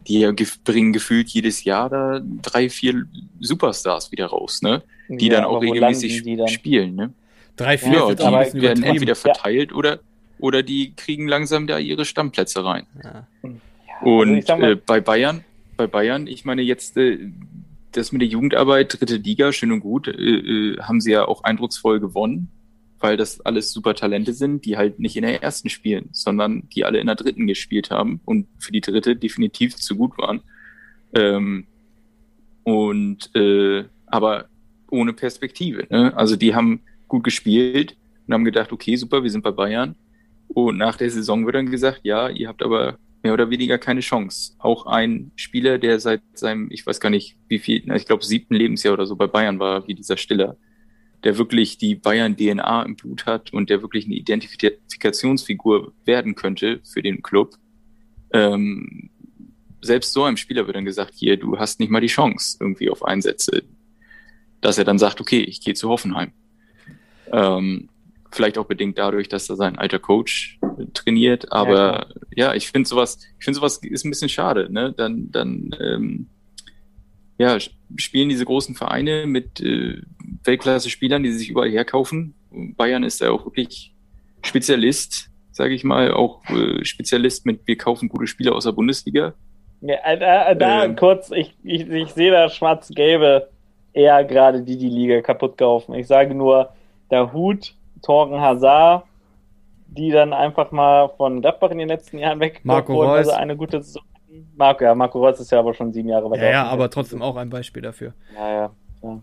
die 0.07 0.31
bringen 0.65 0.93
gefühlt 0.93 1.31
jedes 1.31 1.65
Jahr 1.65 1.89
da 1.89 2.21
drei, 2.43 2.69
vier 2.69 3.07
Superstars 3.41 4.13
wieder 4.13 4.27
raus, 4.27 4.61
ne? 4.63 4.83
Die 5.09 5.29
ja, 5.29 5.37
dann 5.37 5.45
auch 5.45 5.63
regelmäßig 5.63 6.23
dann? 6.37 6.49
spielen, 6.49 6.95
ne? 6.95 7.13
Drei, 7.57 7.79
vier, 7.79 7.93
ja, 7.93 8.45
die 8.45 8.61
werden 8.61 8.85
entweder 8.85 9.15
verteilt 9.15 9.71
ja. 9.71 9.77
oder, 9.77 10.01
oder 10.39 10.63
die 10.63 10.93
kriegen 10.95 11.29
langsam 11.29 11.67
da 11.67 11.79
ihre 11.79 12.05
Stammplätze 12.05 12.65
rein. 12.65 12.87
Ja. 13.03 13.27
Und 14.03 14.51
also 14.51 14.63
äh, 14.63 14.75
bei 14.75 15.01
Bayern, 15.01 15.45
bei 15.77 15.87
Bayern, 15.87 16.27
ich 16.27 16.45
meine 16.45 16.63
jetzt 16.63 16.97
äh, 16.97 17.31
das 17.93 18.13
mit 18.13 18.23
der 18.23 18.29
Jugendarbeit, 18.29 18.99
dritte 18.99 19.17
Liga, 19.17 19.53
schön 19.53 19.73
und 19.73 19.81
gut, 19.81 20.09
äh, 20.09 20.13
äh, 20.13 20.79
haben 20.81 21.01
sie 21.01 21.13
ja 21.13 21.27
auch 21.27 21.45
eindrucksvoll 21.45 22.01
gewonnen, 22.01 22.51
weil 23.01 23.17
das 23.17 23.41
alles 23.41 23.73
super 23.73 23.95
Talente 23.95 24.33
sind, 24.33 24.65
die 24.65 24.77
halt 24.77 24.99
nicht 24.99 25.17
in 25.17 25.23
der 25.23 25.43
ersten 25.43 25.69
spielen, 25.69 26.09
sondern 26.13 26.69
die 26.71 26.85
alle 26.85 26.99
in 26.99 27.07
der 27.07 27.17
dritten 27.17 27.47
gespielt 27.47 27.91
haben 27.91 28.21
und 28.25 28.47
für 28.59 28.73
die 28.73 28.81
dritte 28.81 29.17
definitiv 29.17 29.77
zu 29.77 29.97
gut 29.97 30.17
waren. 30.19 30.41
Ähm, 31.15 31.67
und 32.63 33.35
äh, 33.35 33.85
aber 34.07 34.47
ohne 34.91 35.13
Perspektive. 35.13 35.87
Ne? 35.91 36.17
Also 36.17 36.37
die 36.37 36.55
haben 36.55 36.81
gut 37.09 37.25
gespielt 37.25 37.97
und 38.27 38.35
haben 38.35 38.45
gedacht, 38.45 38.73
okay, 38.73 38.97
super, 38.97 39.23
wir 39.23 39.31
sind 39.31 39.43
bei 39.43 39.51
Bayern. 39.51 39.97
Und 40.49 40.79
nach 40.79 40.97
der 40.97 41.11
Saison 41.11 41.45
wird 41.47 41.57
dann 41.57 41.71
gesagt, 41.71 42.01
ja, 42.05 42.29
ihr 42.29 42.49
habt 42.49 42.63
aber 42.63 42.99
mehr 43.23 43.33
oder 43.33 43.51
weniger 43.51 43.79
keine 43.79 44.01
Chance. 44.01 44.55
Auch 44.59 44.87
ein 44.87 45.33
Spieler, 45.35 45.79
der 45.79 45.99
seit 45.99 46.23
seinem, 46.35 46.69
ich 46.71 46.87
weiß 46.87 47.01
gar 47.01 47.11
nicht, 47.11 47.37
wie 47.49 47.59
viel, 47.59 47.91
ich 47.93 48.07
glaube, 48.07 48.25
siebten 48.25 48.55
Lebensjahr 48.55 48.95
oder 48.95 49.07
so 49.07 49.17
bei 49.17 49.27
Bayern 49.27 49.59
war, 49.59 49.87
wie 49.89 49.95
dieser 49.95 50.17
Stiller, 50.17 50.57
der 51.25 51.39
wirklich 51.39 51.79
die 51.79 51.95
Bayern-DNA 51.95 52.83
im 52.83 52.97
Blut 52.97 53.27
hat 53.27 53.53
und 53.53 53.71
der 53.71 53.83
wirklich 53.83 54.05
eine 54.05 54.15
Identifikationsfigur 54.15 55.93
werden 56.05 56.35
könnte 56.35 56.81
für 56.85 57.03
den 57.03 57.23
Club. 57.23 57.57
Ähm, 58.33 59.11
selbst 59.81 60.13
so 60.13 60.25
einem 60.25 60.37
Spieler 60.37 60.67
wird 60.67 60.77
dann 60.77 60.85
gesagt, 60.85 61.15
hier, 61.15 61.39
du 61.39 61.59
hast 61.59 61.81
nicht 61.81 61.91
mal 61.91 62.01
die 62.01 62.07
Chance 62.09 62.59
irgendwie 62.61 62.91
auf 62.91 63.05
Einsätze, 63.05 63.63
dass 64.61 64.79
er 64.79 64.85
dann 64.85 64.99
sagt, 64.99 65.21
okay, 65.21 65.41
ich 65.41 65.61
gehe 65.61 65.75
zu 65.75 65.89
Hoffenheim. 65.89 66.33
Ähm, 67.33 67.89
vielleicht 68.31 68.59
auch 68.59 68.67
bedingt 68.67 68.99
dadurch, 68.99 69.29
dass 69.29 69.47
da 69.47 69.57
sein 69.57 69.79
alter 69.79 69.99
Coach 69.99 70.59
trainiert, 70.93 71.53
aber 71.53 72.09
ja, 72.35 72.49
ja 72.49 72.55
ich 72.55 72.69
finde 72.71 72.89
sowas, 72.89 73.19
ich 73.39 73.45
finde 73.45 73.59
sowas 73.59 73.79
ist 73.79 74.05
ein 74.05 74.11
bisschen 74.11 74.29
schade, 74.29 74.73
ne? 74.73 74.93
Dann, 74.97 75.31
dann 75.31 75.71
ähm, 75.81 76.27
ja, 77.39 77.59
spielen 77.97 78.29
diese 78.29 78.45
großen 78.45 78.75
Vereine 78.75 79.27
mit 79.27 79.61
äh, 79.61 80.03
Weltklasse-Spielern, 80.45 81.23
die 81.23 81.33
sich 81.33 81.51
überall 81.51 81.71
herkaufen. 81.71 82.35
Bayern 82.51 83.05
ist 83.05 83.21
ja 83.21 83.31
auch 83.31 83.47
wirklich 83.47 83.95
Spezialist, 84.43 85.31
sage 85.53 85.75
ich 85.75 85.85
mal, 85.85 86.13
auch 86.13 86.43
äh, 86.51 86.85
Spezialist 86.85 87.47
mit, 87.47 87.67
wir 87.67 87.77
kaufen 87.77 88.09
gute 88.09 88.27
Spieler 88.27 88.55
aus 88.55 88.65
der 88.65 88.73
Bundesliga. 88.73 89.35
Ja, 89.81 89.97
äh, 90.05 90.53
äh, 90.53 90.57
da 90.57 90.85
ähm, 90.85 90.97
kurz, 90.97 91.31
ich, 91.31 91.55
ich, 91.63 91.89
ich 91.89 92.13
sehe 92.13 92.31
da 92.31 92.49
schwarz-gelbe 92.49 93.49
eher 93.93 94.25
gerade 94.25 94.63
die 94.63 94.77
die 94.77 94.89
Liga 94.89 95.21
kaputt 95.21 95.57
kaufen. 95.57 95.95
Ich 95.95 96.07
sage 96.07 96.35
nur, 96.35 96.71
der 97.11 97.33
Hut, 97.33 97.75
Torgen 98.03 98.41
Hazard, 98.41 99.05
die 99.87 100.11
dann 100.11 100.33
einfach 100.33 100.73
mal 100.73 101.09
von 101.17 101.41
Gladbach 101.41 101.71
in 101.71 101.79
den 101.79 101.89
letzten 101.89 102.19
Jahren 102.19 102.41
weg 102.41 102.61
Marco 102.65 102.95
wurden, 102.95 103.11
Reus. 103.11 103.29
also 103.29 103.33
eine 103.33 103.57
gute 103.57 103.83
Saison. 103.83 104.03
Marco, 104.57 104.85
ja, 104.85 104.95
Marco 104.95 105.19
Reus 105.19 105.41
ist 105.41 105.51
ja 105.51 105.59
aber 105.59 105.75
schon 105.75 105.93
sieben 105.93 106.09
Jahre 106.09 106.31
weiter. 106.31 106.45
Ja, 106.45 106.51
ja 106.51 106.65
aber 106.65 106.91
trotzdem 106.91 107.23
auch 107.23 107.37
ein 107.37 107.51
Beispiel 107.51 107.83
dafür. 107.83 108.15
Ja, 108.35 108.51
ja, 108.51 108.71
ja. 109.03 109.21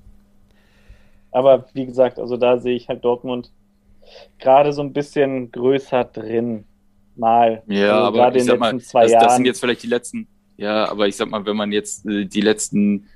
Aber 1.31 1.65
wie 1.73 1.85
gesagt, 1.85 2.19
also 2.19 2.37
da 2.37 2.57
sehe 2.57 2.75
ich 2.75 2.87
halt 2.87 3.03
Dortmund 3.03 3.51
gerade 4.39 4.73
so 4.73 4.81
ein 4.81 4.93
bisschen 4.93 5.51
größer 5.51 6.05
drin. 6.05 6.65
Mal. 7.17 7.61
Ja, 7.67 8.05
also 8.05 8.21
aber 8.21 8.35
ich 8.35 8.45
sag 8.45 8.57
mal, 8.57 8.73
das, 8.73 8.91
das, 8.91 9.35
sind 9.35 9.45
jetzt 9.45 9.59
vielleicht 9.59 9.83
die 9.83 9.87
letzten, 9.87 10.27
ja, 10.55 10.89
aber 10.89 11.09
ich 11.09 11.17
sag 11.17 11.29
mal, 11.29 11.45
wenn 11.45 11.57
man 11.57 11.73
jetzt 11.73 12.05
äh, 12.05 12.25
die 12.25 12.39
letzten 12.39 13.09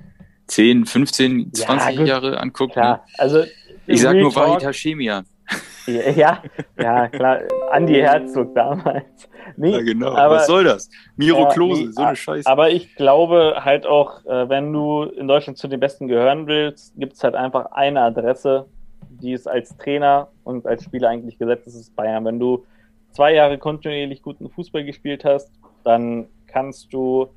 10, 0.47 0.85
15, 0.85 1.53
20 1.53 1.99
ja, 1.99 2.05
Jahre 2.05 2.39
anguckt. 2.39 2.75
Ne? 2.75 2.99
also 3.17 3.43
ich 3.87 4.01
sag 4.01 4.17
nur 4.17 4.35
Wahid 4.35 4.65
Hashemian. 4.65 5.25
Ja, 5.87 6.41
ja, 6.79 7.07
klar. 7.09 7.41
Andi 7.71 7.93
Herzog 7.93 8.55
damals. 8.55 9.29
Nee, 9.55 9.71
ja, 9.71 9.81
genau. 9.81 10.13
Aber, 10.15 10.37
Was 10.37 10.47
soll 10.47 10.63
das? 10.63 10.89
Miro 11.15 11.43
ja, 11.43 11.49
Klose, 11.49 11.85
nee, 11.85 11.91
so 11.91 12.01
eine 12.01 12.15
Scheiße. 12.15 12.49
Aber 12.49 12.71
ich 12.71 12.95
glaube 12.95 13.57
halt 13.63 13.85
auch, 13.85 14.25
äh, 14.25 14.49
wenn 14.49 14.73
du 14.73 15.03
in 15.03 15.27
Deutschland 15.27 15.57
zu 15.57 15.67
den 15.67 15.79
Besten 15.79 16.07
gehören 16.07 16.47
willst, 16.47 16.95
gibt 16.97 17.13
es 17.13 17.23
halt 17.23 17.35
einfach 17.35 17.67
eine 17.71 18.01
Adresse, 18.01 18.65
die 19.09 19.33
ist 19.33 19.47
als 19.47 19.77
Trainer 19.77 20.29
und 20.43 20.65
als 20.65 20.83
Spieler 20.83 21.09
eigentlich 21.09 21.37
gesetzt, 21.37 21.67
das 21.67 21.75
ist 21.75 21.95
Bayern. 21.95 22.25
Wenn 22.25 22.39
du 22.39 22.65
zwei 23.11 23.33
Jahre 23.33 23.57
kontinuierlich 23.57 24.21
guten 24.21 24.49
Fußball 24.49 24.83
gespielt 24.83 25.23
hast, 25.23 25.51
dann 25.83 26.27
kannst 26.47 26.91
du 26.93 27.27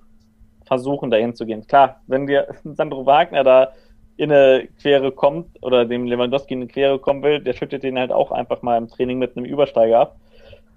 versuchen, 0.64 1.10
dahin 1.10 1.34
zu 1.34 1.46
gehen. 1.46 1.66
Klar, 1.66 2.00
wenn 2.06 2.26
dir 2.26 2.48
Sandro 2.64 3.06
Wagner 3.06 3.44
da 3.44 3.72
in 4.18 4.32
eine 4.32 4.68
Quere 4.80 5.12
kommt 5.12 5.62
oder 5.62 5.84
dem 5.84 6.04
Lewandowski 6.04 6.54
in 6.54 6.60
eine 6.60 6.68
Quere 6.68 6.98
kommen 6.98 7.22
will, 7.22 7.40
der 7.40 7.54
schüttet 7.54 7.84
den 7.84 7.98
halt 7.98 8.12
auch 8.12 8.32
einfach 8.32 8.62
mal 8.62 8.76
im 8.76 8.88
Training 8.88 9.18
mit 9.18 9.36
einem 9.36 9.46
Übersteiger 9.46 10.00
ab. 10.00 10.16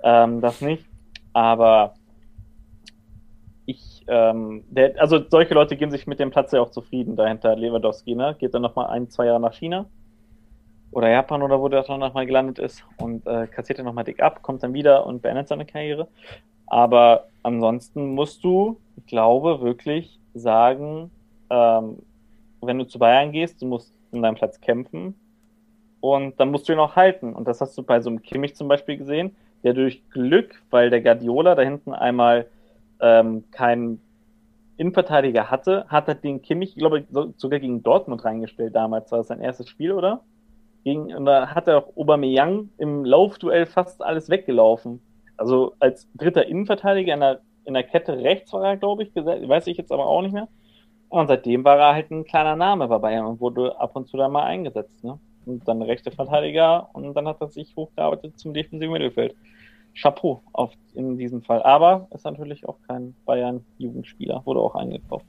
Ähm, 0.04 0.42
das 0.42 0.62
nicht. 0.62 0.86
Aber 1.34 1.96
ich, 3.66 4.04
ähm, 4.08 4.64
der, 4.70 4.94
also 5.02 5.20
solche 5.28 5.56
Leute 5.56 5.76
gehen 5.76 5.90
sich 5.90 6.06
mit 6.06 6.20
dem 6.20 6.30
Platz 6.30 6.52
ja 6.52 6.62
auch 6.62 6.70
zufrieden 6.70 7.16
dahinter. 7.16 7.56
Lewandowski, 7.56 8.14
ne? 8.14 8.36
Geht 8.38 8.54
dann 8.54 8.62
nochmal 8.62 8.88
ein, 8.92 9.10
zwei 9.10 9.26
Jahre 9.26 9.40
nach 9.40 9.54
China 9.54 9.88
oder 10.92 11.10
Japan 11.10 11.42
oder 11.42 11.60
wo 11.60 11.68
der 11.68 11.82
dann 11.82 12.00
nochmal 12.00 12.28
gelandet 12.28 12.60
ist 12.60 12.84
und 13.00 13.26
äh, 13.26 13.48
kassiert 13.48 13.80
dann 13.80 13.86
nochmal 13.86 14.04
dick 14.04 14.22
ab, 14.22 14.44
kommt 14.44 14.62
dann 14.62 14.74
wieder 14.74 15.06
und 15.08 15.24
beendet 15.24 15.48
seine 15.48 15.66
Karriere. 15.66 16.08
Aber 16.68 17.26
ansonsten 17.42 18.14
musst 18.14 18.44
du, 18.44 18.80
ich 18.98 19.08
glaube, 19.08 19.62
wirklich 19.62 20.20
sagen, 20.34 21.10
ähm, 21.50 21.98
wenn 22.62 22.80
du 22.80 22.86
zu 22.86 23.00
Bayern 23.00 23.32
gehst, 23.32 23.62
du 23.62 23.66
musst 23.66 23.94
um 24.12 24.22
deinen 24.22 24.36
Platz 24.36 24.60
kämpfen 24.62 25.16
und 26.00 26.40
dann 26.40 26.52
musst 26.52 26.68
du 26.68 26.74
ihn 26.74 26.80
auch 26.80 26.96
halten. 26.96 27.34
Und 27.34 27.48
das 27.48 27.62
hast 27.62 27.78
du 27.78 27.84
bei 27.84 28.02
so 28.02 28.10
einem 28.10 28.22
Kimmich 28.22 28.56
zum 28.56 28.68
Beispiel 28.68 28.98
gesehen, 28.98 29.36
der 29.64 29.74
durch 29.74 30.08
Glück, 30.10 30.62
weil 30.70 30.90
der 30.90 31.02
Guardiola 31.02 31.56
da 31.56 31.62
hinten 31.62 31.94
einmal 31.94 32.48
ähm, 33.00 33.44
keinen 33.52 34.02
Innenverteidiger 34.78 35.52
hatte, 35.52 35.86
hat 35.88 36.08
er 36.08 36.16
den 36.16 36.42
Kimmich, 36.42 36.72
ich 36.72 36.78
glaube, 36.78 37.06
sogar 37.38 37.60
gegen 37.60 37.84
Dortmund 37.84 38.26
reingestellt 38.26 38.76
damals. 38.76 39.12
War 39.12 39.20
das 39.20 39.28
sein 39.28 39.40
erstes 39.40 39.70
Spiel, 39.70 39.92
oder? 39.92 40.22
Gegen, 40.84 41.14
und 41.16 41.26
da 41.26 41.54
hat 41.54 41.68
er 41.68 41.78
auch 41.78 41.96
Aubameyang 41.96 42.70
im 42.80 43.06
Laufduell 43.06 43.68
fast 43.68 44.02
alles 44.02 44.30
weggelaufen. 44.30 45.00
Also 45.38 45.74
als 45.80 46.10
dritter 46.16 46.48
Innenverteidiger 46.48 47.14
in 47.14 47.20
der, 47.20 47.42
in 47.66 47.76
der 47.76 47.84
Kette 47.84 48.18
rechts 48.18 48.52
war 48.54 48.66
er, 48.66 48.78
glaube 48.78 49.04
ich, 49.04 49.16
weiß 49.16 49.68
ich 49.68 49.78
jetzt 49.78 49.92
aber 49.92 50.08
auch 50.08 50.24
nicht 50.24 50.34
mehr. 50.34 50.48
Und 51.12 51.28
seitdem 51.28 51.66
war 51.66 51.78
er 51.78 51.94
halt 51.94 52.10
ein 52.10 52.24
kleiner 52.24 52.56
Name 52.56 52.88
bei 52.88 52.98
Bayern 52.98 53.26
und 53.26 53.42
wurde 53.42 53.78
ab 53.78 53.98
und 53.98 54.08
zu 54.08 54.16
da 54.16 54.30
mal 54.30 54.46
eingesetzt. 54.46 55.04
Ne? 55.04 55.20
Und 55.46 55.68
dann 55.68 55.82
rechte 55.82 56.10
Verteidiger 56.10 56.88
und 56.94 57.14
dann 57.14 57.28
hat 57.28 57.42
er 57.42 57.50
sich 57.50 57.76
hochgearbeitet 57.76 58.40
zum 58.40 58.54
defensiven 58.54 58.94
Mittelfeld. 58.94 59.36
Chapeau 59.94 60.42
auf, 60.54 60.72
in 60.94 61.18
diesem 61.18 61.42
Fall. 61.42 61.62
Aber 61.64 62.08
ist 62.16 62.24
natürlich 62.24 62.66
auch 62.66 62.78
kein 62.88 63.14
Bayern-Jugendspieler, 63.26 64.42
wurde 64.46 64.62
auch 64.62 64.74
eingekauft. 64.74 65.26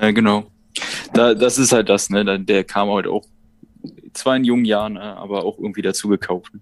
Äh, 0.00 0.14
genau. 0.14 0.44
Da, 1.12 1.34
das 1.34 1.58
ist 1.58 1.72
halt 1.72 1.90
das, 1.90 2.08
ne? 2.08 2.40
Der 2.40 2.64
kam 2.64 2.88
halt 2.88 3.06
auch 3.06 3.26
zwar 4.14 4.36
in 4.36 4.44
jungen 4.44 4.64
Jahren, 4.64 4.94
ne? 4.94 5.14
aber 5.18 5.44
auch 5.44 5.58
irgendwie 5.58 5.82
dazu 5.82 6.08
gekauft. 6.08 6.52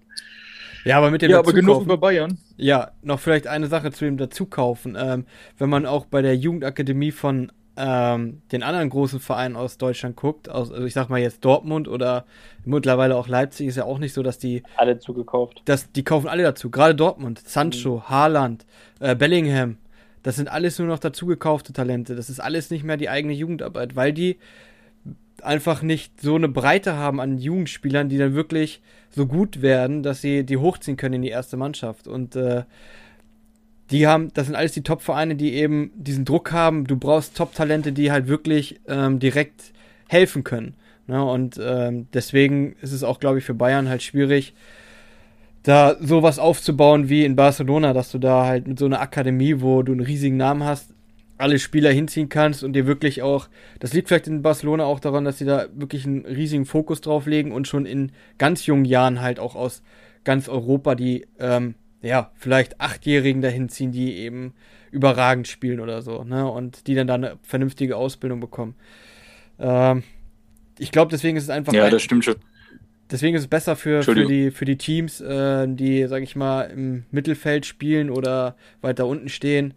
Ja, 0.83 0.97
aber 0.97 1.09
mit 1.09 1.21
dem 1.21 1.31
Ja, 1.31 1.39
aber 1.39 1.53
genug 1.53 1.83
über 1.83 1.97
Bayern. 1.97 2.37
Ja, 2.57 2.91
noch 3.01 3.21
vielleicht 3.21 3.47
eine 3.47 3.67
Sache 3.67 3.93
zu 3.93 4.03
dem 4.03 4.17
Dazukaufen. 4.17 4.97
Ähm, 4.99 5.25
wenn 5.57 5.69
man 5.69 5.85
auch 5.85 6.05
bei 6.05 6.21
der 6.21 6.35
Jugendakademie 6.35 7.11
von 7.11 7.49
ähm, 7.77 8.41
den 8.51 8.63
anderen 8.63 8.89
großen 8.89 9.19
Vereinen 9.19 9.55
aus 9.55 9.77
Deutschland 9.77 10.15
guckt, 10.15 10.49
aus, 10.49 10.71
also 10.71 10.85
ich 10.85 10.93
sag 10.93 11.09
mal 11.09 11.19
jetzt 11.19 11.43
Dortmund 11.45 11.87
oder 11.87 12.25
mittlerweile 12.65 13.15
auch 13.15 13.27
Leipzig, 13.27 13.67
ist 13.67 13.77
ja 13.77 13.85
auch 13.85 13.99
nicht 13.99 14.13
so, 14.13 14.23
dass 14.23 14.37
die. 14.37 14.63
Alle 14.77 14.99
zugekauft. 14.99 15.61
Dass, 15.65 15.91
die 15.91 16.03
kaufen 16.03 16.27
alle 16.27 16.43
dazu. 16.43 16.69
Gerade 16.69 16.95
Dortmund, 16.95 17.39
Sancho, 17.39 17.97
mhm. 17.97 18.09
Haaland, 18.09 18.65
äh, 18.99 19.15
Bellingham. 19.15 19.77
Das 20.23 20.35
sind 20.35 20.49
alles 20.49 20.77
nur 20.77 20.87
noch 20.87 20.99
dazugekaufte 20.99 21.73
Talente. 21.73 22.15
Das 22.15 22.29
ist 22.29 22.39
alles 22.39 22.69
nicht 22.69 22.83
mehr 22.83 22.97
die 22.97 23.09
eigene 23.09 23.33
Jugendarbeit, 23.33 23.95
weil 23.95 24.13
die 24.13 24.37
einfach 25.41 25.81
nicht 25.81 26.21
so 26.21 26.35
eine 26.35 26.49
Breite 26.49 26.95
haben 26.95 27.19
an 27.19 27.39
Jugendspielern, 27.39 28.09
die 28.09 28.17
dann 28.17 28.35
wirklich 28.35 28.81
so 29.09 29.25
gut 29.25 29.61
werden, 29.61 30.03
dass 30.03 30.21
sie 30.21 30.45
die 30.45 30.57
hochziehen 30.57 30.97
können 30.97 31.15
in 31.15 31.21
die 31.23 31.29
erste 31.29 31.57
Mannschaft. 31.57 32.07
Und 32.07 32.35
äh, 32.35 32.63
die 33.91 34.07
haben, 34.07 34.33
das 34.33 34.47
sind 34.47 34.55
alles 34.55 34.71
die 34.71 34.83
Top-Vereine, 34.83 35.35
die 35.35 35.53
eben 35.53 35.91
diesen 35.95 36.25
Druck 36.25 36.51
haben. 36.51 36.85
Du 36.85 36.95
brauchst 36.95 37.35
Top-Talente, 37.35 37.91
die 37.91 38.11
halt 38.11 38.27
wirklich 38.27 38.79
ähm, 38.87 39.19
direkt 39.19 39.73
helfen 40.07 40.43
können. 40.43 40.75
Ne? 41.07 41.23
Und 41.23 41.59
ähm, 41.61 42.07
deswegen 42.13 42.75
ist 42.81 42.93
es 42.93 43.03
auch, 43.03 43.19
glaube 43.19 43.39
ich, 43.39 43.43
für 43.43 43.53
Bayern 43.53 43.89
halt 43.89 44.01
schwierig, 44.01 44.53
da 45.63 45.95
sowas 45.99 46.39
aufzubauen 46.39 47.09
wie 47.09 47.25
in 47.25 47.35
Barcelona, 47.35 47.93
dass 47.93 48.11
du 48.11 48.17
da 48.17 48.45
halt 48.45 48.67
mit 48.67 48.79
so 48.79 48.85
einer 48.85 49.01
Akademie, 49.01 49.61
wo 49.61 49.83
du 49.83 49.91
einen 49.91 50.01
riesigen 50.01 50.37
Namen 50.37 50.63
hast, 50.63 50.93
alle 51.37 51.59
Spieler 51.59 51.91
hinziehen 51.91 52.29
kannst 52.29 52.63
und 52.63 52.73
dir 52.73 52.87
wirklich 52.87 53.21
auch, 53.21 53.47
das 53.79 53.93
liegt 53.93 54.07
vielleicht 54.07 54.27
in 54.27 54.41
Barcelona 54.41 54.85
auch 54.85 54.99
daran, 54.99 55.25
dass 55.25 55.37
sie 55.37 55.45
da 55.45 55.65
wirklich 55.73 56.05
einen 56.05 56.25
riesigen 56.25 56.65
Fokus 56.65 57.01
drauf 57.01 57.25
legen 57.25 57.51
und 57.51 57.67
schon 57.67 57.85
in 57.85 58.11
ganz 58.37 58.65
jungen 58.65 58.85
Jahren 58.85 59.21
halt 59.21 59.39
auch 59.39 59.55
aus 59.55 59.81
ganz 60.23 60.47
Europa 60.47 60.95
die 60.95 61.25
ähm, 61.39 61.75
ja, 62.01 62.31
vielleicht 62.35 62.79
Achtjährigen 62.81 63.41
dahin 63.41 63.69
ziehen, 63.69 63.91
die 63.91 64.15
eben 64.17 64.53
überragend 64.91 65.47
spielen 65.47 65.79
oder 65.79 66.01
so, 66.01 66.23
ne? 66.23 66.49
Und 66.49 66.87
die 66.87 66.95
dann 66.95 67.07
da 67.07 67.15
eine 67.15 67.37
vernünftige 67.43 67.95
Ausbildung 67.95 68.39
bekommen. 68.39 68.75
Ähm, 69.59 70.03
ich 70.77 70.91
glaube, 70.91 71.11
deswegen 71.11 71.37
ist 71.37 71.43
es 71.43 71.49
einfach. 71.49 71.73
Ja, 71.73 71.89
das 71.89 72.01
stimmt 72.01 72.25
schon. 72.25 72.35
Deswegen 73.11 73.35
ist 73.35 73.43
es 73.43 73.47
besser 73.49 73.75
für, 73.75 74.03
für, 74.03 74.25
die, 74.25 74.51
für 74.51 74.63
die 74.63 74.77
Teams, 74.77 75.19
äh, 75.19 75.67
die, 75.67 76.07
sag 76.07 76.23
ich 76.23 76.37
mal, 76.37 76.63
im 76.63 77.03
Mittelfeld 77.11 77.65
spielen 77.65 78.09
oder 78.09 78.55
weiter 78.79 79.05
unten 79.05 79.27
stehen, 79.27 79.73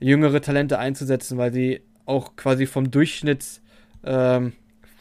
jüngere 0.00 0.42
Talente 0.42 0.78
einzusetzen, 0.78 1.38
weil 1.38 1.50
sie 1.50 1.80
auch 2.04 2.36
quasi 2.36 2.66
vom 2.66 2.90
Durchschnitts, 2.90 3.62
ähm, 4.04 4.52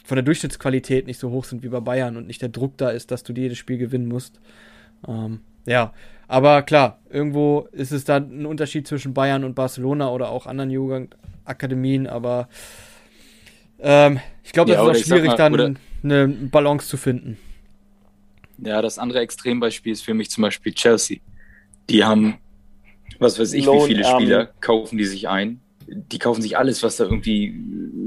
von 0.06 0.16
der 0.16 0.24
Durchschnittsqualität 0.24 1.08
nicht 1.08 1.20
so 1.20 1.30
hoch 1.32 1.44
sind 1.44 1.62
wie 1.62 1.68
bei 1.68 1.82
Bayern 1.82 2.16
und 2.16 2.26
nicht 2.26 2.42
der 2.42 2.48
Druck 2.48 2.78
da 2.78 2.90
ist, 2.90 3.12
dass 3.12 3.24
du 3.24 3.34
jedes 3.34 3.58
Spiel 3.58 3.78
gewinnen 3.78 4.08
musst. 4.08 4.40
Ähm, 5.06 5.42
ja, 5.66 5.94
aber 6.28 6.62
klar, 6.64 7.00
irgendwo 7.10 7.68
ist 7.72 7.92
es 7.92 8.06
da 8.06 8.18
ein 8.18 8.46
Unterschied 8.46 8.88
zwischen 8.88 9.14
Bayern 9.14 9.44
und 9.44 9.56
Barcelona 9.56 10.10
oder 10.10 10.30
auch 10.30 10.48
anderen 10.48 10.72
Jugendakademien, 10.72 12.08
aber 12.08 12.48
ähm, 13.80 14.20
ich 14.44 14.52
glaube, 14.52 14.72
das 14.72 14.78
ja, 14.78 14.92
ist 14.92 14.98
auch 14.98 15.06
schwierig, 15.06 15.38
mal, 15.38 15.52
dann 15.52 15.80
eine 16.04 16.28
Balance 16.28 16.88
zu 16.88 16.98
finden. 16.98 17.38
Ja, 18.58 18.82
das 18.82 18.98
andere 18.98 19.20
Extrembeispiel 19.20 19.92
ist 19.92 20.04
für 20.04 20.14
mich 20.14 20.30
zum 20.30 20.42
Beispiel 20.44 20.74
Chelsea. 20.74 21.18
Die 21.90 22.04
haben, 22.04 22.38
was 23.20 23.40
weiß 23.40 23.54
ich, 23.54 23.68
wie 23.68 23.88
viele 23.88 24.06
Spieler 24.06 24.48
kaufen 24.62 24.98
die 24.98 25.06
sich 25.06 25.28
ein. 25.28 25.60
Die 25.86 26.18
kaufen 26.18 26.42
sich 26.42 26.58
alles, 26.58 26.82
was 26.82 26.96
da 26.96 27.04
irgendwie, 27.04 27.54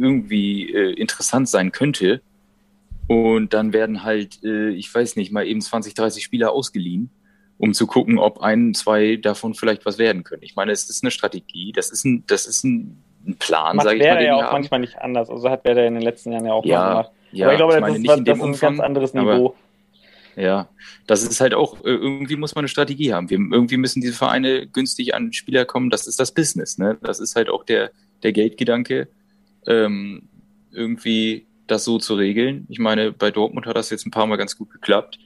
irgendwie 0.01 0.73
äh, 0.73 0.93
interessant 0.95 1.49
sein 1.49 1.73
könnte. 1.73 2.23
Und 3.07 3.53
dann 3.53 3.73
werden 3.73 4.03
halt, 4.03 4.43
äh, 4.43 4.71
ich 4.71 4.93
weiß 4.93 5.17
nicht, 5.17 5.31
mal 5.31 5.47
eben 5.47 5.61
20, 5.61 5.95
30 5.95 6.25
Spieler 6.25 6.53
ausgeliehen, 6.53 7.11
um 7.59 7.75
zu 7.75 7.87
gucken, 7.87 8.19
ob 8.19 8.41
ein, 8.41 8.75
zwei 8.75 9.17
davon 9.17 9.55
vielleicht 9.55 9.87
was 9.87 9.99
werden 9.99 10.25
können. 10.25 10.43
Ich 10.43 10.57
meine, 10.57 10.73
es 10.73 10.89
ist 10.91 11.03
eine 11.03 11.11
Strategie, 11.11 11.73
das 11.73 11.91
ist 11.91 12.05
ein, 12.05 12.25
das 12.27 12.47
ist 12.47 12.65
ein, 12.65 13.03
Plan, 13.41 13.79
sage 13.81 13.97
ich 13.97 14.05
mal. 14.05 14.23
ja 14.23 14.37
auch 14.37 14.43
haben. 14.43 14.53
manchmal 14.53 14.81
nicht 14.81 14.99
anders. 14.99 15.31
Also 15.31 15.51
hat 15.51 15.65
Werder 15.65 15.87
in 15.87 15.95
den 15.95 16.03
letzten 16.03 16.33
Jahren 16.33 16.47
ja 16.47 16.53
auch 16.53 16.65
ja, 16.65 16.89
gemacht. 16.89 17.11
Ja, 17.33 17.47
aber 17.47 17.53
ich 17.55 17.59
glaube, 17.59 17.75
ich 17.75 17.81
meine, 17.81 18.03
das, 18.03 18.19
ist, 18.19 18.29
das 18.29 18.39
ist 18.39 18.45
ein 18.45 18.61
ganz 18.61 18.81
anderes 18.81 19.15
Niveau. 19.15 19.57
Ja, 20.37 20.69
das 21.07 21.23
ist 21.23 21.41
halt 21.41 21.55
auch, 21.55 21.81
äh, 21.85 21.91
irgendwie 21.91 22.37
muss 22.37 22.55
man 22.55 22.61
eine 22.61 22.69
Strategie 22.69 23.15
haben. 23.15 23.31
Wir, 23.31 23.39
irgendwie 23.39 23.79
müssen 23.79 24.03
diese 24.03 24.13
Vereine 24.13 24.67
günstig 24.67 25.15
an 25.15 25.33
Spieler 25.33 25.65
kommen. 25.65 25.89
Das 25.89 26.07
ist 26.07 26.21
das 26.21 26.33
Business, 26.33 26.77
ne? 26.77 26.99
Das 27.03 27.21
ist 27.21 27.37
halt 27.37 27.49
auch 27.49 27.65
der, 27.65 27.91
der 28.23 28.33
Geldgedanke, 28.33 29.09
ähm, 29.67 30.29
irgendwie 30.71 31.47
das 31.67 31.85
so 31.85 31.99
zu 31.99 32.15
regeln. 32.15 32.67
Ich 32.69 32.79
meine, 32.79 33.13
bei 33.13 33.31
Dortmund 33.31 33.67
hat 33.67 33.77
das 33.77 33.91
jetzt 33.91 34.07
ein 34.07 34.11
paar 34.11 34.27
Mal 34.27 34.37
ganz 34.37 34.59
gut 34.59 34.71
geklappt. 34.71 35.19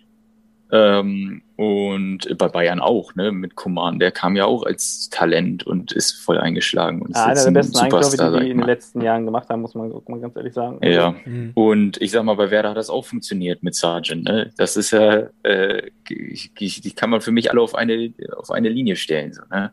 Ähm, 0.73 1.43
und 1.57 2.39
bei 2.39 2.49
Bayern 2.49 2.81
auch, 2.81 3.14
ne, 3.16 3.33
mit 3.33 3.55
Coman, 3.55 3.99
der 3.99 4.12
kam 4.12 4.37
ja 4.37 4.47
auch 4.47 4.62
als 4.62 5.11
Talent 5.11 5.66
und 5.66 5.93
ist 5.93 6.12
voll 6.12 6.39
eingeschlagen 6.39 7.03
und 7.03 7.11
ist 7.11 7.16
ja, 7.16 7.27
einer 7.27 7.45
der 7.45 7.51
besten 7.51 7.77
Superstar, 7.77 8.33
die, 8.33 8.45
die 8.45 8.51
in 8.51 8.59
den 8.59 8.66
letzten 8.66 9.01
Jahren 9.03 9.27
gemacht 9.27 9.49
haben, 9.49 9.61
muss 9.61 9.75
man, 9.75 9.91
muss 9.91 10.07
man 10.09 10.21
ganz 10.21 10.37
ehrlich 10.37 10.55
sagen. 10.55 10.79
Ja, 10.83 11.14
mhm. 11.25 11.51
und 11.55 12.01
ich 12.01 12.12
sag 12.12 12.23
mal, 12.23 12.37
bei 12.37 12.51
Werder 12.51 12.71
hat 12.71 12.77
das 12.77 12.89
auch 12.89 13.05
funktioniert 13.05 13.62
mit 13.62 13.75
Sargent, 13.75 14.25
ne? 14.25 14.53
Das 14.57 14.77
ist 14.77 14.93
ja, 14.93 15.29
äh, 15.43 15.91
die 16.09 16.93
kann 16.95 17.11
man 17.11 17.21
für 17.21 17.33
mich 17.33 17.51
alle 17.51 17.61
auf 17.61 17.75
eine, 17.75 18.14
auf 18.37 18.51
eine 18.51 18.68
Linie 18.68 18.97
stellen, 18.97 19.33
so, 19.33 19.43
ne? 19.51 19.73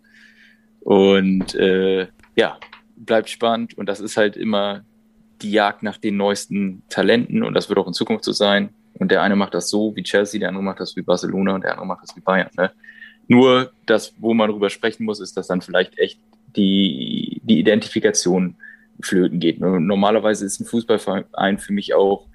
Und 0.82 1.56
äh, 1.56 2.08
ja, 2.36 2.58
bleibt 2.96 3.30
spannend 3.30 3.78
und 3.78 3.88
das 3.88 4.00
ist 4.00 4.18
halt 4.18 4.36
immer 4.36 4.84
die 5.42 5.52
Jagd 5.52 5.84
nach 5.84 5.98
den 5.98 6.18
neuesten 6.18 6.84
Talenten 6.90 7.44
und 7.44 7.54
das 7.54 7.70
wird 7.70 7.80
auch 7.80 7.88
in 7.88 7.94
Zukunft 7.94 8.24
so 8.24 8.32
sein. 8.32 8.70
Und 9.00 9.12
der 9.12 9.22
eine 9.22 9.36
macht 9.36 9.54
das 9.54 9.70
so 9.70 9.96
wie 9.96 10.04
Chelsea, 10.04 10.40
der 10.40 10.50
andere 10.50 10.64
macht 10.64 10.80
das 10.80 10.96
wie 10.96 11.02
Barcelona 11.02 11.56
und 11.56 11.64
der 11.64 11.72
andere 11.72 11.88
macht 11.88 12.04
das 12.04 12.16
wie 12.16 12.22
Bayern. 12.22 12.50
Ne? 12.58 12.72
Nur 13.28 13.72
das, 13.86 14.14
wo 14.18 14.34
man 14.34 14.50
drüber 14.50 14.70
sprechen 14.70 15.06
muss, 15.06 15.20
ist, 15.20 15.38
dass 15.38 15.48
dann 15.48 15.62
vielleicht 15.62 15.98
echt 15.98 16.20
die, 16.56 17.42
die 17.44 17.60
Identifikation 17.60 18.56
flöten 19.02 19.40
geht. 19.40 19.60
Normalerweise 19.60 20.46
ist 20.46 20.60
ein 20.60 20.66
Fußballverein 20.66 21.60
für 21.60 21.74
mich 21.74 21.94
auch, 21.94 22.26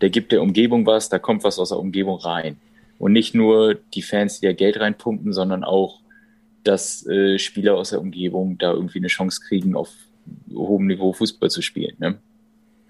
der 0.00 0.10
gibt 0.10 0.32
der 0.32 0.42
Umgebung 0.42 0.84
was, 0.84 1.08
da 1.08 1.18
kommt 1.18 1.44
was 1.44 1.58
aus 1.58 1.70
der 1.70 1.78
Umgebung 1.78 2.18
rein. 2.18 2.56
Und 2.98 3.12
nicht 3.12 3.34
nur 3.34 3.74
die 3.94 4.02
Fans, 4.02 4.40
die 4.40 4.46
da 4.46 4.52
Geld 4.52 4.78
reinpumpen, 4.78 5.32
sondern 5.32 5.64
auch, 5.64 6.00
dass 6.64 7.06
äh, 7.06 7.38
Spieler 7.38 7.74
aus 7.76 7.90
der 7.90 8.00
Umgebung 8.00 8.58
da 8.58 8.72
irgendwie 8.72 8.98
eine 8.98 9.08
Chance 9.08 9.40
kriegen, 9.46 9.74
auf 9.74 9.90
hohem 10.52 10.86
Niveau 10.86 11.12
Fußball 11.12 11.50
zu 11.50 11.62
spielen. 11.62 11.96
Ne? 11.98 12.18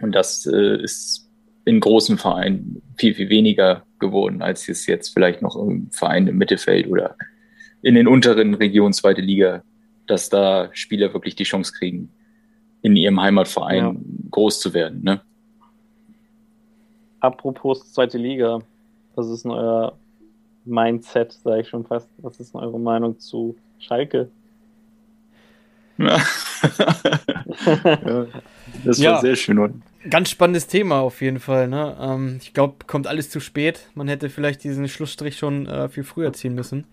Und 0.00 0.12
das 0.12 0.46
äh, 0.46 0.82
ist 0.82 1.28
in 1.64 1.80
großen 1.80 2.18
Vereinen 2.18 2.82
viel, 2.96 3.14
viel 3.14 3.28
weniger 3.28 3.84
geworden, 3.98 4.42
als 4.42 4.68
es 4.68 4.86
jetzt 4.86 5.14
vielleicht 5.14 5.42
noch 5.42 5.56
im 5.56 5.90
Verein 5.90 6.26
im 6.26 6.36
Mittelfeld 6.36 6.88
oder 6.88 7.16
in 7.82 7.94
den 7.94 8.08
unteren 8.08 8.54
Regionen 8.54 8.92
zweite 8.92 9.20
Liga, 9.20 9.62
dass 10.06 10.28
da 10.28 10.70
Spieler 10.72 11.12
wirklich 11.12 11.36
die 11.36 11.44
Chance 11.44 11.72
kriegen, 11.72 12.10
in 12.82 12.96
ihrem 12.96 13.20
Heimatverein 13.20 13.84
ja. 13.84 13.94
groß 14.30 14.60
zu 14.60 14.74
werden. 14.74 15.02
Ne? 15.02 15.20
Apropos 17.20 17.92
zweite 17.92 18.18
Liga, 18.18 18.60
was 19.14 19.28
ist 19.28 19.44
denn 19.44 19.52
euer 19.52 19.96
Mindset, 20.64 21.32
sage 21.32 21.62
ich 21.62 21.68
schon 21.68 21.84
fast? 21.84 22.08
Was 22.18 22.40
ist 22.40 22.54
denn 22.54 22.60
eure 22.60 22.80
Meinung 22.80 23.18
zu 23.18 23.56
Schalke? 23.78 24.28
Ja. 25.98 26.18
ja, 27.74 28.26
das 28.84 28.98
war 28.98 29.04
ja. 29.04 29.20
sehr 29.20 29.36
schön. 29.36 29.82
Ganz 30.08 30.30
spannendes 30.30 30.66
Thema 30.66 31.00
auf 31.00 31.20
jeden 31.20 31.38
Fall. 31.38 31.68
Ne? 31.68 31.96
Ähm, 32.00 32.38
ich 32.42 32.54
glaube, 32.54 32.84
kommt 32.86 33.06
alles 33.06 33.30
zu 33.30 33.40
spät. 33.40 33.88
Man 33.94 34.08
hätte 34.08 34.30
vielleicht 34.30 34.64
diesen 34.64 34.88
Schlussstrich 34.88 35.36
schon 35.36 35.66
äh, 35.66 35.88
viel 35.88 36.04
früher 36.04 36.32
ziehen 36.32 36.54
müssen. 36.54 36.86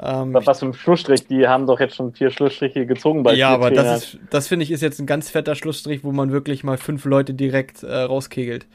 Ähm, 0.00 0.32
Was 0.32 0.60
für 0.60 0.66
ein 0.66 0.74
Schlussstrich? 0.74 1.26
Die 1.26 1.46
haben 1.46 1.66
doch 1.66 1.78
jetzt 1.78 1.96
schon 1.96 2.12
vier 2.12 2.30
Schlussstriche 2.30 2.86
gezogen 2.86 3.22
bei 3.22 3.34
Ja, 3.34 3.50
aber 3.50 3.70
das, 3.70 4.04
ist, 4.04 4.18
das 4.30 4.48
finde 4.48 4.64
ich 4.64 4.70
ist 4.70 4.80
jetzt 4.80 4.98
ein 4.98 5.06
ganz 5.06 5.28
fetter 5.28 5.54
Schlussstrich, 5.54 6.02
wo 6.02 6.12
man 6.12 6.32
wirklich 6.32 6.64
mal 6.64 6.78
fünf 6.78 7.04
Leute 7.04 7.34
direkt 7.34 7.82
äh, 7.82 7.94
rauskegelt. 7.94 8.66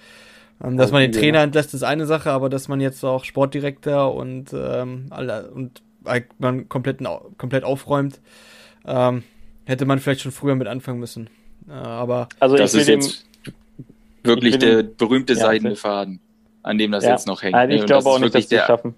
Ähm, 0.64 0.78
dass 0.78 0.92
man 0.92 1.02
den 1.02 1.12
Trainer 1.12 1.42
entlässt, 1.42 1.74
ist 1.74 1.84
eine 1.84 2.06
Sache, 2.06 2.32
aber 2.32 2.50
dass 2.50 2.68
man 2.68 2.82
jetzt 2.82 3.04
auch 3.04 3.24
Sportdirektor 3.24 4.14
und 4.14 4.54
ähm, 4.54 5.08
alle 5.10 5.50
und 5.52 5.82
man 6.40 6.70
komplett, 6.70 7.00
komplett 7.38 7.64
aufräumt, 7.64 8.22
ähm, 8.86 9.24
hätte 9.66 9.86
man 9.86 10.00
vielleicht 10.00 10.22
schon 10.22 10.32
früher 10.32 10.56
mit 10.56 10.68
anfangen 10.68 11.00
müssen. 11.00 11.30
Äh, 11.68 11.74
aber 11.74 12.30
also 12.40 12.56
das 12.56 12.74
ist 12.74 12.88
jetzt 12.88 13.26
wirklich 14.28 14.58
der 14.58 14.84
berühmte 14.84 15.34
ja, 15.34 15.40
seidene 15.40 15.76
Faden, 15.76 16.20
an 16.64 16.78
dem 16.78 16.92
das 16.92 17.04
ja. 17.04 17.12
jetzt 17.12 17.28
noch 17.28 17.42
hängt. 17.42 17.54
Nein, 17.54 17.72
ich 17.72 17.86
glaube 17.86 18.10
auch 18.10 18.20
nicht, 18.20 18.36
dass 18.36 18.52
wir 18.52 18.60
es 18.60 18.66
schaffen. 18.66 18.94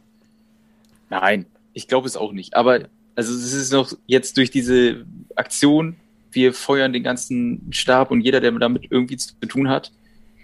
Nein, 1.09 1.45
ich 1.73 1.87
glaube 1.87 2.07
es 2.07 2.17
auch 2.17 2.31
nicht. 2.31 2.55
Aber 2.55 2.81
also 3.15 3.33
es 3.33 3.53
ist 3.53 3.71
noch 3.71 3.93
jetzt 4.05 4.37
durch 4.37 4.51
diese 4.51 5.05
Aktion, 5.35 5.95
wir 6.31 6.53
feuern 6.53 6.93
den 6.93 7.03
ganzen 7.03 7.67
Stab 7.71 8.11
und 8.11 8.21
jeder, 8.21 8.39
der 8.39 8.51
damit 8.51 8.87
irgendwie 8.89 9.17
zu 9.17 9.33
tun 9.47 9.69
hat, 9.69 9.91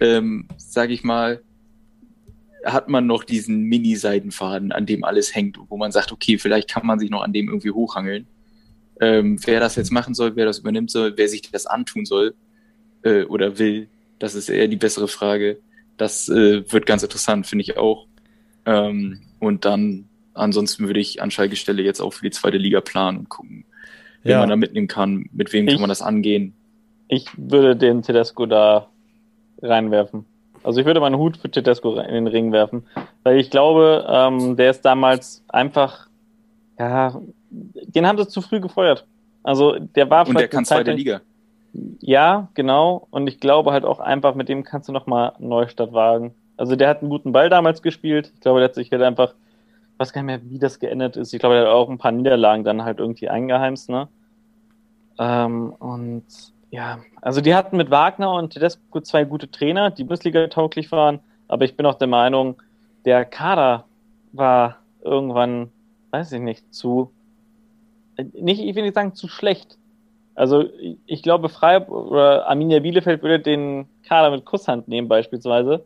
ähm, 0.00 0.46
sage 0.56 0.92
ich 0.92 1.04
mal, 1.04 1.40
hat 2.64 2.88
man 2.88 3.06
noch 3.06 3.24
diesen 3.24 3.62
Mini-Seidenfaden, 3.62 4.72
an 4.72 4.86
dem 4.86 5.04
alles 5.04 5.34
hängt, 5.34 5.58
wo 5.68 5.76
man 5.76 5.92
sagt, 5.92 6.12
okay, 6.12 6.38
vielleicht 6.38 6.68
kann 6.68 6.86
man 6.86 6.98
sich 6.98 7.10
noch 7.10 7.22
an 7.22 7.32
dem 7.32 7.48
irgendwie 7.48 7.70
hochhangeln. 7.70 8.26
Ähm, 9.00 9.38
wer 9.44 9.60
das 9.60 9.76
jetzt 9.76 9.92
machen 9.92 10.14
soll, 10.14 10.36
wer 10.36 10.46
das 10.46 10.58
übernimmt 10.58 10.90
soll, 10.90 11.16
wer 11.16 11.28
sich 11.28 11.42
das 11.42 11.66
antun 11.66 12.06
soll 12.06 12.34
äh, 13.02 13.22
oder 13.24 13.58
will, 13.58 13.88
das 14.18 14.34
ist 14.34 14.48
eher 14.48 14.68
die 14.68 14.76
bessere 14.76 15.08
Frage. 15.08 15.58
Das 15.96 16.28
äh, 16.28 16.70
wird 16.70 16.86
ganz 16.86 17.02
interessant, 17.02 17.46
finde 17.46 17.62
ich 17.62 17.76
auch. 17.76 18.06
Ähm, 18.64 19.20
und 19.38 19.64
dann, 19.64 20.08
ansonsten 20.34 20.86
würde 20.86 21.00
ich 21.00 21.22
an 21.22 21.30
Schalke 21.30 21.56
Stelle 21.56 21.82
jetzt 21.82 22.00
auch 22.00 22.12
für 22.12 22.24
die 22.24 22.30
zweite 22.30 22.58
Liga 22.58 22.80
planen 22.80 23.18
und 23.18 23.28
gucken, 23.28 23.64
wen 24.22 24.32
ja. 24.32 24.40
man 24.40 24.48
da 24.48 24.56
mitnehmen 24.56 24.88
kann, 24.88 25.28
mit 25.32 25.52
wem 25.52 25.66
ich, 25.66 25.74
kann 25.74 25.80
man 25.80 25.88
das 25.88 26.02
angehen. 26.02 26.54
Ich 27.08 27.26
würde 27.36 27.76
den 27.76 28.02
Tedesco 28.02 28.46
da 28.46 28.88
reinwerfen. 29.62 30.26
Also 30.62 30.80
ich 30.80 30.86
würde 30.86 31.00
meinen 31.00 31.16
Hut 31.16 31.36
für 31.36 31.48
Tedesco 31.48 31.96
in 32.00 32.12
den 32.12 32.26
Ring 32.26 32.50
werfen, 32.50 32.84
weil 33.22 33.38
ich 33.38 33.50
glaube, 33.50 34.04
ähm, 34.08 34.56
der 34.56 34.70
ist 34.70 34.82
damals 34.82 35.44
einfach, 35.48 36.08
ja, 36.78 37.20
den 37.50 38.06
haben 38.06 38.18
sie 38.18 38.26
zu 38.26 38.42
früh 38.42 38.60
gefeuert. 38.60 39.06
Also 39.44 39.78
der 39.78 40.10
war 40.10 40.26
und 40.26 40.36
der 40.36 40.48
kann 40.48 40.64
zweite 40.64 40.92
Liga. 40.92 41.20
Ja, 42.00 42.48
genau. 42.54 43.06
Und 43.10 43.26
ich 43.26 43.40
glaube 43.40 43.72
halt 43.72 43.84
auch 43.84 44.00
einfach, 44.00 44.34
mit 44.34 44.48
dem 44.48 44.64
kannst 44.64 44.88
du 44.88 44.92
nochmal 44.92 45.32
Neustadt 45.38 45.92
wagen. 45.92 46.34
Also 46.56 46.76
der 46.76 46.88
hat 46.88 47.00
einen 47.00 47.10
guten 47.10 47.32
Ball 47.32 47.50
damals 47.50 47.82
gespielt. 47.82 48.32
Ich 48.34 48.40
glaube, 48.40 48.60
der 48.60 48.68
hat 48.68 48.74
sich 48.74 48.90
halt 48.90 49.02
einfach, 49.02 49.34
ich 49.92 49.98
weiß 49.98 50.12
gar 50.12 50.22
nicht 50.22 50.42
mehr, 50.42 50.50
wie 50.50 50.58
das 50.58 50.78
geändert 50.78 51.16
ist. 51.16 51.32
Ich 51.34 51.40
glaube, 51.40 51.56
der 51.56 51.64
hat 51.64 51.72
auch 51.72 51.90
ein 51.90 51.98
paar 51.98 52.12
Niederlagen 52.12 52.64
dann 52.64 52.84
halt 52.84 52.98
irgendwie 52.98 53.28
eingeheimst, 53.28 53.90
ne? 53.90 54.08
Ähm, 55.18 55.72
und 55.78 56.24
ja, 56.70 56.98
also 57.22 57.40
die 57.40 57.54
hatten 57.54 57.76
mit 57.76 57.90
Wagner 57.90 58.32
und 58.32 58.52
Tedesco 58.52 59.00
zwei 59.00 59.24
gute 59.24 59.50
Trainer, 59.50 59.90
die 59.90 60.04
Bundesliga 60.04 60.46
tauglich 60.48 60.92
waren. 60.92 61.20
Aber 61.48 61.64
ich 61.64 61.76
bin 61.76 61.86
auch 61.86 61.94
der 61.94 62.08
Meinung, 62.08 62.60
der 63.04 63.24
Kader 63.24 63.84
war 64.32 64.78
irgendwann, 65.02 65.70
weiß 66.10 66.32
ich 66.32 66.40
nicht, 66.40 66.74
zu, 66.74 67.12
nicht, 68.32 68.60
ich 68.60 68.74
will 68.74 68.82
nicht 68.82 68.94
sagen 68.94 69.14
zu 69.14 69.28
schlecht, 69.28 69.78
also 70.36 70.64
ich 71.06 71.22
glaube, 71.22 71.48
Freiburg 71.48 72.10
oder 72.10 72.46
Arminia 72.46 72.80
Bielefeld 72.80 73.22
würde 73.22 73.40
den 73.40 73.88
Kader 74.06 74.30
mit 74.30 74.44
Kusshand 74.44 74.86
nehmen 74.86 75.08
beispielsweise. 75.08 75.84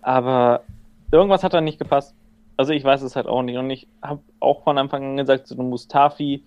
Aber 0.00 0.62
irgendwas 1.10 1.42
hat 1.42 1.52
da 1.52 1.60
nicht 1.60 1.80
gepasst. 1.80 2.14
Also 2.56 2.72
ich 2.72 2.84
weiß 2.84 3.02
es 3.02 3.16
halt 3.16 3.26
auch 3.26 3.42
nicht. 3.42 3.58
Und 3.58 3.68
ich 3.70 3.88
habe 4.00 4.20
auch 4.38 4.62
von 4.62 4.78
Anfang 4.78 5.02
an 5.02 5.16
gesagt, 5.16 5.48
so 5.48 5.56
ein 5.56 5.68
Mustafi 5.68 6.44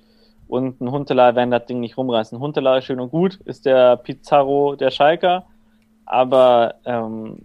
und 0.47 0.79
ein 0.79 0.89
Huntelaar 0.89 1.35
werden 1.35 1.51
das 1.51 1.65
Ding 1.65 1.81
nicht 1.81 1.97
rumreißen. 1.97 2.39
Huntelaar 2.39 2.77
ist 2.77 2.85
schön 2.85 3.01
und 3.01 3.11
gut, 3.11 3.35
ist 3.43 3.65
der 3.65 3.97
Pizarro 3.97 4.75
der 4.75 4.91
Schalker. 4.91 5.45
Aber 6.05 6.75
ähm, 6.85 7.39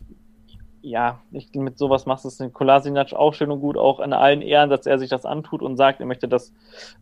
ja, 0.82 1.20
ich, 1.32 1.52
mit 1.54 1.78
sowas 1.78 2.06
machst 2.06 2.24
du 2.24 2.28
es 2.28 2.38
den 2.38 2.52
Kolasinac 2.52 3.12
auch 3.12 3.34
schön 3.34 3.50
und 3.50 3.60
gut, 3.60 3.76
auch 3.76 3.98
in 3.98 4.12
allen 4.12 4.40
Ehren, 4.40 4.70
dass 4.70 4.86
er 4.86 5.00
sich 5.00 5.10
das 5.10 5.24
antut 5.24 5.62
und 5.62 5.76
sagt, 5.76 5.98
er 5.98 6.06
möchte 6.06 6.28
das 6.28 6.52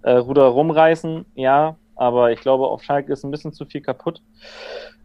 äh, 0.02 0.12
Ruder 0.12 0.44
rumreißen. 0.44 1.26
Ja, 1.34 1.76
aber 1.98 2.32
ich 2.32 2.40
glaube, 2.40 2.66
auf 2.66 2.82
Schalke 2.82 3.12
ist 3.12 3.24
ein 3.24 3.30
bisschen 3.30 3.52
zu 3.52 3.66
viel 3.66 3.80
kaputt. 3.80 4.22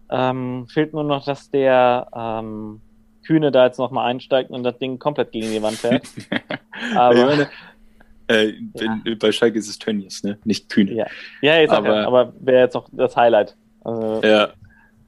Ähm, 0.09 0.67
fehlt 0.67 0.93
nur 0.93 1.03
noch, 1.03 1.25
dass 1.25 1.49
der 1.49 2.07
ähm, 2.15 2.81
Kühne 3.25 3.51
da 3.51 3.65
jetzt 3.65 3.79
nochmal 3.79 4.09
einsteigt 4.09 4.51
und 4.51 4.63
das 4.63 4.77
Ding 4.77 4.99
komplett 4.99 5.31
gegen 5.31 5.51
die 5.51 5.61
Wand 5.61 5.77
fährt. 5.77 6.03
aber, 6.95 7.25
meine, 7.25 7.49
äh, 8.27 8.53
ja. 8.75 9.15
Bei 9.19 9.31
Schalke 9.31 9.57
ist 9.59 9.69
es 9.69 9.79
Tönnies, 9.79 10.23
ne? 10.23 10.37
nicht 10.43 10.69
Kühne. 10.69 10.93
Ja, 10.93 11.07
ja 11.41 11.57
jetzt 11.57 11.71
aber, 11.71 12.07
aber 12.07 12.33
wäre 12.39 12.63
jetzt 12.63 12.73
noch 12.73 12.87
das 12.91 13.15
Highlight. 13.15 13.55
Also, 13.83 14.21
ja, 14.25 14.53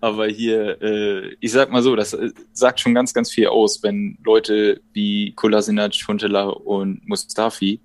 Aber 0.02 0.28
hier, 0.28 0.82
äh, 0.82 1.36
ich 1.40 1.52
sag 1.52 1.72
mal 1.72 1.82
so, 1.82 1.96
das 1.96 2.14
äh, 2.14 2.32
sagt 2.52 2.80
schon 2.80 2.94
ganz, 2.94 3.14
ganz 3.14 3.32
viel 3.32 3.48
aus, 3.48 3.82
wenn 3.84 4.18
Leute 4.24 4.82
wie 4.94 5.34
Kolasinac, 5.34 5.96
Funtela 5.96 6.46
und 6.46 7.08
Mustafi 7.08 7.80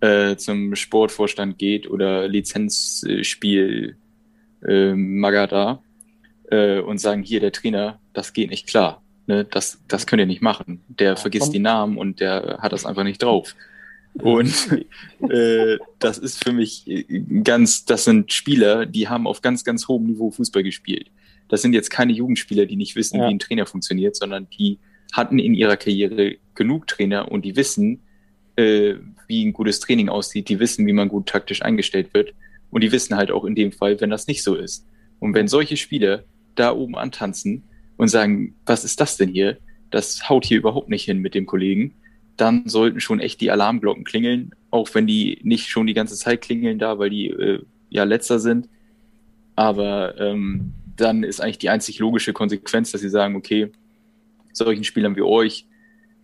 äh, 0.00 0.36
zum 0.36 0.74
Sportvorstand 0.74 1.58
geht 1.58 1.88
oder 1.88 2.28
Lizenzspiel 2.28 3.96
äh, 4.66 4.94
Magada 4.94 5.82
äh, 6.50 6.80
und 6.80 6.98
sagen, 6.98 7.22
hier 7.22 7.40
der 7.40 7.52
Trainer, 7.52 8.00
das 8.12 8.32
geht 8.32 8.50
nicht 8.50 8.66
klar. 8.66 9.02
Ne? 9.26 9.44
Das, 9.44 9.82
das 9.88 10.06
könnt 10.06 10.20
ihr 10.20 10.26
nicht 10.26 10.42
machen. 10.42 10.82
Der 10.88 11.16
vergisst 11.16 11.52
die 11.52 11.58
Namen 11.58 11.98
und 11.98 12.20
der 12.20 12.58
hat 12.60 12.72
das 12.72 12.86
einfach 12.86 13.04
nicht 13.04 13.22
drauf. 13.22 13.54
Und 14.14 14.52
äh, 15.30 15.78
das 15.98 16.18
ist 16.18 16.42
für 16.42 16.52
mich 16.52 17.06
ganz, 17.44 17.84
das 17.84 18.04
sind 18.04 18.32
Spieler, 18.32 18.86
die 18.86 19.08
haben 19.08 19.26
auf 19.26 19.40
ganz, 19.40 19.64
ganz 19.64 19.86
hohem 19.88 20.06
Niveau 20.06 20.30
Fußball 20.30 20.62
gespielt. 20.62 21.10
Das 21.48 21.62
sind 21.62 21.72
jetzt 21.72 21.90
keine 21.90 22.12
Jugendspieler, 22.12 22.66
die 22.66 22.76
nicht 22.76 22.96
wissen, 22.96 23.18
ja. 23.18 23.26
wie 23.26 23.34
ein 23.34 23.38
Trainer 23.38 23.66
funktioniert, 23.66 24.16
sondern 24.16 24.48
die 24.58 24.78
hatten 25.12 25.38
in 25.38 25.54
ihrer 25.54 25.76
Karriere 25.76 26.36
genug 26.54 26.86
Trainer 26.86 27.30
und 27.30 27.44
die 27.44 27.56
wissen, 27.56 28.02
äh, 28.60 28.96
wie 29.26 29.44
ein 29.44 29.52
gutes 29.52 29.80
Training 29.80 30.08
aussieht, 30.08 30.48
die 30.48 30.60
wissen, 30.60 30.86
wie 30.86 30.92
man 30.92 31.08
gut 31.08 31.26
taktisch 31.26 31.62
eingestellt 31.62 32.12
wird 32.14 32.34
und 32.70 32.82
die 32.82 32.92
wissen 32.92 33.16
halt 33.16 33.30
auch 33.30 33.44
in 33.44 33.54
dem 33.54 33.72
Fall, 33.72 34.00
wenn 34.00 34.10
das 34.10 34.26
nicht 34.26 34.42
so 34.42 34.54
ist. 34.54 34.86
Und 35.18 35.34
wenn 35.34 35.48
solche 35.48 35.76
Spieler 35.76 36.24
da 36.54 36.72
oben 36.72 36.96
antanzen 36.96 37.64
und 37.96 38.08
sagen, 38.08 38.54
was 38.66 38.84
ist 38.84 39.00
das 39.00 39.16
denn 39.16 39.28
hier? 39.28 39.58
Das 39.90 40.28
haut 40.28 40.44
hier 40.44 40.58
überhaupt 40.58 40.88
nicht 40.88 41.04
hin 41.04 41.18
mit 41.18 41.34
dem 41.34 41.46
Kollegen, 41.46 41.94
dann 42.36 42.68
sollten 42.68 43.00
schon 43.00 43.20
echt 43.20 43.40
die 43.40 43.50
Alarmglocken 43.50 44.04
klingeln, 44.04 44.52
auch 44.70 44.88
wenn 44.94 45.06
die 45.06 45.40
nicht 45.42 45.68
schon 45.68 45.86
die 45.86 45.94
ganze 45.94 46.16
Zeit 46.16 46.40
klingeln 46.40 46.78
da, 46.78 46.98
weil 46.98 47.10
die 47.10 47.28
äh, 47.28 47.62
ja 47.90 48.04
letzter 48.04 48.38
sind. 48.38 48.68
Aber 49.56 50.18
ähm, 50.18 50.72
dann 50.96 51.22
ist 51.22 51.40
eigentlich 51.40 51.58
die 51.58 51.68
einzig 51.68 51.98
logische 51.98 52.32
Konsequenz, 52.32 52.92
dass 52.92 53.00
sie 53.00 53.10
sagen, 53.10 53.36
okay, 53.36 53.70
solchen 54.52 54.84
Spielern 54.84 55.16
wie 55.16 55.22
euch 55.22 55.66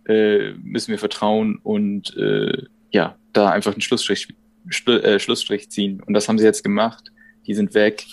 äh, 0.07 0.53
müssen 0.63 0.91
wir 0.91 0.99
vertrauen 0.99 1.59
und 1.61 2.15
äh, 2.15 2.63
ja, 2.91 3.17
da 3.33 3.49
einfach 3.49 3.73
einen 3.73 3.81
Schlussstrich, 3.81 4.27
Schlu 4.69 4.93
äh, 4.93 5.19
Schlussstrich 5.19 5.69
ziehen. 5.69 6.01
Und 6.01 6.13
das 6.13 6.27
haben 6.27 6.37
sie 6.37 6.45
jetzt 6.45 6.63
gemacht. 6.63 7.11
Die 7.45 7.53
sind 7.53 7.73
weg. 7.73 8.05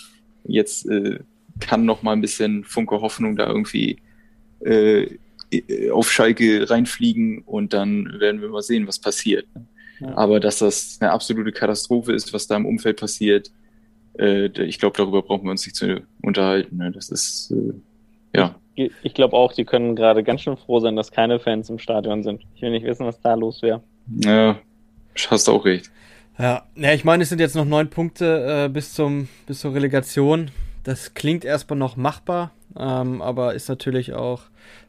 Jetzt 0.43 0.87
äh, 0.87 1.19
kann 1.59 1.85
noch 1.85 2.03
mal 2.03 2.13
ein 2.13 2.21
bisschen 2.21 2.63
Funke 2.63 3.01
Hoffnung 3.01 3.35
da 3.35 3.47
irgendwie 3.47 4.01
äh, 4.59 5.17
auf 5.91 6.11
Schalke 6.11 6.69
reinfliegen 6.69 7.43
und 7.43 7.73
dann 7.73 8.19
werden 8.19 8.41
wir 8.41 8.49
mal 8.49 8.61
sehen, 8.61 8.87
was 8.87 8.99
passiert. 8.99 9.47
Ja. 10.01 10.17
Aber 10.17 10.39
dass 10.39 10.59
das 10.59 10.97
eine 10.99 11.11
absolute 11.11 11.51
Katastrophe 11.51 12.13
ist, 12.13 12.33
was 12.33 12.47
da 12.47 12.57
im 12.57 12.65
Umfeld 12.65 12.99
passiert, 12.99 13.51
äh, 14.19 14.47
ich 14.63 14.79
glaube, 14.79 14.97
darüber 14.97 15.21
brauchen 15.21 15.45
wir 15.45 15.51
uns 15.51 15.65
nicht 15.65 15.75
zu 15.75 16.01
unterhalten. 16.21 16.77
Ne? 16.77 16.91
Das 16.91 17.09
ist, 17.09 17.51
äh, 17.51 17.73
ja. 18.37 18.59
Ich, 18.75 19.13
glaube 19.13 19.35
auch, 19.35 19.53
die 19.53 19.63
können 19.63 19.95
gerade 19.95 20.23
ganz 20.23 20.41
schön 20.41 20.57
froh 20.57 20.79
sein, 20.79 20.95
dass 20.95 21.11
keine 21.11 21.39
Fans 21.39 21.69
im 21.69 21.79
Stadion 21.79 22.23
sind. 22.23 22.41
Ich 22.55 22.61
will 22.61 22.71
nicht 22.71 22.85
wissen, 22.85 23.05
was 23.05 23.21
da 23.21 23.33
los 23.33 23.61
wäre. 23.61 23.81
Ja, 24.07 24.57
hast 25.29 25.47
auch 25.47 25.63
recht. 25.63 25.89
Ja, 26.37 26.63
ja 26.75 26.93
ich 26.93 27.05
meine, 27.05 27.23
es 27.23 27.29
sind 27.29 27.39
jetzt 27.39 27.55
noch 27.55 27.65
neun 27.65 27.89
Punkte 27.89 28.65
äh, 28.65 28.69
bis, 28.69 28.93
zum, 28.93 29.29
bis 29.47 29.61
zur 29.61 29.73
Relegation. 29.73 30.51
Das 30.83 31.13
klingt 31.13 31.45
erstmal 31.45 31.79
noch 31.79 31.95
machbar, 31.95 32.51
ähm, 32.77 33.21
aber 33.21 33.53
ist 33.53 33.69
natürlich 33.69 34.13
auch 34.13 34.43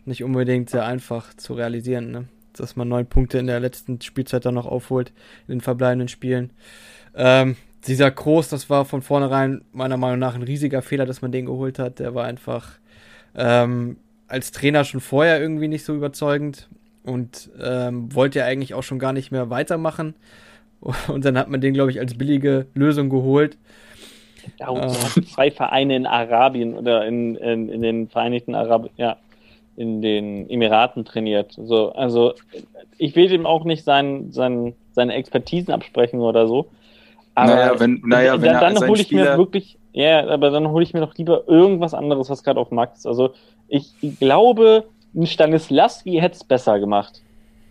nicht 0.05 0.25
unbedingt 0.25 0.69
sehr 0.69 0.85
einfach 0.85 1.35
zu 1.35 1.55
realisieren, 1.55 2.11
ne? 2.11 2.25
dass 2.55 2.77
man 2.77 2.89
neun 2.89 3.07
Punkte 3.07 3.39
in 3.39 3.47
der 3.47 3.61
letzten 3.61 4.01
Spielzeit 4.01 4.45
dann 4.45 4.55
noch 4.55 4.67
aufholt 4.67 5.13
in 5.47 5.57
den 5.57 5.61
verbleibenden 5.61 6.09
Spielen. 6.09 6.51
Ähm, 7.15 7.57
dieser 7.87 8.11
Groß, 8.11 8.49
das 8.49 8.69
war 8.69 8.85
von 8.85 9.03
vornherein 9.03 9.65
meiner 9.73 9.97
Meinung 9.97 10.19
nach 10.19 10.35
ein 10.35 10.43
riesiger 10.43 10.83
Fehler, 10.83 11.07
dass 11.07 11.23
man 11.23 11.33
den 11.33 11.47
geholt 11.47 11.79
hat. 11.79 11.99
Der 11.99 12.15
war 12.15 12.25
einfach 12.25 12.79
ähm, 13.37 13.99
als 14.29 14.51
Trainer 14.51 14.85
schon 14.85 15.01
vorher 15.01 15.41
irgendwie 15.41 15.69
nicht 15.69 15.85
so 15.85 15.95
überzeugend 15.95 16.69
und 17.05 17.51
ähm, 17.63 18.15
wollte 18.15 18.41
ja 18.41 18.45
eigentlich 18.47 18.75
auch 18.75 18.83
schon 18.83 18.99
gar 18.99 19.13
nicht 19.13 19.31
mehr 19.31 19.51
weitermachen. 19.51 20.15
Und 21.09 21.25
dann 21.25 21.39
hat 21.39 21.49
man 21.49 21.61
den, 21.61 21.75
glaube 21.75 21.91
ich, 21.91 21.99
als 21.99 22.19
billige 22.19 22.67
Lösung 22.75 23.09
geholt. 23.09 23.57
Ja, 24.61 24.69
und 24.69 24.85
äh, 24.85 25.23
zwei 25.23 25.51
Vereine 25.51 25.97
in 25.97 26.07
Arabien 26.07 26.75
oder 26.75 27.05
in, 27.05 27.35
in, 27.35 27.69
in 27.69 27.83
den 27.83 28.09
Vereinigten 28.09 28.55
Arab, 28.55 28.91
ja, 28.97 29.17
in 29.77 30.03
den 30.03 30.49
Emiraten 30.49 31.05
trainiert. 31.05 31.53
So, 31.57 31.93
also 31.93 32.35
ich 32.99 33.17
will 33.17 33.33
ihm 33.33 33.47
auch 33.47 33.65
nicht 33.65 33.85
sein, 33.85 34.31
sein, 34.31 34.75
seine 34.93 35.15
Expertisen 35.15 35.73
absprechen 35.73 36.21
oder 36.21 36.47
so. 36.47 36.69
Aber 37.35 37.55
naja, 37.55 37.81
wenn, 37.81 38.03
naja, 38.05 38.41
wenn 38.41 38.53
dann, 38.53 38.75
dann 38.75 38.89
hole 38.89 39.01
ich 39.01 39.09
Spieler... 39.09 39.33
mir 39.33 39.39
wirklich, 39.39 39.79
ja, 39.97 40.29
aber 40.29 40.51
dann 40.51 40.69
hole 40.69 40.85
ich 40.85 40.93
mir 40.93 41.01
doch 41.01 41.15
lieber 41.15 41.49
irgendwas 41.49 41.95
anderes, 41.95 42.29
was 42.29 42.43
gerade 42.43 42.61
auf 42.61 42.69
dem 42.69 42.77
Markt 42.77 42.99
ist. 42.99 43.07
Also 43.07 43.31
ich 43.67 43.95
glaube, 44.21 44.85
ein 45.15 45.27
Stanislavski 45.27 46.19
hätte 46.21 46.37
es 46.37 46.45
besser 46.45 46.79
gemacht. 46.79 47.23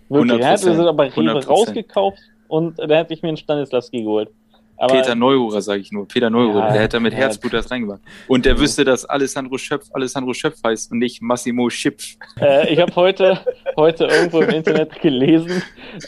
Wirklich. 0.10 0.42
Er 0.42 0.54
hätte 0.54 0.72
es 0.72 0.80
aber 0.80 1.16
Rewe 1.16 1.46
rausgekauft 1.46 2.18
und 2.48 2.80
da 2.80 2.96
hätte 2.96 3.14
ich 3.14 3.22
mir 3.22 3.28
einen 3.28 3.38
Stanislavski 3.38 4.02
geholt. 4.02 4.32
Aber 4.78 4.96
Peter 4.96 5.14
Neururer, 5.14 5.62
sage 5.62 5.82
ich 5.82 5.92
nur. 5.92 6.08
Peter 6.08 6.32
Neururer, 6.32 6.66
ja, 6.66 6.74
der 6.74 6.82
hätte 6.82 7.00
mit 7.00 7.14
ja. 7.14 7.20
Herzblut 7.20 7.54
das 7.54 7.70
reingemacht. 7.70 8.02
Und 8.28 8.44
der 8.44 8.60
wüsste, 8.60 8.84
dass 8.84 9.06
Alessandro 9.06 9.60
Schöpf 9.60 9.88
Alessandro 9.94 10.34
Schöpf 10.34 10.58
heißt 10.66 10.92
und 10.92 10.98
nicht 10.98 11.22
Massimo 11.22 11.70
Schipf. 11.70 12.16
Äh, 12.42 12.74
ich 12.74 12.80
habe 12.80 12.94
heute, 12.96 13.40
heute 13.78 14.06
irgendwo 14.06 14.42
im 14.42 14.50
Internet 14.50 15.00
gelesen, 15.00 15.62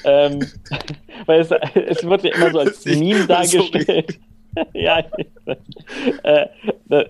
ähm, 0.03 0.47
weil 1.27 1.41
es, 1.41 1.51
es 1.75 2.03
wird 2.03 2.23
ja 2.23 2.35
immer 2.35 2.49
so 2.49 2.59
als 2.59 2.83
Meme 2.85 3.27
dargestellt. 3.27 4.19
ja, 4.73 5.03
äh, 6.23 6.47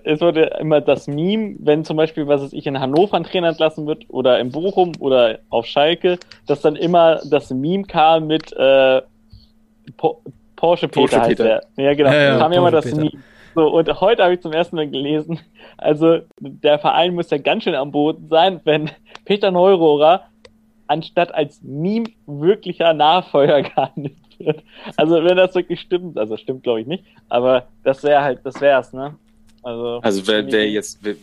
es 0.04 0.22
wurde 0.22 0.58
immer 0.60 0.82
das 0.82 1.08
Meme, 1.08 1.56
wenn 1.60 1.86
zum 1.86 1.98
Beispiel, 1.98 2.28
was 2.28 2.42
weiß 2.42 2.54
ich, 2.54 2.66
in 2.68 2.80
Hannover 2.80 3.16
ein 3.18 3.24
Trainer 3.24 3.50
entlassen 3.50 3.88
wird 3.88 4.06
oder 4.10 4.40
in 4.40 4.52
Bochum 4.52 4.94
oder 5.00 5.40
auf 5.50 5.66
Schalke, 5.66 6.18
dass 6.46 6.62
dann 6.62 6.76
immer 6.76 7.22
das 7.30 7.52
Meme 7.52 7.84
kam 7.84 8.28
mit 8.28 8.54
äh, 8.54 9.02
Porsche 10.56 10.88
Peter 10.88 11.02
Porsche 11.02 11.20
heißt 11.20 11.30
Peter. 11.30 11.62
der. 11.76 11.86
Ja, 11.86 11.94
genau. 11.94 12.12
Ja, 12.12 12.24
ja, 12.24 12.38
kam 12.38 12.54
ja 12.54 12.62
mal 12.62 12.72
das 12.72 12.86
Peter. 12.86 12.98
Meme. 12.98 13.12
So, 13.56 13.68
und 13.70 14.02
heute 14.02 14.24
habe 14.24 14.36
ich 14.36 14.42
zum 14.42 14.54
ersten 14.54 14.76
Mal 14.76 14.88
gelesen, 14.88 15.40
also 15.78 16.20
der 16.40 16.78
Verein 16.78 17.16
muss 17.16 17.32
ja 17.32 17.40
ganz 17.40 17.64
schön 17.64 17.74
am 17.74 17.92
Boden 17.92 18.28
sein, 18.30 18.62
wenn 18.66 18.92
Peter 19.26 19.50
Neurohrer 19.50 20.26
anstatt 20.86 21.34
als 21.34 21.62
Meme 21.64 22.06
wirklicher 22.28 22.94
Nachfolger 22.94 23.62
gehandelt 23.64 24.14
wird. 24.40 24.64
Also 24.96 25.24
wenn 25.24 25.38
das 25.38 25.56
wirklich 25.56 25.82
stimmt, 25.82 26.18
also 26.18 26.38
stimmt 26.38 26.64
glaube 26.64 26.82
ich 26.82 26.88
nicht, 26.88 27.04
aber 27.30 27.68
das 27.84 28.04
wäre 28.04 28.24
halt, 28.24 28.40
das 28.44 28.60
wär's, 28.62 28.94
ne? 28.94 29.16
Also, 29.64 30.00
also 30.02 30.28
wer, 30.28 30.50
wer 30.50 30.70
jetzt, 30.70 31.00
wer, 31.02 31.16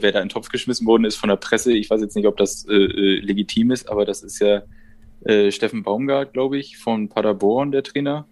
wer 0.00 0.12
da 0.12 0.20
in 0.20 0.26
den 0.26 0.28
Topf 0.30 0.48
geschmissen 0.48 0.86
worden 0.86 1.04
ist 1.04 1.16
von 1.16 1.28
der 1.28 1.36
Presse, 1.36 1.72
ich 1.74 1.90
weiß 1.90 2.00
jetzt 2.00 2.16
nicht, 2.16 2.26
ob 2.26 2.36
das 2.36 2.66
äh, 2.66 2.74
äh 2.74 3.20
legitim 3.20 3.70
ist, 3.70 3.90
aber 3.90 4.06
das 4.06 4.22
ist 4.22 4.38
ja 4.38 4.62
äh, 5.24 5.50
Steffen 5.50 5.82
Baumgart, 5.82 6.32
glaube 6.32 6.58
ich, 6.58 6.78
von 6.78 7.08
Paderborn, 7.08 7.70
der 7.70 7.82
Trainer. 7.82 8.26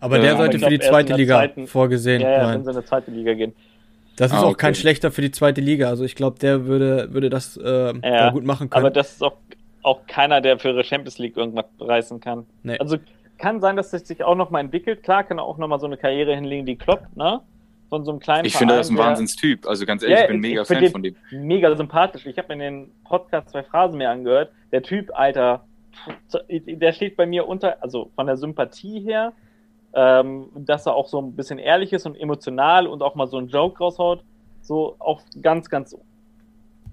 Aber 0.00 0.18
der 0.18 0.36
sollte 0.36 0.58
für 0.58 0.68
die 0.68 0.80
zweite 0.80 1.14
Liga 1.14 1.36
zweiten, 1.36 1.66
vorgesehen 1.68 2.22
ja, 2.22 2.30
ja, 2.30 2.44
sein. 2.46 2.54
wenn 2.56 2.64
sie 2.64 2.70
in 2.70 2.80
die 2.80 2.86
zweite 2.86 3.10
Liga 3.12 3.34
gehen. 3.34 3.54
Das 4.16 4.32
ist 4.32 4.36
ah, 4.36 4.42
auch 4.42 4.50
okay. 4.50 4.56
kein 4.58 4.74
schlechter 4.74 5.10
für 5.12 5.22
die 5.22 5.30
zweite 5.30 5.60
Liga. 5.60 5.88
Also 5.88 6.04
ich 6.04 6.16
glaube, 6.16 6.38
der 6.38 6.66
würde, 6.66 7.12
würde 7.12 7.30
das 7.30 7.56
äh, 7.56 7.94
ja, 8.02 8.30
gut 8.30 8.44
machen 8.44 8.68
können. 8.68 8.84
Aber 8.84 8.90
das 8.90 9.12
ist 9.12 9.22
auch, 9.22 9.36
auch 9.82 10.06
keiner, 10.06 10.40
der 10.40 10.58
für 10.58 10.68
ihre 10.68 10.84
Champions 10.84 11.18
League 11.18 11.36
irgendwas 11.36 11.66
reißen 11.78 12.20
kann. 12.20 12.46
Nee. 12.62 12.78
Also 12.78 12.98
kann 13.42 13.60
sein, 13.60 13.76
dass 13.76 13.92
es 13.92 14.06
sich 14.06 14.22
auch 14.22 14.36
nochmal 14.36 14.62
entwickelt. 14.62 15.02
Klar, 15.02 15.24
kann 15.24 15.38
er 15.38 15.44
auch 15.44 15.58
nochmal 15.58 15.80
so 15.80 15.86
eine 15.86 15.96
Karriere 15.96 16.34
hinlegen, 16.34 16.64
die 16.64 16.76
kloppt, 16.76 17.16
ne? 17.16 17.40
Von 17.88 18.04
so 18.04 18.12
einem 18.12 18.20
kleinen 18.20 18.46
Ich 18.46 18.52
Verein, 18.52 18.68
finde, 18.68 18.76
das 18.76 18.86
ist 18.86 18.92
ein 18.92 18.98
Wahnsinnstyp. 18.98 19.66
Also 19.66 19.84
ganz 19.84 20.02
ehrlich, 20.02 20.16
ja, 20.16 20.24
ich 20.24 20.30
bin 20.30 20.40
mega 20.40 20.64
Fan 20.64 20.88
von 20.88 21.02
dem. 21.02 21.16
Mega 21.30 21.76
sympathisch. 21.76 22.24
Ich 22.24 22.38
habe 22.38 22.54
mir 22.54 22.62
den 22.62 22.90
Podcast 23.04 23.50
zwei 23.50 23.64
Phrasen 23.64 23.98
mehr 23.98 24.10
angehört. 24.10 24.52
Der 24.70 24.82
Typ, 24.82 25.10
Alter, 25.12 25.64
der 26.48 26.92
steht 26.92 27.16
bei 27.16 27.26
mir 27.26 27.46
unter, 27.48 27.82
also 27.82 28.10
von 28.14 28.26
der 28.26 28.36
Sympathie 28.36 29.00
her, 29.00 29.32
ähm, 29.92 30.48
dass 30.54 30.86
er 30.86 30.94
auch 30.94 31.08
so 31.08 31.20
ein 31.20 31.34
bisschen 31.34 31.58
ehrlich 31.58 31.92
ist 31.92 32.06
und 32.06 32.14
emotional 32.14 32.86
und 32.86 33.02
auch 33.02 33.16
mal 33.16 33.26
so 33.26 33.38
einen 33.38 33.48
Joke 33.48 33.78
raushaut, 33.78 34.22
so 34.62 34.94
auf 35.00 35.20
ganz, 35.42 35.68
ganz 35.68 35.94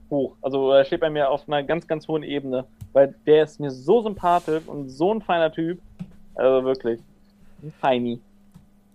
hoch. 0.09 0.35
Also 0.41 0.71
er 0.71 0.83
steht 0.83 0.99
bei 0.99 1.11
mir 1.11 1.29
auf 1.29 1.47
einer 1.47 1.63
ganz, 1.63 1.87
ganz 1.87 2.07
hohen 2.07 2.23
Ebene, 2.23 2.65
weil 2.91 3.15
der 3.25 3.43
ist 3.43 3.59
mir 3.59 3.69
so 3.71 4.01
sympathisch 4.01 4.67
und 4.67 4.89
so 4.89 5.13
ein 5.13 5.21
feiner 5.21 5.51
Typ. 5.51 5.79
Also 6.35 6.65
wirklich, 6.65 6.99
ein 7.63 7.73
feini. 7.79 8.19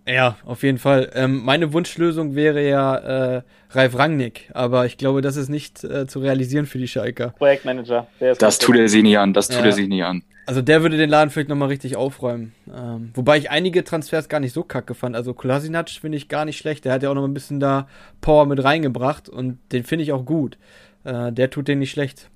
Ja, 0.07 0.37
auf 0.45 0.61
jeden 0.61 0.77
Fall. 0.77 1.11
Ähm, 1.15 1.43
meine 1.43 1.73
Wunschlösung 1.73 2.35
wäre 2.35 2.67
ja 2.67 3.37
äh, 3.37 3.41
Ralf 3.71 3.97
Rangnick, 3.97 4.51
aber 4.53 4.85
ich 4.85 4.97
glaube, 4.97 5.21
das 5.21 5.35
ist 5.35 5.49
nicht 5.49 5.83
äh, 5.83 6.05
zu 6.05 6.19
realisieren 6.19 6.67
für 6.67 6.77
die 6.77 6.87
Schalker. 6.87 7.29
Projektmanager. 7.37 8.07
das 8.37 8.59
tut 8.59 8.75
er 8.75 8.87
sich 8.87 9.01
nicht 9.01 9.17
an, 9.17 9.33
das 9.33 9.47
tut 9.47 9.61
ja. 9.61 9.65
er 9.65 9.71
sich 9.71 9.87
nicht 9.87 10.03
an. 10.03 10.23
Also 10.47 10.61
der 10.61 10.83
würde 10.83 10.97
den 10.97 11.09
Laden 11.09 11.31
vielleicht 11.31 11.49
nochmal 11.49 11.69
richtig 11.69 11.95
aufräumen. 11.95 12.53
Ähm, 12.71 13.09
wobei 13.15 13.37
ich 13.37 13.49
einige 13.49 13.83
Transfers 13.83 14.29
gar 14.29 14.39
nicht 14.39 14.53
so 14.53 14.63
kacke 14.63 14.93
fand. 14.93 15.15
Also 15.15 15.33
Kolasinac 15.33 15.89
finde 15.89 16.17
ich 16.17 16.27
gar 16.27 16.45
nicht 16.45 16.57
schlecht. 16.57 16.85
Der 16.85 16.93
hat 16.93 17.01
ja 17.01 17.09
auch 17.09 17.15
noch 17.15 17.23
ein 17.23 17.33
bisschen 17.33 17.59
da 17.59 17.87
Power 18.21 18.45
mit 18.45 18.63
reingebracht 18.63 19.27
und 19.27 19.57
den 19.71 19.83
finde 19.83 20.03
ich 20.03 20.11
auch 20.11 20.23
gut. 20.23 20.59
Äh, 21.03 21.31
der 21.31 21.49
tut 21.49 21.67
den 21.67 21.79
nicht 21.79 21.89
schlecht. 21.89 22.29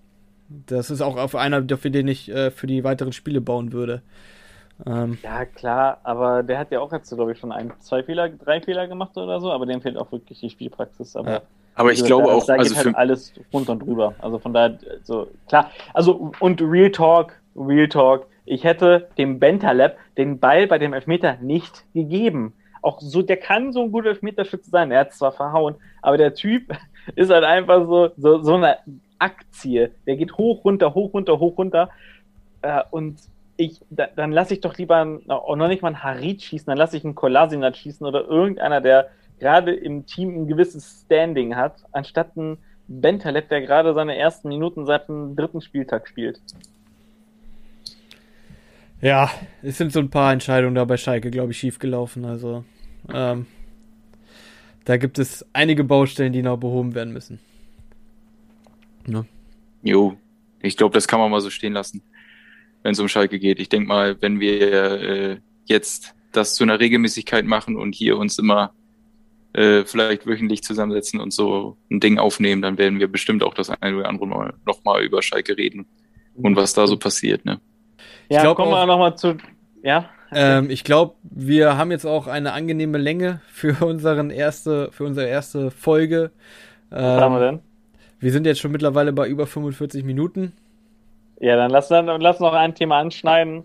Das 0.47 0.89
ist 0.89 1.01
auch 1.01 1.17
auf 1.17 1.35
einer, 1.35 1.63
für 1.77 1.91
den 1.91 2.07
ich 2.07 2.31
äh, 2.31 2.49
für 2.49 2.65
die 2.65 2.83
weiteren 2.83 3.13
Spiele 3.13 3.41
bauen 3.41 3.73
würde. 3.73 4.01
Ähm, 4.85 5.17
ja, 5.23 5.45
klar, 5.45 5.99
aber 6.03 6.43
der 6.43 6.57
hat 6.57 6.71
ja 6.71 6.79
auch 6.79 6.91
jetzt, 6.91 7.13
glaube 7.13 7.33
ich, 7.33 7.39
schon 7.39 7.51
ein, 7.51 7.73
zwei 7.79 8.03
Fehler, 8.03 8.29
drei 8.29 8.61
Fehler 8.61 8.87
gemacht 8.87 9.17
oder 9.17 9.39
so, 9.41 9.51
aber 9.51 9.65
dem 9.65 9.81
fehlt 9.81 9.97
auch 9.97 10.11
wirklich 10.11 10.39
die 10.39 10.49
Spielpraxis. 10.49 11.15
Aber 11.15 11.31
ja. 11.31 11.41
Aber 11.79 11.93
ich 11.93 12.03
glaube 12.03 12.29
auch, 12.29 12.45
da 12.45 12.55
also 12.55 12.75
geht 12.75 12.85
halt 12.85 12.95
alles 12.97 13.31
runter 13.53 13.71
und 13.71 13.79
drüber. 13.79 14.13
Also 14.19 14.37
von 14.37 14.53
daher, 14.53 14.77
so 15.03 15.27
klar. 15.47 15.71
Also 15.93 16.33
und 16.41 16.61
Real 16.61 16.91
Talk, 16.91 17.39
Real 17.55 17.87
Talk. 17.87 18.25
Ich 18.43 18.65
hätte 18.65 19.07
dem 19.17 19.39
Bentaleb 19.39 19.95
den 20.17 20.39
Ball 20.39 20.67
bei 20.67 20.77
dem 20.77 20.91
Elfmeter 20.91 21.37
nicht 21.39 21.85
gegeben. 21.93 22.53
Auch 22.81 22.99
so, 22.99 23.21
der 23.21 23.37
kann 23.37 23.71
so 23.71 23.81
ein 23.81 23.93
guter 23.93 24.09
Elfmeterschütze 24.09 24.69
sein. 24.69 24.91
Er 24.91 25.01
hat 25.01 25.13
zwar 25.13 25.31
verhauen, 25.31 25.75
aber 26.01 26.17
der 26.17 26.33
Typ 26.33 26.63
ist 27.15 27.31
halt 27.31 27.45
einfach 27.45 27.85
so, 27.85 28.09
so, 28.17 28.43
so 28.43 28.55
eine 28.55 28.79
Aktie. 29.17 29.91
Der 30.05 30.17
geht 30.17 30.37
hoch, 30.37 30.65
runter, 30.65 30.93
hoch, 30.93 31.13
runter, 31.13 31.39
hoch, 31.39 31.57
runter. 31.57 31.89
Äh, 32.61 32.81
und 32.91 33.19
ich, 33.59 33.81
da, 33.89 34.07
dann 34.15 34.31
lasse 34.31 34.53
ich 34.53 34.61
doch 34.61 34.77
lieber 34.77 35.03
noch 35.03 35.67
nicht 35.67 35.81
mal 35.81 35.89
einen 35.89 36.03
Harit 36.03 36.41
schießen, 36.41 36.67
dann 36.67 36.77
lasse 36.77 36.95
ich 36.95 37.03
einen 37.03 37.13
Kolasinac 37.13 37.75
schießen 37.75 38.07
oder 38.07 38.25
irgendeiner, 38.25 38.79
der 38.79 39.09
gerade 39.37 39.75
im 39.75 40.05
Team 40.05 40.29
ein 40.29 40.47
gewisses 40.47 41.03
Standing 41.03 41.57
hat, 41.57 41.83
anstatt 41.91 42.37
einen 42.37 42.57
Bentaleb, 42.87 43.49
der 43.49 43.61
gerade 43.61 43.93
seine 43.93 44.17
ersten 44.17 44.47
Minuten 44.47 44.85
seit 44.85 45.09
dem 45.09 45.35
dritten 45.35 45.59
Spieltag 45.59 46.07
spielt. 46.07 46.39
Ja, 49.01 49.29
es 49.61 49.77
sind 49.77 49.91
so 49.91 49.99
ein 49.99 50.09
paar 50.09 50.31
Entscheidungen 50.31 50.75
da 50.75 50.85
bei 50.85 50.95
Schalke, 50.95 51.29
glaube 51.29 51.51
ich, 51.51 51.59
schiefgelaufen. 51.59 52.23
Also, 52.23 52.63
ähm, 53.13 53.45
da 54.85 54.95
gibt 54.95 55.19
es 55.19 55.45
einige 55.51 55.83
Baustellen, 55.83 56.31
die 56.31 56.41
noch 56.41 56.57
behoben 56.57 56.95
werden 56.95 57.11
müssen. 57.11 57.39
Ne? 59.05 59.25
Jo, 59.83 60.15
ich 60.61 60.77
glaube, 60.77 60.93
das 60.93 61.09
kann 61.09 61.19
man 61.19 61.29
mal 61.29 61.41
so 61.41 61.49
stehen 61.49 61.73
lassen 61.73 62.01
wenn 62.83 62.91
es 62.91 62.99
um 62.99 63.07
Schalke 63.07 63.39
geht. 63.39 63.59
Ich 63.59 63.69
denke 63.69 63.87
mal, 63.87 64.21
wenn 64.21 64.39
wir 64.39 65.01
äh, 65.01 65.37
jetzt 65.65 66.15
das 66.31 66.55
zu 66.55 66.63
einer 66.63 66.79
Regelmäßigkeit 66.79 67.45
machen 67.45 67.75
und 67.75 67.95
hier 67.95 68.17
uns 68.17 68.37
immer 68.37 68.73
äh, 69.53 69.83
vielleicht 69.83 70.27
wöchentlich 70.27 70.63
zusammensetzen 70.63 71.19
und 71.19 71.33
so 71.33 71.77
ein 71.89 71.99
Ding 71.99 72.19
aufnehmen, 72.19 72.61
dann 72.61 72.77
werden 72.77 72.99
wir 72.99 73.07
bestimmt 73.07 73.43
auch 73.43 73.53
das 73.53 73.69
eine 73.69 73.97
oder 73.97 74.09
andere 74.09 74.27
Mal 74.27 74.53
nochmal 74.65 75.03
über 75.03 75.21
Schalke 75.21 75.57
reden 75.57 75.87
und 76.35 76.55
was 76.55 76.73
da 76.73 76.87
so 76.87 76.97
passiert. 76.97 77.45
Ne? 77.45 77.59
Ja, 78.29 78.47
ich 78.47 78.55
kommen 78.55 78.71
wir 78.71 78.85
nochmal 78.85 79.17
zu. 79.17 79.37
Ja. 79.81 80.09
Ähm, 80.31 80.69
ich 80.69 80.83
glaube, 80.83 81.15
wir 81.23 81.77
haben 81.77 81.91
jetzt 81.91 82.05
auch 82.05 82.27
eine 82.27 82.53
angenehme 82.53 82.99
Länge 82.99 83.41
für 83.51 83.83
unseren 83.85 84.29
erste, 84.29 84.91
für 84.91 85.03
unsere 85.05 85.27
erste 85.27 85.71
Folge. 85.71 86.31
Was 86.91 87.01
ähm, 87.01 87.21
haben 87.21 87.33
wir 87.33 87.39
denn? 87.39 87.59
Wir 88.19 88.31
sind 88.31 88.45
jetzt 88.45 88.59
schon 88.59 88.71
mittlerweile 88.71 89.13
bei 89.13 89.27
über 89.27 89.47
45 89.47 90.03
Minuten. 90.03 90.53
Ja, 91.39 91.55
dann 91.55 91.71
lass, 91.71 91.87
dann 91.87 92.05
lass 92.21 92.39
noch 92.39 92.53
ein 92.53 92.75
Thema 92.75 92.99
anschneiden. 92.99 93.63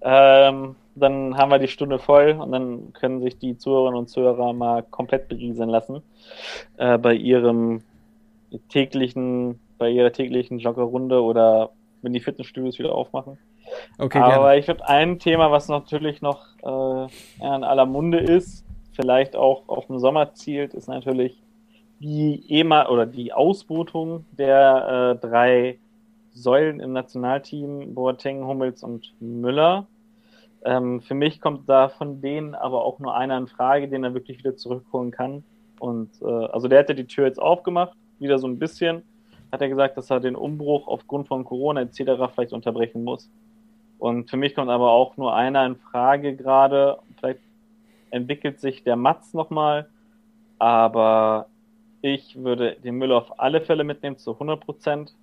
Ähm, 0.00 0.76
dann 0.94 1.36
haben 1.36 1.50
wir 1.50 1.58
die 1.58 1.68
Stunde 1.68 1.98
voll 1.98 2.32
und 2.40 2.52
dann 2.52 2.92
können 2.94 3.20
sich 3.20 3.38
die 3.38 3.56
Zuhörerinnen 3.56 3.98
und 3.98 4.08
Zuhörer 4.08 4.52
mal 4.52 4.82
komplett 4.82 5.28
berieseln 5.28 5.68
lassen 5.68 6.02
äh, 6.78 6.96
bei 6.98 7.14
ihrem 7.14 7.82
täglichen, 8.70 9.60
bei 9.78 9.90
ihrer 9.90 10.12
täglichen 10.12 10.58
Joggerrunde 10.58 11.22
oder 11.22 11.70
wenn 12.02 12.12
die 12.12 12.20
Fitnessstudios 12.20 12.78
wieder 12.78 12.94
aufmachen. 12.94 13.38
Okay, 13.98 14.18
Aber 14.18 14.44
gerne. 14.44 14.58
ich 14.58 14.68
würde 14.68 14.88
ein 14.88 15.18
Thema, 15.18 15.50
was 15.50 15.68
natürlich 15.68 16.22
noch 16.22 16.46
äh, 16.62 17.44
an 17.44 17.64
aller 17.64 17.86
Munde 17.86 18.18
ist, 18.18 18.64
vielleicht 18.92 19.36
auch 19.36 19.68
auf 19.68 19.86
den 19.86 19.98
Sommer 19.98 20.32
zielt, 20.34 20.72
ist 20.72 20.88
natürlich 20.88 21.42
die 21.98 22.42
EMA 22.48 22.88
oder 22.88 23.06
die 23.06 23.32
Ausbotung 23.32 24.24
der 24.32 25.18
äh, 25.22 25.26
drei 25.26 25.78
Säulen 26.36 26.80
im 26.80 26.92
Nationalteam, 26.92 27.94
Boateng, 27.94 28.46
Hummels 28.46 28.82
und 28.82 29.14
Müller. 29.20 29.86
Ähm, 30.64 31.00
für 31.00 31.14
mich 31.14 31.40
kommt 31.40 31.68
da 31.68 31.88
von 31.88 32.20
denen 32.20 32.54
aber 32.54 32.84
auch 32.84 32.98
nur 32.98 33.16
einer 33.16 33.38
in 33.38 33.46
Frage, 33.46 33.88
den 33.88 34.04
er 34.04 34.14
wirklich 34.14 34.38
wieder 34.38 34.56
zurückholen 34.56 35.10
kann. 35.10 35.44
Und 35.80 36.10
äh, 36.20 36.26
also 36.26 36.68
der 36.68 36.80
hätte 36.80 36.94
die 36.94 37.06
Tür 37.06 37.26
jetzt 37.26 37.40
aufgemacht, 37.40 37.96
wieder 38.18 38.38
so 38.38 38.46
ein 38.46 38.58
bisschen. 38.58 39.02
Hat 39.50 39.62
er 39.62 39.68
gesagt, 39.68 39.96
dass 39.96 40.10
er 40.10 40.20
den 40.20 40.36
Umbruch 40.36 40.88
aufgrund 40.88 41.28
von 41.28 41.44
Corona 41.44 41.82
etc. 41.82 42.32
vielleicht 42.34 42.52
unterbrechen 42.52 43.02
muss. 43.02 43.30
Und 43.98 44.28
für 44.28 44.36
mich 44.36 44.54
kommt 44.54 44.70
aber 44.70 44.90
auch 44.90 45.16
nur 45.16 45.34
einer 45.34 45.64
in 45.64 45.76
Frage 45.76 46.36
gerade. 46.36 46.98
Vielleicht 47.18 47.40
entwickelt 48.10 48.60
sich 48.60 48.82
der 48.82 48.96
Matz 48.96 49.32
nochmal, 49.32 49.88
aber 50.58 51.46
ich 52.02 52.36
würde 52.36 52.76
den 52.84 52.96
Müller 52.96 53.16
auf 53.16 53.40
alle 53.40 53.62
Fälle 53.62 53.84
mitnehmen 53.84 54.18
zu 54.18 54.32
100 54.32 54.60
Prozent. 54.60 55.14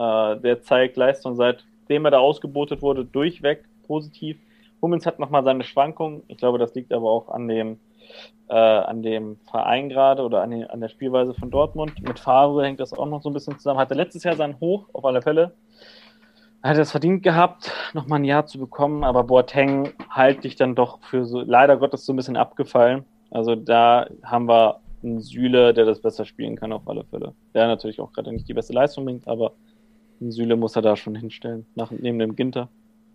Äh, 0.00 0.40
der 0.40 0.62
zeigt 0.62 0.96
Leistung, 0.96 1.36
seitdem 1.36 2.06
er 2.06 2.10
da 2.10 2.18
ausgebotet 2.20 2.80
wurde, 2.80 3.04
durchweg 3.04 3.64
positiv. 3.86 4.38
Hummels 4.80 5.04
hat 5.04 5.18
nochmal 5.18 5.44
seine 5.44 5.62
Schwankungen. 5.62 6.22
Ich 6.28 6.38
glaube, 6.38 6.58
das 6.58 6.74
liegt 6.74 6.90
aber 6.94 7.10
auch 7.10 7.28
an 7.28 7.48
dem, 7.48 7.78
äh, 8.48 8.54
an 8.54 9.02
dem 9.02 9.36
Verein 9.50 9.90
gerade 9.90 10.22
oder 10.22 10.40
an, 10.40 10.52
die, 10.52 10.64
an, 10.64 10.80
der 10.80 10.88
Spielweise 10.88 11.34
von 11.34 11.50
Dortmund. 11.50 12.00
Mit 12.00 12.18
Favre 12.18 12.64
hängt 12.64 12.80
das 12.80 12.94
auch 12.94 13.04
noch 13.04 13.20
so 13.20 13.28
ein 13.28 13.34
bisschen 13.34 13.58
zusammen. 13.58 13.78
Hatte 13.78 13.92
letztes 13.92 14.24
Jahr 14.24 14.36
seinen 14.36 14.58
Hoch, 14.58 14.88
auf 14.94 15.04
alle 15.04 15.20
Fälle. 15.20 15.52
Er 16.62 16.70
hat 16.70 16.78
es 16.78 16.92
verdient 16.92 17.22
gehabt, 17.22 17.70
nochmal 17.92 18.20
ein 18.20 18.24
Jahr 18.24 18.46
zu 18.46 18.58
bekommen, 18.58 19.04
aber 19.04 19.24
Boateng 19.24 19.92
halte 20.08 20.46
ich 20.46 20.56
dann 20.56 20.74
doch 20.74 21.02
für 21.02 21.26
so, 21.26 21.40
leider 21.40 21.76
Gottes 21.76 22.06
so 22.06 22.14
ein 22.14 22.16
bisschen 22.16 22.36
abgefallen. 22.38 23.04
Also 23.30 23.54
da 23.54 24.06
haben 24.22 24.48
wir 24.48 24.80
einen 25.02 25.20
Süle, 25.20 25.74
der 25.74 25.84
das 25.84 26.00
besser 26.00 26.24
spielen 26.24 26.56
kann, 26.56 26.72
auf 26.72 26.88
alle 26.88 27.04
Fälle. 27.04 27.34
Der 27.54 27.66
natürlich 27.66 28.00
auch 28.00 28.12
gerade 28.12 28.32
nicht 28.32 28.48
die 28.48 28.54
beste 28.54 28.72
Leistung 28.72 29.04
bringt, 29.04 29.28
aber 29.28 29.52
Süle 30.28 30.56
muss 30.56 30.76
er 30.76 30.82
da 30.82 30.96
schon 30.96 31.14
hinstellen, 31.14 31.66
nach, 31.74 31.90
neben 31.90 32.18
dem 32.18 32.36
Ginter. 32.36 32.68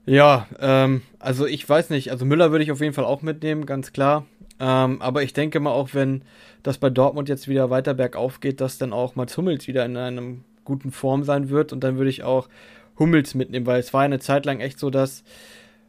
Ja, 0.05 0.47
ähm, 0.59 1.01
also 1.19 1.45
ich 1.45 1.67
weiß 1.67 1.89
nicht, 1.89 2.11
also 2.11 2.25
Müller 2.25 2.51
würde 2.51 2.63
ich 2.63 2.71
auf 2.71 2.81
jeden 2.81 2.93
Fall 2.93 3.05
auch 3.05 3.21
mitnehmen, 3.21 3.65
ganz 3.65 3.91
klar. 3.91 4.25
Ähm, 4.59 5.01
aber 5.01 5.23
ich 5.23 5.33
denke 5.33 5.59
mal 5.59 5.71
auch, 5.71 5.89
wenn 5.93 6.23
das 6.63 6.77
bei 6.77 6.89
Dortmund 6.89 7.27
jetzt 7.27 7.47
wieder 7.47 7.69
weiter 7.69 7.93
bergauf 7.93 8.39
geht, 8.39 8.61
dass 8.61 8.77
dann 8.77 8.93
auch 8.93 9.15
Mats 9.15 9.37
Hummels 9.37 9.67
wieder 9.67 9.85
in 9.85 9.97
einem 9.97 10.43
guten 10.63 10.91
Form 10.91 11.23
sein 11.23 11.49
wird 11.49 11.73
und 11.73 11.83
dann 11.83 11.97
würde 11.97 12.09
ich 12.09 12.23
auch 12.23 12.49
Hummels 12.97 13.35
mitnehmen, 13.35 13.65
weil 13.65 13.79
es 13.79 13.93
war 13.93 14.01
eine 14.01 14.19
Zeit 14.19 14.45
lang 14.45 14.59
echt 14.59 14.79
so, 14.79 14.89
dass 14.89 15.23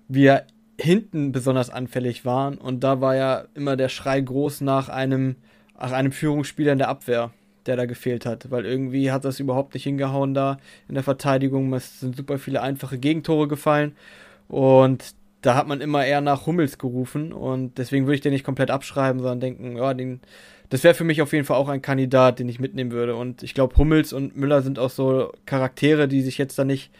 wir 0.08 0.44
hinten 0.78 1.32
besonders 1.32 1.70
anfällig 1.70 2.24
waren 2.24 2.58
und 2.58 2.80
da 2.80 3.00
war 3.00 3.16
ja 3.16 3.44
immer 3.54 3.76
der 3.76 3.88
Schrei 3.88 4.20
groß 4.20 4.62
nach 4.62 4.88
einem, 4.88 5.36
nach 5.78 5.92
einem 5.92 6.12
Führungsspieler 6.12 6.72
in 6.72 6.78
der 6.78 6.88
Abwehr 6.88 7.32
der 7.66 7.76
da 7.76 7.86
gefehlt 7.86 8.26
hat, 8.26 8.50
weil 8.50 8.64
irgendwie 8.64 9.10
hat 9.10 9.24
das 9.24 9.40
überhaupt 9.40 9.74
nicht 9.74 9.84
hingehauen 9.84 10.34
da 10.34 10.58
in 10.88 10.94
der 10.94 11.04
Verteidigung. 11.04 11.72
Es 11.74 12.00
sind 12.00 12.16
super 12.16 12.38
viele 12.38 12.62
einfache 12.62 12.98
Gegentore 12.98 13.48
gefallen 13.48 13.96
und 14.48 15.14
da 15.42 15.54
hat 15.54 15.68
man 15.68 15.80
immer 15.80 16.04
eher 16.04 16.20
nach 16.20 16.46
Hummels 16.46 16.76
gerufen 16.78 17.32
und 17.32 17.78
deswegen 17.78 18.06
würde 18.06 18.16
ich 18.16 18.20
den 18.20 18.32
nicht 18.32 18.44
komplett 18.44 18.70
abschreiben, 18.70 19.20
sondern 19.20 19.40
denken, 19.40 19.76
ja, 19.76 19.94
den, 19.94 20.20
das 20.70 20.82
wäre 20.82 20.94
für 20.94 21.04
mich 21.04 21.22
auf 21.22 21.32
jeden 21.32 21.44
Fall 21.44 21.56
auch 21.56 21.68
ein 21.68 21.82
Kandidat, 21.82 22.38
den 22.38 22.48
ich 22.48 22.58
mitnehmen 22.58 22.90
würde. 22.90 23.14
Und 23.14 23.44
ich 23.44 23.54
glaube, 23.54 23.76
Hummels 23.76 24.12
und 24.12 24.36
Müller 24.36 24.62
sind 24.62 24.78
auch 24.78 24.90
so 24.90 25.32
Charaktere, 25.44 26.08
die 26.08 26.22
sich 26.22 26.38
jetzt 26.38 26.58
da 26.58 26.64
nicht, 26.64 26.90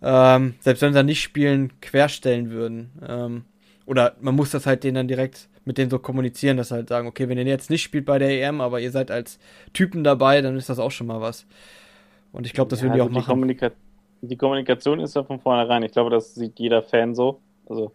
ähm, 0.00 0.54
selbst 0.60 0.82
wenn 0.82 0.92
sie 0.92 0.98
da 0.98 1.02
nicht 1.02 1.22
spielen, 1.22 1.72
querstellen 1.80 2.50
würden. 2.50 2.90
Ähm, 3.06 3.44
oder 3.84 4.14
man 4.20 4.36
muss 4.36 4.50
das 4.50 4.66
halt 4.66 4.84
denen 4.84 4.94
dann 4.94 5.08
direkt 5.08 5.48
mit 5.68 5.76
denen 5.76 5.90
so 5.90 5.98
kommunizieren, 5.98 6.56
dass 6.56 6.70
halt 6.70 6.88
sagen, 6.88 7.06
okay, 7.06 7.28
wenn 7.28 7.36
ihr 7.36 7.44
jetzt 7.44 7.68
nicht 7.68 7.82
spielt 7.82 8.06
bei 8.06 8.18
der 8.18 8.30
EM, 8.30 8.62
aber 8.62 8.80
ihr 8.80 8.90
seid 8.90 9.10
als 9.10 9.38
Typen 9.74 10.02
dabei, 10.02 10.40
dann 10.40 10.56
ist 10.56 10.70
das 10.70 10.78
auch 10.78 10.90
schon 10.90 11.06
mal 11.06 11.20
was. 11.20 11.46
Und 12.32 12.46
ich 12.46 12.54
glaube, 12.54 12.70
das 12.70 12.80
ja, 12.80 12.86
würden 12.86 12.94
die 12.94 13.00
also 13.00 13.10
auch 13.10 13.12
die 13.12 13.18
machen. 13.18 13.28
Kommunika 13.28 13.70
die 14.22 14.36
Kommunikation 14.36 14.98
ist 14.98 15.14
ja 15.14 15.22
von 15.22 15.38
vornherein. 15.40 15.82
Ich 15.82 15.92
glaube, 15.92 16.10
das 16.10 16.34
sieht 16.34 16.58
jeder 16.58 16.82
Fan 16.82 17.14
so. 17.14 17.40
Also, 17.68 17.92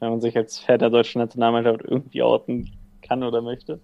wenn 0.00 0.08
man 0.08 0.20
sich 0.22 0.36
als 0.36 0.58
Fan 0.58 0.78
der 0.78 0.90
deutschen 0.90 1.20
Nationalmannschaft 1.20 1.82
irgendwie 1.84 2.22
orten 2.22 2.72
kann 3.02 3.22
oder 3.22 3.42
möchte, 3.42 3.78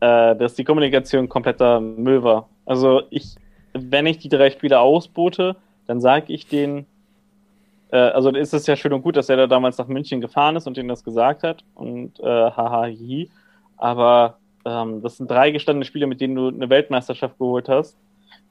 äh, 0.00 0.36
dass 0.36 0.54
die 0.54 0.64
Kommunikation 0.64 1.28
kompletter 1.28 1.80
Müll 1.80 2.24
war. 2.24 2.48
Also, 2.66 3.02
ich, 3.10 3.36
wenn 3.72 4.06
ich 4.06 4.18
die 4.18 4.28
drei 4.28 4.50
Spiele 4.50 4.80
ausbote, 4.80 5.56
dann 5.86 6.00
sage 6.00 6.32
ich 6.32 6.48
denen, 6.48 6.86
äh, 7.90 7.96
also 7.96 8.30
ist 8.30 8.54
es 8.54 8.66
ja 8.66 8.76
schön 8.76 8.92
und 8.92 9.02
gut, 9.02 9.16
dass 9.16 9.28
er 9.28 9.36
da 9.36 9.46
damals 9.46 9.78
nach 9.78 9.88
München 9.88 10.20
gefahren 10.20 10.56
ist 10.56 10.66
und 10.66 10.76
ihnen 10.76 10.88
das 10.88 11.04
gesagt 11.04 11.42
hat 11.42 11.64
und 11.74 12.18
äh, 12.20 12.24
haha, 12.24 12.82
hi. 12.82 13.30
Aber 13.76 14.38
ähm, 14.64 15.02
das 15.02 15.16
sind 15.16 15.30
drei 15.30 15.50
gestandene 15.50 15.84
Spiele, 15.84 16.06
mit 16.06 16.20
denen 16.20 16.34
du 16.34 16.48
eine 16.48 16.68
Weltmeisterschaft 16.68 17.38
geholt 17.38 17.68
hast, 17.68 17.96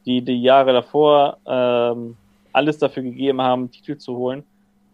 die 0.05 0.21
die 0.21 0.41
Jahre 0.41 0.73
davor 0.73 1.37
ähm, 1.45 2.15
alles 2.53 2.79
dafür 2.79 3.03
gegeben 3.03 3.41
haben, 3.41 3.71
Titel 3.71 3.97
zu 3.97 4.15
holen. 4.17 4.43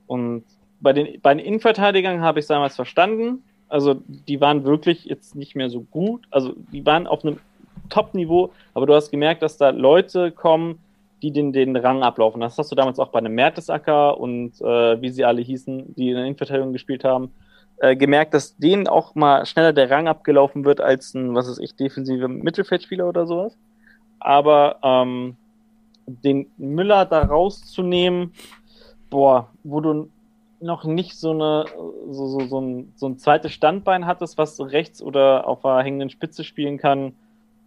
Und 0.07 0.43
bei 0.81 0.91
den, 0.91 1.21
bei 1.21 1.33
den 1.33 1.45
Innenverteidigern 1.45 2.21
habe 2.21 2.39
ich 2.39 2.43
es 2.43 2.47
damals 2.47 2.75
verstanden. 2.75 3.43
Also 3.69 4.01
die 4.07 4.41
waren 4.41 4.65
wirklich 4.65 5.05
jetzt 5.05 5.35
nicht 5.35 5.55
mehr 5.55 5.69
so 5.69 5.81
gut. 5.81 6.25
Also 6.29 6.53
die 6.71 6.85
waren 6.85 7.07
auf 7.07 7.23
einem 7.23 7.39
Top-Niveau, 7.89 8.51
aber 8.73 8.85
du 8.85 8.93
hast 8.93 9.11
gemerkt, 9.11 9.41
dass 9.41 9.57
da 9.57 9.69
Leute 9.69 10.31
kommen, 10.31 10.79
die 11.23 11.31
den, 11.31 11.53
den 11.53 11.75
Rang 11.75 12.03
ablaufen. 12.03 12.41
Das 12.41 12.57
hast 12.57 12.71
du 12.71 12.75
damals 12.75 12.99
auch 12.99 13.07
bei 13.07 13.19
einem 13.19 13.33
Mertesacker 13.33 14.19
und 14.19 14.61
äh, 14.61 15.01
wie 15.01 15.09
sie 15.09 15.25
alle 15.25 15.41
hießen, 15.41 15.95
die 15.95 16.09
in 16.09 16.15
der 16.15 16.25
Innenverteidigung 16.25 16.73
gespielt 16.73 17.03
haben, 17.03 17.31
äh, 17.77 17.95
gemerkt, 17.95 18.33
dass 18.33 18.57
denen 18.57 18.87
auch 18.87 19.15
mal 19.15 19.45
schneller 19.45 19.73
der 19.73 19.89
Rang 19.89 20.07
abgelaufen 20.07 20.65
wird 20.65 20.81
als 20.81 21.13
ein, 21.13 21.33
was 21.33 21.49
weiß 21.49 21.59
ich, 21.59 21.75
defensiver 21.75 22.27
Mittelfeldspieler 22.27 23.07
oder 23.07 23.25
sowas. 23.25 23.57
Aber 24.19 24.77
ähm, 24.83 25.37
den 26.05 26.51
Müller 26.57 27.05
da 27.05 27.23
rauszunehmen, 27.23 28.33
boah, 29.09 29.49
wo 29.63 29.79
du 29.79 30.09
noch 30.59 30.83
nicht 30.83 31.17
so 31.17 31.31
eine 31.31 31.65
so, 32.09 32.27
so, 32.27 32.39
so, 32.47 32.61
ein, 32.61 32.93
so 32.95 33.07
ein 33.07 33.17
zweites 33.17 33.53
Standbein 33.53 34.05
hattest, 34.05 34.37
was 34.37 34.59
rechts 34.59 35.01
oder 35.01 35.47
auf 35.47 35.61
der 35.61 35.79
hängenden 35.83 36.09
Spitze 36.09 36.43
spielen 36.43 36.77
kann, 36.77 37.13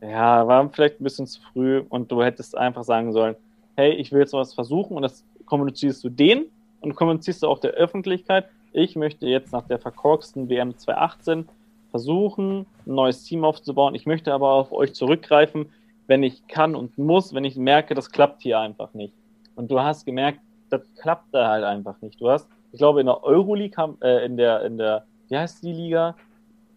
Ja, 0.01 0.47
war 0.47 0.69
vielleicht 0.71 1.01
ein 1.01 1.05
bisschen 1.05 1.27
zu 1.27 1.41
früh 1.53 1.83
und 1.89 2.13
du 2.13 2.23
hättest 2.23 2.57
einfach 2.57 2.85
sagen 2.85 3.13
sollen, 3.13 3.37
hey, 3.77 3.93
ich 3.93 4.11
will 4.11 4.21
jetzt 4.21 4.33
was 4.33 4.55
versuchen 4.55 4.97
und 4.97 5.03
das 5.03 5.25
kommunizierst 5.45 6.03
du 6.03 6.09
denen 6.09 6.47
und 6.81 6.97
kommunizierst 6.97 7.43
du 7.43 7.49
auch 7.49 7.59
der 7.59 7.73
Öffentlichkeit. 7.73 8.47
Ich 8.73 8.97
möchte 8.97 9.27
jetzt 9.27 9.53
nach 9.53 9.67
der 9.67 9.79
verkorksten 9.79 10.49
WM 10.49 10.77
2018 10.77 11.49
versuchen, 11.91 12.67
ein 12.87 12.95
neues 12.95 13.25
Team 13.25 13.45
aufzubauen. 13.45 13.95
Ich 13.95 14.07
möchte 14.07 14.33
aber 14.33 14.53
auf 14.53 14.73
euch 14.73 14.95
zurückgreifen, 14.95 15.71
wenn 16.07 16.23
ich 16.23 16.47
kann 16.47 16.75
und 16.75 16.99
muss, 16.99 17.35
wenn 17.35 17.45
ich 17.45 17.57
merke, 17.57 17.95
das 17.95 18.11
klappt 18.11 18.43
hier 18.43 18.59
einfach 18.59 18.93
nicht. 18.95 19.15
Und 19.55 19.71
du 19.71 19.81
hast 19.81 20.05
gemerkt, 20.05 20.41
das 20.71 20.83
klappt 20.95 21.33
da 21.33 21.49
halt 21.49 21.65
einfach 21.65 22.01
nicht. 22.01 22.21
Du 22.21 22.29
hast, 22.29 22.49
ich 22.73 22.79
glaube, 22.79 23.01
in 23.01 23.07
der 23.07 23.23
Euroleague, 23.25 23.77
haben, 23.77 23.97
äh, 24.03 24.25
in 24.25 24.37
der, 24.37 24.63
in 24.65 24.79
der, 24.79 25.07
wie 25.29 25.37
heißt 25.37 25.63
die 25.63 25.73
Liga? 25.73 26.17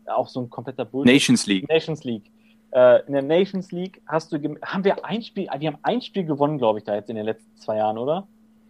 Auch 0.05 0.27
so 0.27 0.41
ein 0.41 0.49
kompletter 0.49 0.85
Bullshit. 0.85 1.13
Nations 1.13 1.45
League. 1.45 1.67
Nations 1.67 2.03
League. 2.03 2.31
Äh, 2.71 3.05
in 3.07 3.13
der 3.13 3.21
Nations 3.21 3.71
League 3.71 4.01
hast 4.05 4.31
du, 4.31 4.37
haben 4.61 4.83
wir 4.83 5.05
ein 5.05 5.21
Spiel, 5.21 5.47
wir 5.57 5.67
haben 5.71 5.79
ein 5.81 6.01
Spiel 6.01 6.25
gewonnen, 6.25 6.57
glaube 6.57 6.79
ich, 6.79 6.85
da 6.85 6.95
jetzt 6.95 7.09
in 7.09 7.15
den 7.15 7.25
letzten 7.25 7.57
zwei 7.57 7.77
Jahren, 7.77 7.97
oder? 7.97 8.27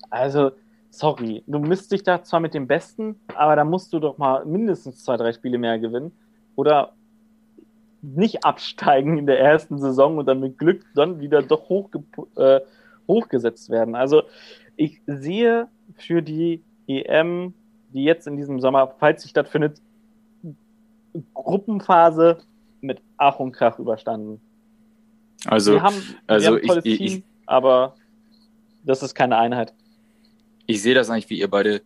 Also, 0.10 0.52
sorry, 0.89 1.43
du 1.47 1.60
misst 1.60 1.91
dich 1.91 2.04
da 2.04 2.24
zwar 2.24 2.39
mit 2.39 2.54
dem 2.54 2.68
Besten, 2.68 3.20
aber 3.36 3.56
da 3.56 3.64
musst 3.64 3.93
du 3.93 4.00
doch 4.00 4.18
mal 4.18 4.45
mindestens 4.45 5.04
zwei, 5.04 5.18
drei 5.18 5.34
Spiele 5.34 5.58
mehr 5.58 5.80
gewinnen. 5.80 6.12
Oder 6.56 6.93
nicht 8.02 8.45
absteigen 8.45 9.18
in 9.18 9.26
der 9.26 9.39
ersten 9.39 9.78
Saison 9.80 10.18
und 10.18 10.26
dann 10.26 10.39
mit 10.39 10.58
Glück 10.58 10.86
dann 10.95 11.20
wieder 11.20 11.41
doch 11.41 11.70
hochge 11.70 12.04
äh, 12.38 12.62
hochgesetzt 13.08 13.70
werden. 13.70 13.95
Also 13.95 14.24
ich 14.78 15.02
sehe 15.06 15.68
für 15.95 16.22
die 16.22 16.64
EM, 16.88 17.54
die 17.93 18.04
jetzt 18.04 18.28
in 18.28 18.38
diesem 18.38 18.62
Sommer, 18.62 18.93
falls 19.00 19.24
sie 19.24 19.30
stattfindet, 19.30 19.82
Gruppenphase 21.34 22.38
mit 22.82 23.01
Ach 23.17 23.39
und 23.39 23.51
Krach 23.51 23.80
überstanden. 23.80 24.41
Also, 25.45 25.73
wir 25.73 25.84
haben, 25.84 26.03
also 26.27 26.55
wir 26.55 26.61
haben 26.61 26.69
ein 26.69 26.82
ich, 26.84 26.97
Team, 26.97 27.07
ich, 27.07 27.23
aber 27.45 27.95
das 28.84 29.03
ist 29.03 29.15
keine 29.15 29.38
Einheit. 29.38 29.73
Ich 30.65 30.82
sehe 30.82 30.93
das 30.93 31.09
eigentlich, 31.09 31.30
wie 31.30 31.39
ihr 31.39 31.49
beide, 31.49 31.82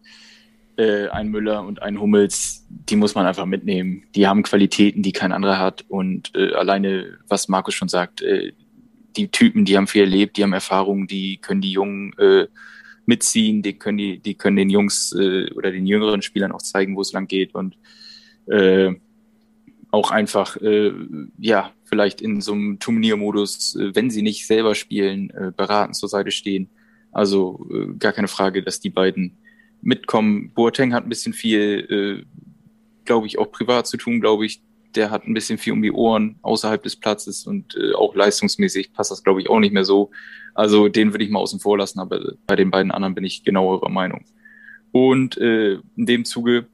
äh, 0.78 1.08
ein 1.10 1.30
Müller 1.30 1.64
und 1.64 1.82
ein 1.82 2.00
Hummels, 2.00 2.66
die 2.70 2.96
muss 2.96 3.16
man 3.16 3.26
einfach 3.26 3.46
mitnehmen. 3.46 4.04
Die 4.16 4.28
haben 4.28 4.44
Qualitäten, 4.44 5.04
die 5.04 5.12
kein 5.12 5.32
anderer 5.32 5.60
hat. 5.60 5.86
Und 5.88 6.32
äh, 6.36 6.54
alleine, 6.54 7.18
was 7.28 7.48
Markus 7.48 7.76
schon 7.76 7.90
sagt, 7.90 8.22
äh, 8.22 8.54
die 9.16 9.30
Typen, 9.30 9.66
die 9.66 9.78
haben 9.78 9.88
viel 9.88 10.02
erlebt, 10.02 10.38
die 10.38 10.44
haben 10.44 10.54
Erfahrungen, 10.54 11.08
die 11.08 11.38
können 11.38 11.62
die 11.62 11.72
Jungen 11.72 12.14
äh, 12.18 12.48
mitziehen, 13.06 13.62
die 13.62 13.78
können 13.78 13.98
die, 13.98 14.20
die 14.20 14.36
können 14.36 14.56
den 14.56 14.70
Jungs 14.70 15.14
äh, 15.14 15.52
oder 15.54 15.72
den 15.72 15.86
jüngeren 15.86 16.22
Spielern 16.22 16.52
auch 16.52 16.62
zeigen, 16.62 16.96
wo 16.96 17.02
es 17.02 17.14
lang 17.14 17.28
geht 17.28 17.54
und 17.54 17.78
äh, 18.48 18.94
auch 19.94 20.10
einfach, 20.10 20.58
äh, 20.58 20.92
ja, 21.38 21.72
vielleicht 21.84 22.20
in 22.20 22.42
so 22.42 22.54
einem 22.54 22.80
Turniermodus, 22.80 23.76
äh, 23.76 23.94
wenn 23.94 24.10
sie 24.10 24.24
nicht 24.24 24.48
selber 24.48 24.74
spielen, 24.74 25.30
äh, 25.30 25.52
beraten 25.56 25.94
zur 25.94 26.10
Seite 26.10 26.32
stehen. 26.32 26.72
Also 27.12 27.70
äh, 27.72 27.94
gar 28.00 28.12
keine 28.12 28.28
Frage, 28.28 28.64
dass 28.64 28.80
die 28.80 28.90
beiden 28.90 29.38
mitkommen. 29.84 30.52
Boateng 30.56 30.96
hat 30.96 31.06
ein 31.06 31.10
bisschen 31.10 31.34
viel, 31.34 32.26
äh, 32.26 33.06
glaube 33.06 33.28
ich, 33.28 33.38
auch 33.38 33.52
privat 33.52 33.86
zu 33.86 33.98
tun, 33.98 34.20
glaube 34.20 34.48
ich. 34.48 34.64
Der 34.96 35.12
hat 35.12 35.28
ein 35.28 35.36
bisschen 35.36 35.60
viel 35.60 35.74
um 35.74 35.84
die 35.84 35.92
Ohren 35.92 36.38
außerhalb 36.42 36.82
des 36.82 36.96
Platzes 36.96 37.46
und 37.46 37.76
äh, 37.76 37.94
auch 37.94 38.16
leistungsmäßig 38.16 38.94
passt 38.94 39.12
das, 39.12 39.24
glaube 39.24 39.42
ich, 39.42 39.50
auch 39.52 39.60
nicht 39.60 39.74
mehr 39.74 39.86
so. 39.86 40.10
Also 40.56 40.88
den 40.88 41.14
würde 41.14 41.24
ich 41.24 41.30
mal 41.30 41.40
außen 41.40 41.60
vor 41.60 41.78
lassen, 41.78 42.00
aber 42.00 42.34
bei 42.48 42.56
den 42.56 42.72
beiden 42.72 42.92
anderen 42.92 43.14
bin 43.14 43.26
ich 43.26 43.44
genau 43.44 43.70
eurer 43.70 43.90
Meinung. 43.90 44.26
Und 44.92 45.38
äh, 45.38 45.74
in 45.96 46.08
dem 46.08 46.26
Zuge 46.26 46.66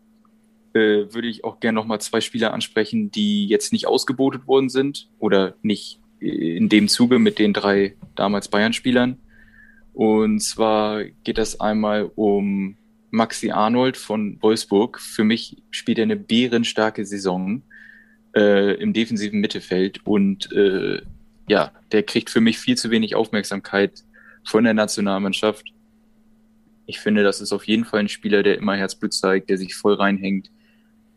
äh, 0.74 1.13
würde 1.13 1.28
ich 1.28 1.43
auch 1.43 1.59
gerne 1.59 1.76
nochmal 1.76 2.01
zwei 2.01 2.22
Spieler 2.22 2.53
ansprechen, 2.53 3.11
die 3.11 3.47
jetzt 3.47 3.74
nicht 3.74 3.88
ausgebotet 3.88 4.47
worden 4.47 4.70
sind 4.70 5.09
oder 5.20 5.55
nicht 5.61 5.99
in 6.20 6.70
dem 6.70 6.88
Zuge 6.88 7.20
mit 7.20 7.39
den 7.39 7.53
drei 7.53 7.95
damals 8.15 8.49
Bayern-Spielern. 8.49 9.17
Und 9.93 10.39
zwar 10.41 11.03
geht 11.24 11.38
das 11.38 11.59
einmal 11.59 12.11
um 12.15 12.78
Maxi 13.11 13.51
Arnold 13.51 13.97
von 13.97 14.38
Wolfsburg. 14.41 14.99
Für 14.99 15.24
mich 15.24 15.57
spielt 15.72 15.97
er 15.97 16.03
eine 16.03 16.15
bärenstarke 16.15 17.05
Saison 17.05 17.63
äh, 18.36 18.76
im 18.76 18.93
defensiven 18.93 19.39
Mittelfeld 19.39 20.05
und 20.05 20.51
äh, 20.51 21.01
ja, 21.47 21.72
der 21.91 22.03
kriegt 22.03 22.30
für 22.30 22.41
mich 22.41 22.59
viel 22.59 22.78
zu 22.78 22.91
wenig 22.91 23.15
Aufmerksamkeit 23.15 24.03
von 24.45 24.63
der 24.63 24.74
Nationalmannschaft. 24.74 25.74
Ich 26.86 26.99
finde, 26.99 27.24
das 27.24 27.41
ist 27.41 27.51
auf 27.51 27.65
jeden 27.65 27.86
Fall 27.86 28.01
ein 28.01 28.09
Spieler, 28.09 28.43
der 28.43 28.57
immer 28.57 28.76
Herzblut 28.76 29.13
zeigt, 29.13 29.49
der 29.49 29.57
sich 29.57 29.76
voll 29.76 29.95
reinhängt, 29.95 30.51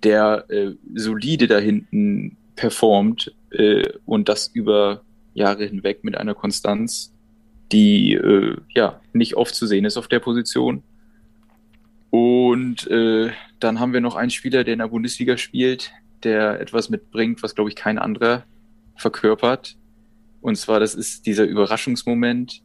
der 0.04 0.46
äh, 0.48 0.72
solide 0.94 1.46
da 1.46 1.58
hinten 1.58 2.36
performt 2.56 3.32
äh, 3.50 3.88
und 4.04 4.28
das 4.28 4.48
über 4.48 5.02
Jahre 5.34 5.64
hinweg 5.66 6.04
mit 6.04 6.16
einer 6.16 6.34
Konstanz, 6.34 7.12
die 7.70 8.14
äh, 8.14 8.56
ja 8.74 9.00
nicht 9.12 9.34
oft 9.36 9.54
zu 9.54 9.66
sehen 9.66 9.84
ist 9.84 9.96
auf 9.96 10.08
der 10.08 10.20
Position. 10.20 10.82
Und 12.10 12.86
äh, 12.88 13.30
dann 13.58 13.80
haben 13.80 13.92
wir 13.92 14.00
noch 14.00 14.16
einen 14.16 14.30
Spieler, 14.30 14.64
der 14.64 14.74
in 14.74 14.80
der 14.80 14.88
Bundesliga 14.88 15.38
spielt, 15.38 15.92
der 16.22 16.60
etwas 16.60 16.90
mitbringt, 16.90 17.42
was 17.42 17.54
glaube 17.54 17.70
ich 17.70 17.76
kein 17.76 17.98
anderer 17.98 18.44
verkörpert. 18.96 19.76
Und 20.40 20.56
zwar, 20.56 20.80
das 20.80 20.94
ist 20.94 21.26
dieser 21.26 21.44
Überraschungsmoment, 21.44 22.62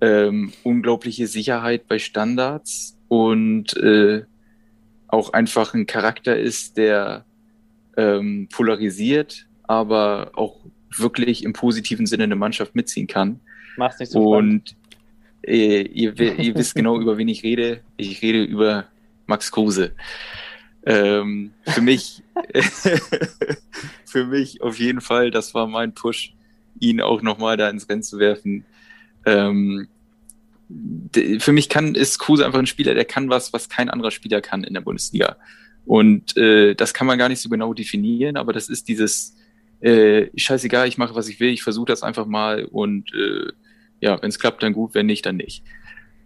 ähm, 0.00 0.52
unglaubliche 0.62 1.26
Sicherheit 1.26 1.86
bei 1.88 1.98
Standards 1.98 2.96
und 3.08 3.76
äh, 3.76 4.22
auch 5.12 5.32
einfach 5.32 5.74
ein 5.74 5.86
Charakter 5.86 6.38
ist, 6.38 6.76
der 6.76 7.24
ähm, 7.96 8.48
polarisiert, 8.52 9.46
aber 9.64 10.32
auch 10.34 10.56
wirklich 10.96 11.44
im 11.44 11.52
positiven 11.52 12.06
Sinne 12.06 12.24
eine 12.24 12.36
Mannschaft 12.36 12.74
mitziehen 12.74 13.06
kann. 13.06 13.40
Mach's 13.76 13.98
nicht 13.98 14.12
so 14.12 14.36
Und 14.36 14.76
äh, 15.42 15.82
ihr, 15.82 16.18
ihr, 16.18 16.54
wisst 16.54 16.74
genau, 16.74 17.00
über 17.00 17.16
wen 17.18 17.28
ich 17.28 17.42
rede. 17.42 17.80
Ich 17.96 18.20
rede 18.22 18.42
über 18.42 18.86
Max 19.26 19.50
Kruse. 19.50 19.92
Ähm, 20.84 21.52
für 21.66 21.82
mich, 21.82 22.22
für 24.04 24.26
mich 24.26 24.62
auf 24.62 24.78
jeden 24.78 25.00
Fall, 25.00 25.30
das 25.30 25.54
war 25.54 25.66
mein 25.66 25.94
Push, 25.94 26.34
ihn 26.78 27.00
auch 27.00 27.22
nochmal 27.22 27.56
da 27.56 27.68
ins 27.68 27.88
Rennen 27.88 28.02
zu 28.02 28.18
werfen. 28.18 28.64
Ähm, 29.26 29.88
für 31.38 31.52
mich 31.52 31.68
kann 31.68 31.94
ist 31.94 32.18
Kruse 32.18 32.46
einfach 32.46 32.58
ein 32.58 32.66
Spieler, 32.66 32.94
der 32.94 33.04
kann 33.04 33.28
was, 33.28 33.52
was 33.52 33.68
kein 33.68 33.90
anderer 33.90 34.10
Spieler 34.10 34.40
kann 34.40 34.64
in 34.64 34.74
der 34.74 34.80
Bundesliga. 34.80 35.36
Und 35.84 36.36
äh, 36.36 36.74
das 36.74 36.94
kann 36.94 37.06
man 37.06 37.18
gar 37.18 37.28
nicht 37.28 37.40
so 37.40 37.48
genau 37.48 37.74
definieren, 37.74 38.36
aber 38.36 38.52
das 38.52 38.68
ist 38.68 38.88
dieses 38.88 39.36
äh, 39.80 40.26
scheißegal, 40.36 40.86
ich 40.86 40.98
mache, 40.98 41.14
was 41.14 41.28
ich 41.28 41.40
will, 41.40 41.50
ich 41.50 41.62
versuche 41.62 41.86
das 41.86 42.02
einfach 42.02 42.26
mal 42.26 42.64
und 42.64 43.12
äh, 43.14 43.50
ja, 44.00 44.20
wenn 44.22 44.28
es 44.28 44.38
klappt, 44.38 44.62
dann 44.62 44.72
gut, 44.72 44.94
wenn 44.94 45.06
nicht, 45.06 45.26
dann 45.26 45.36
nicht. 45.36 45.64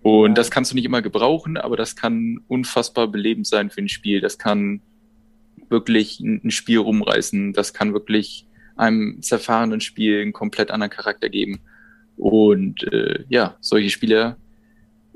Und 0.03 0.31
ja. 0.31 0.35
das 0.35 0.51
kannst 0.51 0.71
du 0.71 0.75
nicht 0.75 0.85
immer 0.85 1.03
gebrauchen, 1.03 1.57
aber 1.57 1.77
das 1.77 1.97
kann 1.97 2.41
unfassbar 2.47 3.09
belebend 3.09 3.47
sein 3.47 3.71
für 3.71 3.81
ein 3.81 3.89
Spiel. 3.89 4.21
Das 4.21 4.39
kann 4.39 4.83
wirklich 5.71 6.21
ein 6.21 6.51
Spiel 6.51 6.79
rumreißen. 6.79 7.53
Das 7.53 7.73
kann 7.73 7.95
wirklich 7.95 8.47
einem 8.77 9.23
zerfahrenen 9.23 9.81
Spiel 9.81 10.21
einen 10.21 10.33
komplett 10.33 10.71
anderen 10.71 10.91
Charakter 10.91 11.29
geben. 11.29 11.61
Und 12.17 12.85
äh, 12.93 13.25
ja, 13.29 13.57
solche 13.61 13.91
Spieler, 13.91 14.37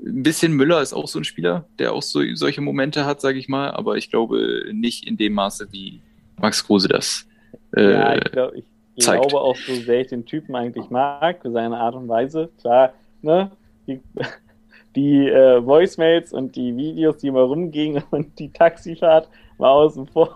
ein 0.01 0.23
bisschen 0.23 0.53
Müller 0.53 0.81
ist 0.81 0.93
auch 0.93 1.07
so 1.07 1.19
ein 1.19 1.25
Spieler, 1.25 1.65
der 1.77 1.93
auch 1.93 2.01
so, 2.01 2.21
solche 2.33 2.61
Momente 2.61 3.05
hat, 3.05 3.21
sage 3.21 3.39
ich 3.39 3.49
mal, 3.49 3.71
aber 3.71 3.97
ich 3.97 4.09
glaube 4.09 4.65
nicht 4.73 5.07
in 5.07 5.17
dem 5.17 5.33
Maße, 5.33 5.67
wie 5.71 6.01
Max 6.37 6.65
Kruse 6.65 6.87
das 6.87 7.25
äh, 7.75 7.91
ja, 7.91 8.15
ich, 8.15 8.23
glaub, 8.31 8.53
ich 8.53 8.65
glaube 8.95 9.41
auch, 9.41 9.55
so 9.55 9.73
sehr 9.75 10.01
ich 10.01 10.07
den 10.07 10.25
Typen 10.25 10.55
eigentlich 10.55 10.89
mag, 10.89 11.41
für 11.41 11.51
seine 11.51 11.77
Art 11.77 11.95
und 11.95 12.07
Weise. 12.07 12.49
Klar, 12.59 12.93
ne? 13.21 13.51
Die, 13.87 14.01
die 14.95 15.27
äh, 15.27 15.65
Voicemails 15.65 16.33
und 16.33 16.55
die 16.55 16.75
Videos, 16.75 17.17
die 17.17 17.27
immer 17.27 17.41
rumgingen 17.41 18.03
und 18.11 18.37
die 18.39 18.51
Taxifahrt 18.51 19.29
war 19.57 19.71
außen 19.71 20.07
vor. 20.07 20.35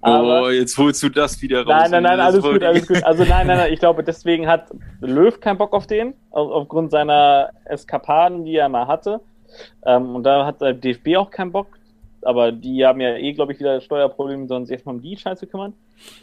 Aber, 0.00 0.42
oh, 0.42 0.48
jetzt 0.50 0.76
holst 0.78 1.02
du 1.02 1.08
das 1.08 1.40
wieder 1.42 1.64
raus. 1.64 1.68
Nein, 1.68 1.90
nein, 1.90 2.02
nein, 2.02 2.20
alles 2.20 2.42
gut, 2.42 2.62
alles 2.62 2.86
gut. 2.86 3.02
Also 3.04 3.24
nein, 3.24 3.46
nein, 3.46 3.58
nein, 3.58 3.72
ich 3.72 3.78
glaube, 3.78 4.02
deswegen 4.02 4.46
hat 4.46 4.70
Löw 5.00 5.38
keinen 5.40 5.58
Bock 5.58 5.72
auf 5.72 5.86
den, 5.86 6.14
auf, 6.30 6.50
aufgrund 6.50 6.90
seiner 6.90 7.50
Eskapaden, 7.64 8.44
die 8.44 8.56
er 8.56 8.68
mal 8.68 8.86
hatte. 8.86 9.20
Ähm, 9.84 10.16
und 10.16 10.24
da 10.24 10.46
hat 10.46 10.60
der 10.60 10.74
DFB 10.74 11.16
auch 11.16 11.30
keinen 11.30 11.52
Bock. 11.52 11.78
Aber 12.22 12.52
die 12.52 12.84
haben 12.86 13.00
ja 13.00 13.16
eh, 13.16 13.32
glaube 13.32 13.52
ich, 13.52 13.58
wieder 13.58 13.80
Steuerprobleme, 13.80 14.46
sollen 14.46 14.64
sich 14.64 14.74
erstmal 14.74 14.94
um 14.94 15.02
die 15.02 15.16
Scheiße 15.16 15.46
kümmern. 15.46 15.74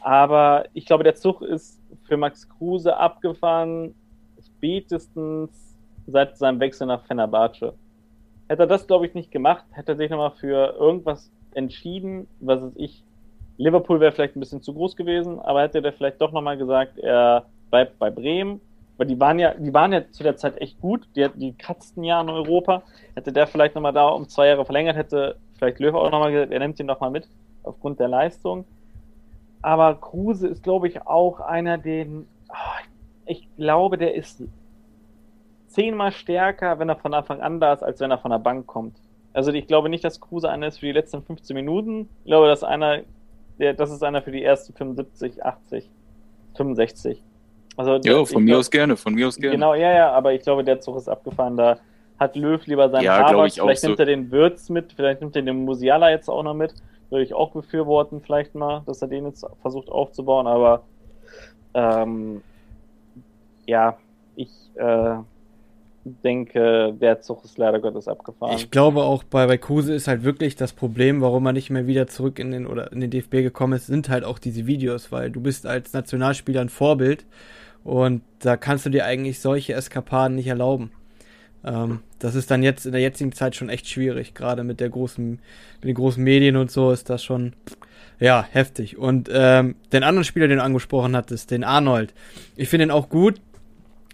Aber 0.01 0.65
ich 0.73 0.85
glaube, 0.85 1.03
der 1.03 1.15
Zug 1.15 1.41
ist 1.41 1.79
für 2.03 2.17
Max 2.17 2.47
Kruse 2.47 2.95
abgefahren, 2.95 3.93
spätestens 4.41 5.77
seit 6.07 6.37
seinem 6.37 6.59
Wechsel 6.59 6.87
nach 6.87 7.05
Fenerbahce. 7.05 7.73
Hätte 8.47 8.63
er 8.63 8.67
das, 8.67 8.87
glaube 8.87 9.05
ich, 9.05 9.13
nicht 9.13 9.31
gemacht, 9.31 9.65
hätte 9.71 9.91
er 9.91 9.97
sich 9.97 10.09
nochmal 10.09 10.31
für 10.31 10.75
irgendwas 10.79 11.31
entschieden, 11.53 12.27
was 12.39 12.61
es 12.61 12.73
ich 12.77 13.03
Liverpool 13.59 13.99
wäre 13.99 14.13
vielleicht 14.13 14.35
ein 14.35 14.39
bisschen 14.39 14.63
zu 14.63 14.73
groß 14.73 14.95
gewesen, 14.95 15.37
aber 15.39 15.61
hätte 15.61 15.81
der 15.81 15.91
vielleicht 15.91 16.21
doch 16.21 16.31
nochmal 16.31 16.57
gesagt, 16.57 16.97
er 16.97 17.45
bleibt 17.69 17.99
bei 17.99 18.09
Bremen, 18.09 18.61
weil 18.97 19.07
die 19.07 19.19
waren 19.19 19.37
ja, 19.37 19.53
die 19.53 19.73
waren 19.73 19.91
ja 19.91 20.09
zu 20.09 20.23
der 20.23 20.37
Zeit 20.37 20.59
echt 20.61 20.79
gut, 20.79 21.07
die, 21.15 21.27
die 21.35 21.53
kratzten 21.57 22.03
ja 22.05 22.21
in 22.21 22.29
Europa, 22.29 22.83
hätte 23.15 23.33
der 23.33 23.47
vielleicht 23.47 23.75
nochmal 23.75 23.91
da 23.91 24.07
um 24.07 24.29
zwei 24.29 24.47
Jahre 24.47 24.63
verlängert, 24.63 24.95
hätte 24.95 25.35
vielleicht 25.57 25.79
Löwe 25.79 25.97
auch 25.97 26.09
nochmal 26.09 26.31
gesagt, 26.31 26.53
er 26.53 26.59
nimmt 26.59 26.79
ihn 26.79 26.85
nochmal 26.85 27.11
mit, 27.11 27.27
aufgrund 27.63 27.99
der 27.99 28.07
Leistung. 28.07 28.63
Aber 29.61 29.95
Kruse 29.95 30.47
ist, 30.47 30.63
glaube 30.63 30.87
ich, 30.87 31.05
auch 31.05 31.41
einer, 31.41 31.77
den, 31.77 32.27
ich 33.25 33.45
glaube, 33.57 33.97
der 33.97 34.15
ist 34.15 34.41
zehnmal 35.67 36.13
stärker, 36.13 36.79
wenn 36.79 36.87
er 36.87 36.95
von 36.95 37.13
Anfang 37.13 37.41
an 37.41 37.59
da 37.59 37.73
ist, 37.73 37.83
als 37.83 37.99
wenn 37.99 38.09
er 38.09 38.19
von 38.19 38.31
der 38.31 38.39
Bank 38.39 38.67
kommt. 38.67 38.95
Also 39.33 39.51
ich 39.51 39.67
glaube 39.67 39.89
nicht, 39.89 40.05
dass 40.05 40.21
Kruse 40.21 40.49
einer 40.49 40.67
ist 40.67 40.79
für 40.79 40.87
die 40.87 40.93
letzten 40.93 41.21
15 41.21 41.53
Minuten. 41.53 42.09
Ich 42.23 42.29
glaube, 42.29 42.47
dass 42.47 42.63
einer, 42.63 43.01
der, 43.59 43.73
das 43.73 43.91
ist 43.91 44.03
einer 44.03 44.21
für 44.21 44.31
die 44.31 44.43
ersten 44.43 44.73
75, 44.73 45.43
80, 45.43 45.89
65. 46.55 47.21
Also 47.77 47.99
ja, 48.03 48.25
von 48.25 48.43
mir 48.43 48.51
glaub, 48.51 48.59
aus 48.59 48.71
gerne, 48.71 48.97
von 48.97 49.13
mir 49.13 49.27
aus 49.27 49.37
gerne. 49.37 49.55
Genau, 49.55 49.73
ja, 49.73 49.93
ja, 49.93 50.11
aber 50.11 50.33
ich 50.33 50.41
glaube, 50.41 50.63
der 50.63 50.81
Zug 50.81 50.97
ist 50.97 51.07
abgefahren. 51.07 51.55
Da 51.55 51.79
hat 52.19 52.35
Löw 52.35 52.65
lieber 52.65 52.89
seinen 52.89 53.03
ja, 53.03 53.17
Harvard, 53.19 53.53
vielleicht 53.53 53.83
nimmt 53.83 53.97
so. 53.97 54.03
er 54.03 54.05
den 54.05 54.31
Würz 54.31 54.69
mit, 54.69 54.91
vielleicht 54.93 55.21
nimmt 55.21 55.35
er 55.35 55.43
den 55.43 55.63
Musiala 55.63 56.09
jetzt 56.09 56.29
auch 56.29 56.43
noch 56.43 56.53
mit. 56.53 56.73
Würde 57.09 57.23
ich 57.23 57.33
auch 57.33 57.51
befürworten, 57.51 58.21
vielleicht 58.21 58.53
mal, 58.53 58.83
dass 58.85 59.01
er 59.01 59.07
den 59.07 59.25
jetzt 59.25 59.45
versucht 59.61 59.89
aufzubauen, 59.89 60.45
aber 60.45 60.83
ähm, 61.73 62.41
ja, 63.65 63.97
ich 64.35 64.49
äh, 64.75 65.15
denke, 66.05 66.93
der 66.99 67.21
Zug 67.21 67.43
ist 67.43 67.57
leider 67.57 67.79
Gottes 67.79 68.07
abgefahren. 68.07 68.55
Ich 68.55 68.71
glaube 68.71 69.03
auch 69.03 69.23
bei, 69.23 69.47
bei 69.47 69.57
Kruse 69.57 69.93
ist 69.93 70.07
halt 70.07 70.23
wirklich 70.23 70.55
das 70.55 70.73
Problem, 70.73 71.21
warum 71.21 71.45
er 71.45 71.53
nicht 71.53 71.69
mehr 71.69 71.87
wieder 71.87 72.07
zurück 72.07 72.39
in 72.39 72.51
den 72.51 72.67
oder 72.67 72.91
in 72.91 73.01
den 73.01 73.11
DFB 73.11 73.31
gekommen 73.31 73.73
ist, 73.73 73.87
sind 73.87 74.09
halt 74.09 74.23
auch 74.23 74.39
diese 74.39 74.65
Videos, 74.65 75.11
weil 75.11 75.29
du 75.29 75.41
bist 75.41 75.65
als 75.65 75.93
Nationalspieler 75.93 76.61
ein 76.61 76.69
Vorbild 76.69 77.25
und 77.83 78.21
da 78.39 78.57
kannst 78.57 78.85
du 78.85 78.89
dir 78.89 79.05
eigentlich 79.05 79.39
solche 79.39 79.73
Eskapaden 79.73 80.35
nicht 80.35 80.47
erlauben. 80.47 80.91
Ähm, 81.63 81.99
das 82.19 82.35
ist 82.35 82.51
dann 82.51 82.63
jetzt 82.63 82.85
in 82.85 82.91
der 82.91 83.01
jetzigen 83.01 83.31
Zeit 83.31 83.55
schon 83.55 83.69
echt 83.69 83.87
schwierig, 83.87 84.33
gerade 84.33 84.63
mit 84.63 84.79
der 84.79 84.89
großen, 84.89 85.31
mit 85.31 85.83
den 85.83 85.95
großen 85.95 86.23
Medien 86.23 86.55
und 86.55 86.71
so 86.71 86.91
ist 86.91 87.09
das 87.09 87.23
schon 87.23 87.53
ja 88.19 88.45
heftig. 88.51 88.97
Und 88.97 89.29
ähm, 89.31 89.75
den 89.91 90.03
anderen 90.03 90.23
Spieler, 90.23 90.47
den 90.47 90.57
du 90.57 90.63
angesprochen 90.63 91.15
hattest, 91.15 91.51
den 91.51 91.63
Arnold, 91.63 92.13
ich 92.55 92.69
finde 92.69 92.85
ihn 92.85 92.91
auch 92.91 93.09
gut. 93.09 93.41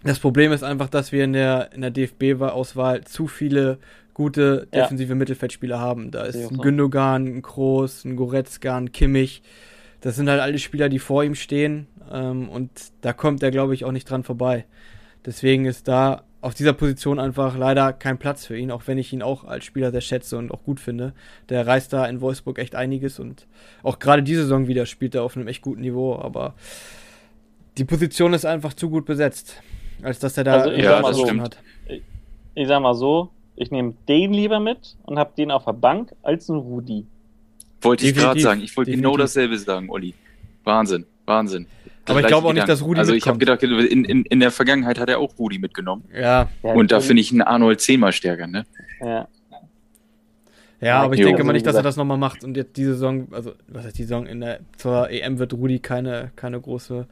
Das 0.06 0.20
Problem 0.20 0.52
ist 0.52 0.62
einfach, 0.62 0.88
dass 0.88 1.12
wir 1.12 1.24
in 1.24 1.32
der 1.32 1.72
in 1.72 1.80
der 1.80 1.90
DFB-Auswahl 1.90 3.04
zu 3.04 3.26
viele 3.26 3.78
gute 4.14 4.66
defensive 4.72 5.10
ja. 5.10 5.14
Mittelfeldspieler 5.14 5.78
haben. 5.78 6.10
Da 6.10 6.22
ist 6.22 6.50
ein 6.50 6.58
Gündogan, 6.58 7.26
ein 7.26 7.42
Kroos, 7.42 8.04
ein 8.04 8.16
Goretzka, 8.16 8.76
ein 8.76 8.92
Kimmich. 8.92 9.42
Das 10.00 10.16
sind 10.16 10.30
halt 10.30 10.40
alle 10.40 10.58
Spieler, 10.58 10.88
die 10.88 10.98
vor 10.98 11.24
ihm 11.24 11.34
stehen. 11.34 11.86
Ähm, 12.10 12.48
und 12.48 12.70
da 13.00 13.12
kommt 13.12 13.42
er, 13.42 13.50
glaube 13.50 13.74
ich, 13.74 13.84
auch 13.84 13.92
nicht 13.92 14.08
dran 14.08 14.22
vorbei. 14.22 14.64
Deswegen 15.26 15.66
ist 15.66 15.88
da 15.88 16.22
auf 16.40 16.54
dieser 16.54 16.72
Position 16.72 17.18
einfach 17.18 17.58
leider 17.58 17.92
kein 17.92 18.18
Platz 18.18 18.46
für 18.46 18.56
ihn, 18.56 18.70
auch 18.70 18.82
wenn 18.86 18.98
ich 18.98 19.12
ihn 19.12 19.22
auch 19.22 19.44
als 19.44 19.64
Spieler 19.64 19.90
sehr 19.90 20.00
schätze 20.00 20.38
und 20.38 20.52
auch 20.52 20.62
gut 20.62 20.78
finde. 20.78 21.12
Der 21.48 21.66
reißt 21.66 21.92
da 21.92 22.06
in 22.06 22.20
Wolfsburg 22.20 22.58
echt 22.60 22.76
einiges 22.76 23.18
und 23.18 23.48
auch 23.82 23.98
gerade 23.98 24.22
diese 24.22 24.42
Saison 24.42 24.68
wieder 24.68 24.86
spielt 24.86 25.16
er 25.16 25.24
auf 25.24 25.36
einem 25.36 25.48
echt 25.48 25.62
guten 25.62 25.80
Niveau, 25.80 26.16
aber 26.16 26.54
die 27.78 27.84
Position 27.84 28.32
ist 28.32 28.46
einfach 28.46 28.74
zu 28.74 28.88
gut 28.88 29.06
besetzt, 29.06 29.60
als 30.02 30.18
dass 30.18 30.36
er 30.36 30.44
da 30.44 30.52
also 30.54 30.70
ich 30.70 30.84
ja, 30.84 31.02
sag 31.02 31.14
so, 31.14 31.40
hat. 31.40 31.58
Ich, 31.88 32.02
ich 32.54 32.68
sag 32.68 32.80
mal 32.80 32.94
so, 32.94 33.30
ich 33.56 33.70
nehme 33.70 33.94
den 34.08 34.32
lieber 34.32 34.60
mit 34.60 34.96
und 35.04 35.18
habe 35.18 35.32
den 35.36 35.50
auf 35.50 35.64
der 35.64 35.72
Bank 35.72 36.14
als 36.22 36.50
einen 36.50 36.60
Rudi. 36.60 37.06
Wollte 37.80 38.06
ich 38.06 38.14
gerade 38.14 38.40
sagen, 38.40 38.60
ich 38.60 38.76
wollte 38.76 38.90
genau 38.90 39.16
dasselbe 39.16 39.58
sagen, 39.58 39.90
Olli. 39.90 40.14
Wahnsinn, 40.64 41.06
Wahnsinn. 41.24 41.66
Aber 42.08 42.20
ich 42.20 42.26
glaube 42.26 42.48
auch 42.48 42.52
nicht, 42.52 42.68
dass 42.68 42.82
Rudi 42.82 43.00
Also 43.00 43.14
ich 43.14 43.26
habe 43.26 43.38
gedacht, 43.38 43.62
in, 43.62 44.04
in, 44.04 44.24
in 44.24 44.40
der 44.40 44.50
Vergangenheit 44.50 44.98
hat 44.98 45.08
er 45.08 45.18
auch 45.18 45.38
Rudi 45.38 45.58
mitgenommen. 45.58 46.04
Ja. 46.14 46.48
Und 46.62 46.92
da 46.92 47.00
finde 47.00 47.20
ich 47.20 47.32
einen 47.32 47.42
Arnold 47.42 47.80
zehnmal 47.80 48.12
stärker, 48.12 48.46
ne? 48.46 48.64
Ja. 49.00 49.28
Ja, 50.80 51.02
aber 51.02 51.14
ich 51.14 51.20
jo, 51.20 51.26
denke 51.26 51.42
mal 51.42 51.54
nicht, 51.54 51.66
dass 51.66 51.74
er 51.74 51.82
das 51.82 51.96
nochmal 51.96 52.18
macht 52.18 52.44
und 52.44 52.54
jetzt 52.56 52.76
diese 52.76 52.92
Saison, 52.92 53.28
also 53.32 53.52
was 53.66 53.86
heißt 53.86 53.96
die 53.96 54.02
Saison, 54.02 54.26
in 54.26 54.40
der 54.40 54.60
zur 54.76 55.10
EM 55.10 55.38
wird 55.38 55.54
Rudi 55.54 55.78
keine, 55.78 56.32
keine 56.36 56.60
große 56.60 57.06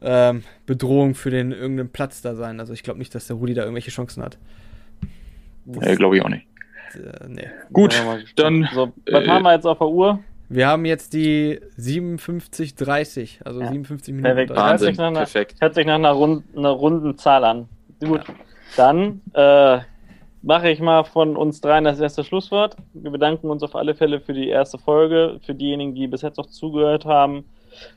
ähm, 0.00 0.44
Bedrohung 0.66 1.14
für 1.14 1.30
den 1.30 1.52
irgendeinen 1.52 1.90
Platz 1.90 2.22
da 2.22 2.34
sein. 2.34 2.60
Also 2.60 2.72
ich 2.72 2.82
glaube 2.82 2.98
nicht, 2.98 3.14
dass 3.14 3.26
der 3.26 3.36
Rudi 3.36 3.54
da 3.54 3.62
irgendwelche 3.62 3.90
Chancen 3.90 4.22
hat. 4.22 4.38
Ja, 5.66 5.94
glaube 5.94 6.16
ich 6.16 6.24
auch 6.24 6.28
nicht. 6.28 6.46
Äh, 6.94 7.28
nee. 7.28 7.48
Gut, 7.72 8.02
dann. 8.36 8.68
So, 8.72 8.92
was 9.10 9.24
äh, 9.24 9.28
haben 9.28 9.42
wir 9.42 9.54
jetzt 9.54 9.66
auf 9.66 9.78
der 9.78 9.88
Uhr? 9.88 10.20
Wir 10.50 10.66
haben 10.66 10.86
jetzt 10.86 11.12
die 11.12 11.60
57,30, 11.78 13.44
also 13.44 13.60
ja. 13.60 13.66
57 13.68 14.14
Minuten. 14.14 14.34
Perfekt. 14.34 14.50
Wahnsinn. 14.50 14.68
Hört 14.68 14.80
sich 14.80 14.98
nach 14.98 15.06
einer, 15.08 15.18
Perfekt. 15.18 15.56
Hört 15.60 15.74
sich 15.74 15.86
nach 15.86 15.94
einer, 15.96 16.12
Rund, 16.12 16.44
einer 16.56 16.70
runden 16.70 17.18
Zahl 17.18 17.44
an. 17.44 17.68
Gut, 18.00 18.26
ja. 18.26 18.34
dann 18.76 19.20
äh, 19.34 19.80
mache 20.40 20.70
ich 20.70 20.80
mal 20.80 21.04
von 21.04 21.36
uns 21.36 21.60
dreien 21.60 21.84
das 21.84 22.00
erste 22.00 22.24
Schlusswort. 22.24 22.76
Wir 22.94 23.10
bedanken 23.10 23.50
uns 23.50 23.62
auf 23.62 23.76
alle 23.76 23.94
Fälle 23.94 24.20
für 24.20 24.32
die 24.32 24.48
erste 24.48 24.78
Folge. 24.78 25.38
Für 25.44 25.54
diejenigen, 25.54 25.94
die 25.94 26.06
bis 26.06 26.22
jetzt 26.22 26.38
noch 26.38 26.46
zugehört 26.46 27.04
haben, 27.04 27.44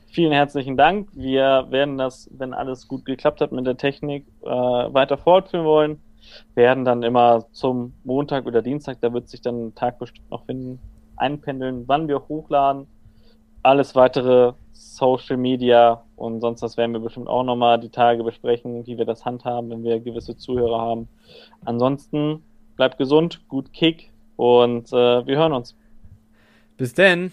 vielen 0.06 0.32
herzlichen 0.32 0.76
Dank. 0.76 1.08
Wir 1.12 1.66
werden 1.70 1.98
das, 1.98 2.30
wenn 2.36 2.54
alles 2.54 2.86
gut 2.86 3.04
geklappt 3.04 3.40
hat 3.40 3.52
mit 3.52 3.66
der 3.66 3.76
Technik, 3.76 4.26
äh, 4.42 4.46
weiter 4.46 5.16
fortführen 5.16 5.64
wollen. 5.64 6.02
Werden 6.54 6.84
dann 6.84 7.02
immer 7.02 7.46
zum 7.52 7.94
Montag 8.04 8.46
oder 8.46 8.62
Dienstag, 8.62 8.98
da 9.00 9.12
wird 9.12 9.28
sich 9.28 9.40
dann 9.40 9.66
ein 9.66 9.74
Tag 9.74 9.98
bestimmt 9.98 10.30
noch 10.30 10.44
finden, 10.44 10.78
einpendeln, 11.16 11.84
wann 11.86 12.08
wir 12.08 12.28
hochladen. 12.28 12.86
Alles 13.62 13.94
weitere 13.94 14.52
Social 14.72 15.36
Media 15.36 16.02
und 16.16 16.40
sonst 16.40 16.62
was 16.62 16.76
werden 16.76 16.92
wir 16.92 17.00
bestimmt 17.00 17.28
auch 17.28 17.44
nochmal 17.44 17.78
die 17.78 17.88
Tage 17.88 18.24
besprechen, 18.24 18.86
wie 18.86 18.98
wir 18.98 19.04
das 19.04 19.24
handhaben, 19.24 19.70
wenn 19.70 19.84
wir 19.84 20.00
gewisse 20.00 20.36
Zuhörer 20.36 20.80
haben. 20.80 21.08
Ansonsten 21.64 22.42
bleibt 22.76 22.98
gesund, 22.98 23.46
gut 23.48 23.72
Kick 23.72 24.10
und 24.36 24.92
äh, 24.92 25.26
wir 25.26 25.36
hören 25.36 25.52
uns. 25.52 25.76
Bis 26.76 26.94
denn. 26.94 27.32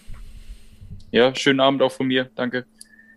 Ja, 1.12 1.34
schönen 1.34 1.60
Abend 1.60 1.82
auch 1.82 1.92
von 1.92 2.06
mir. 2.06 2.30
Danke. 2.34 2.66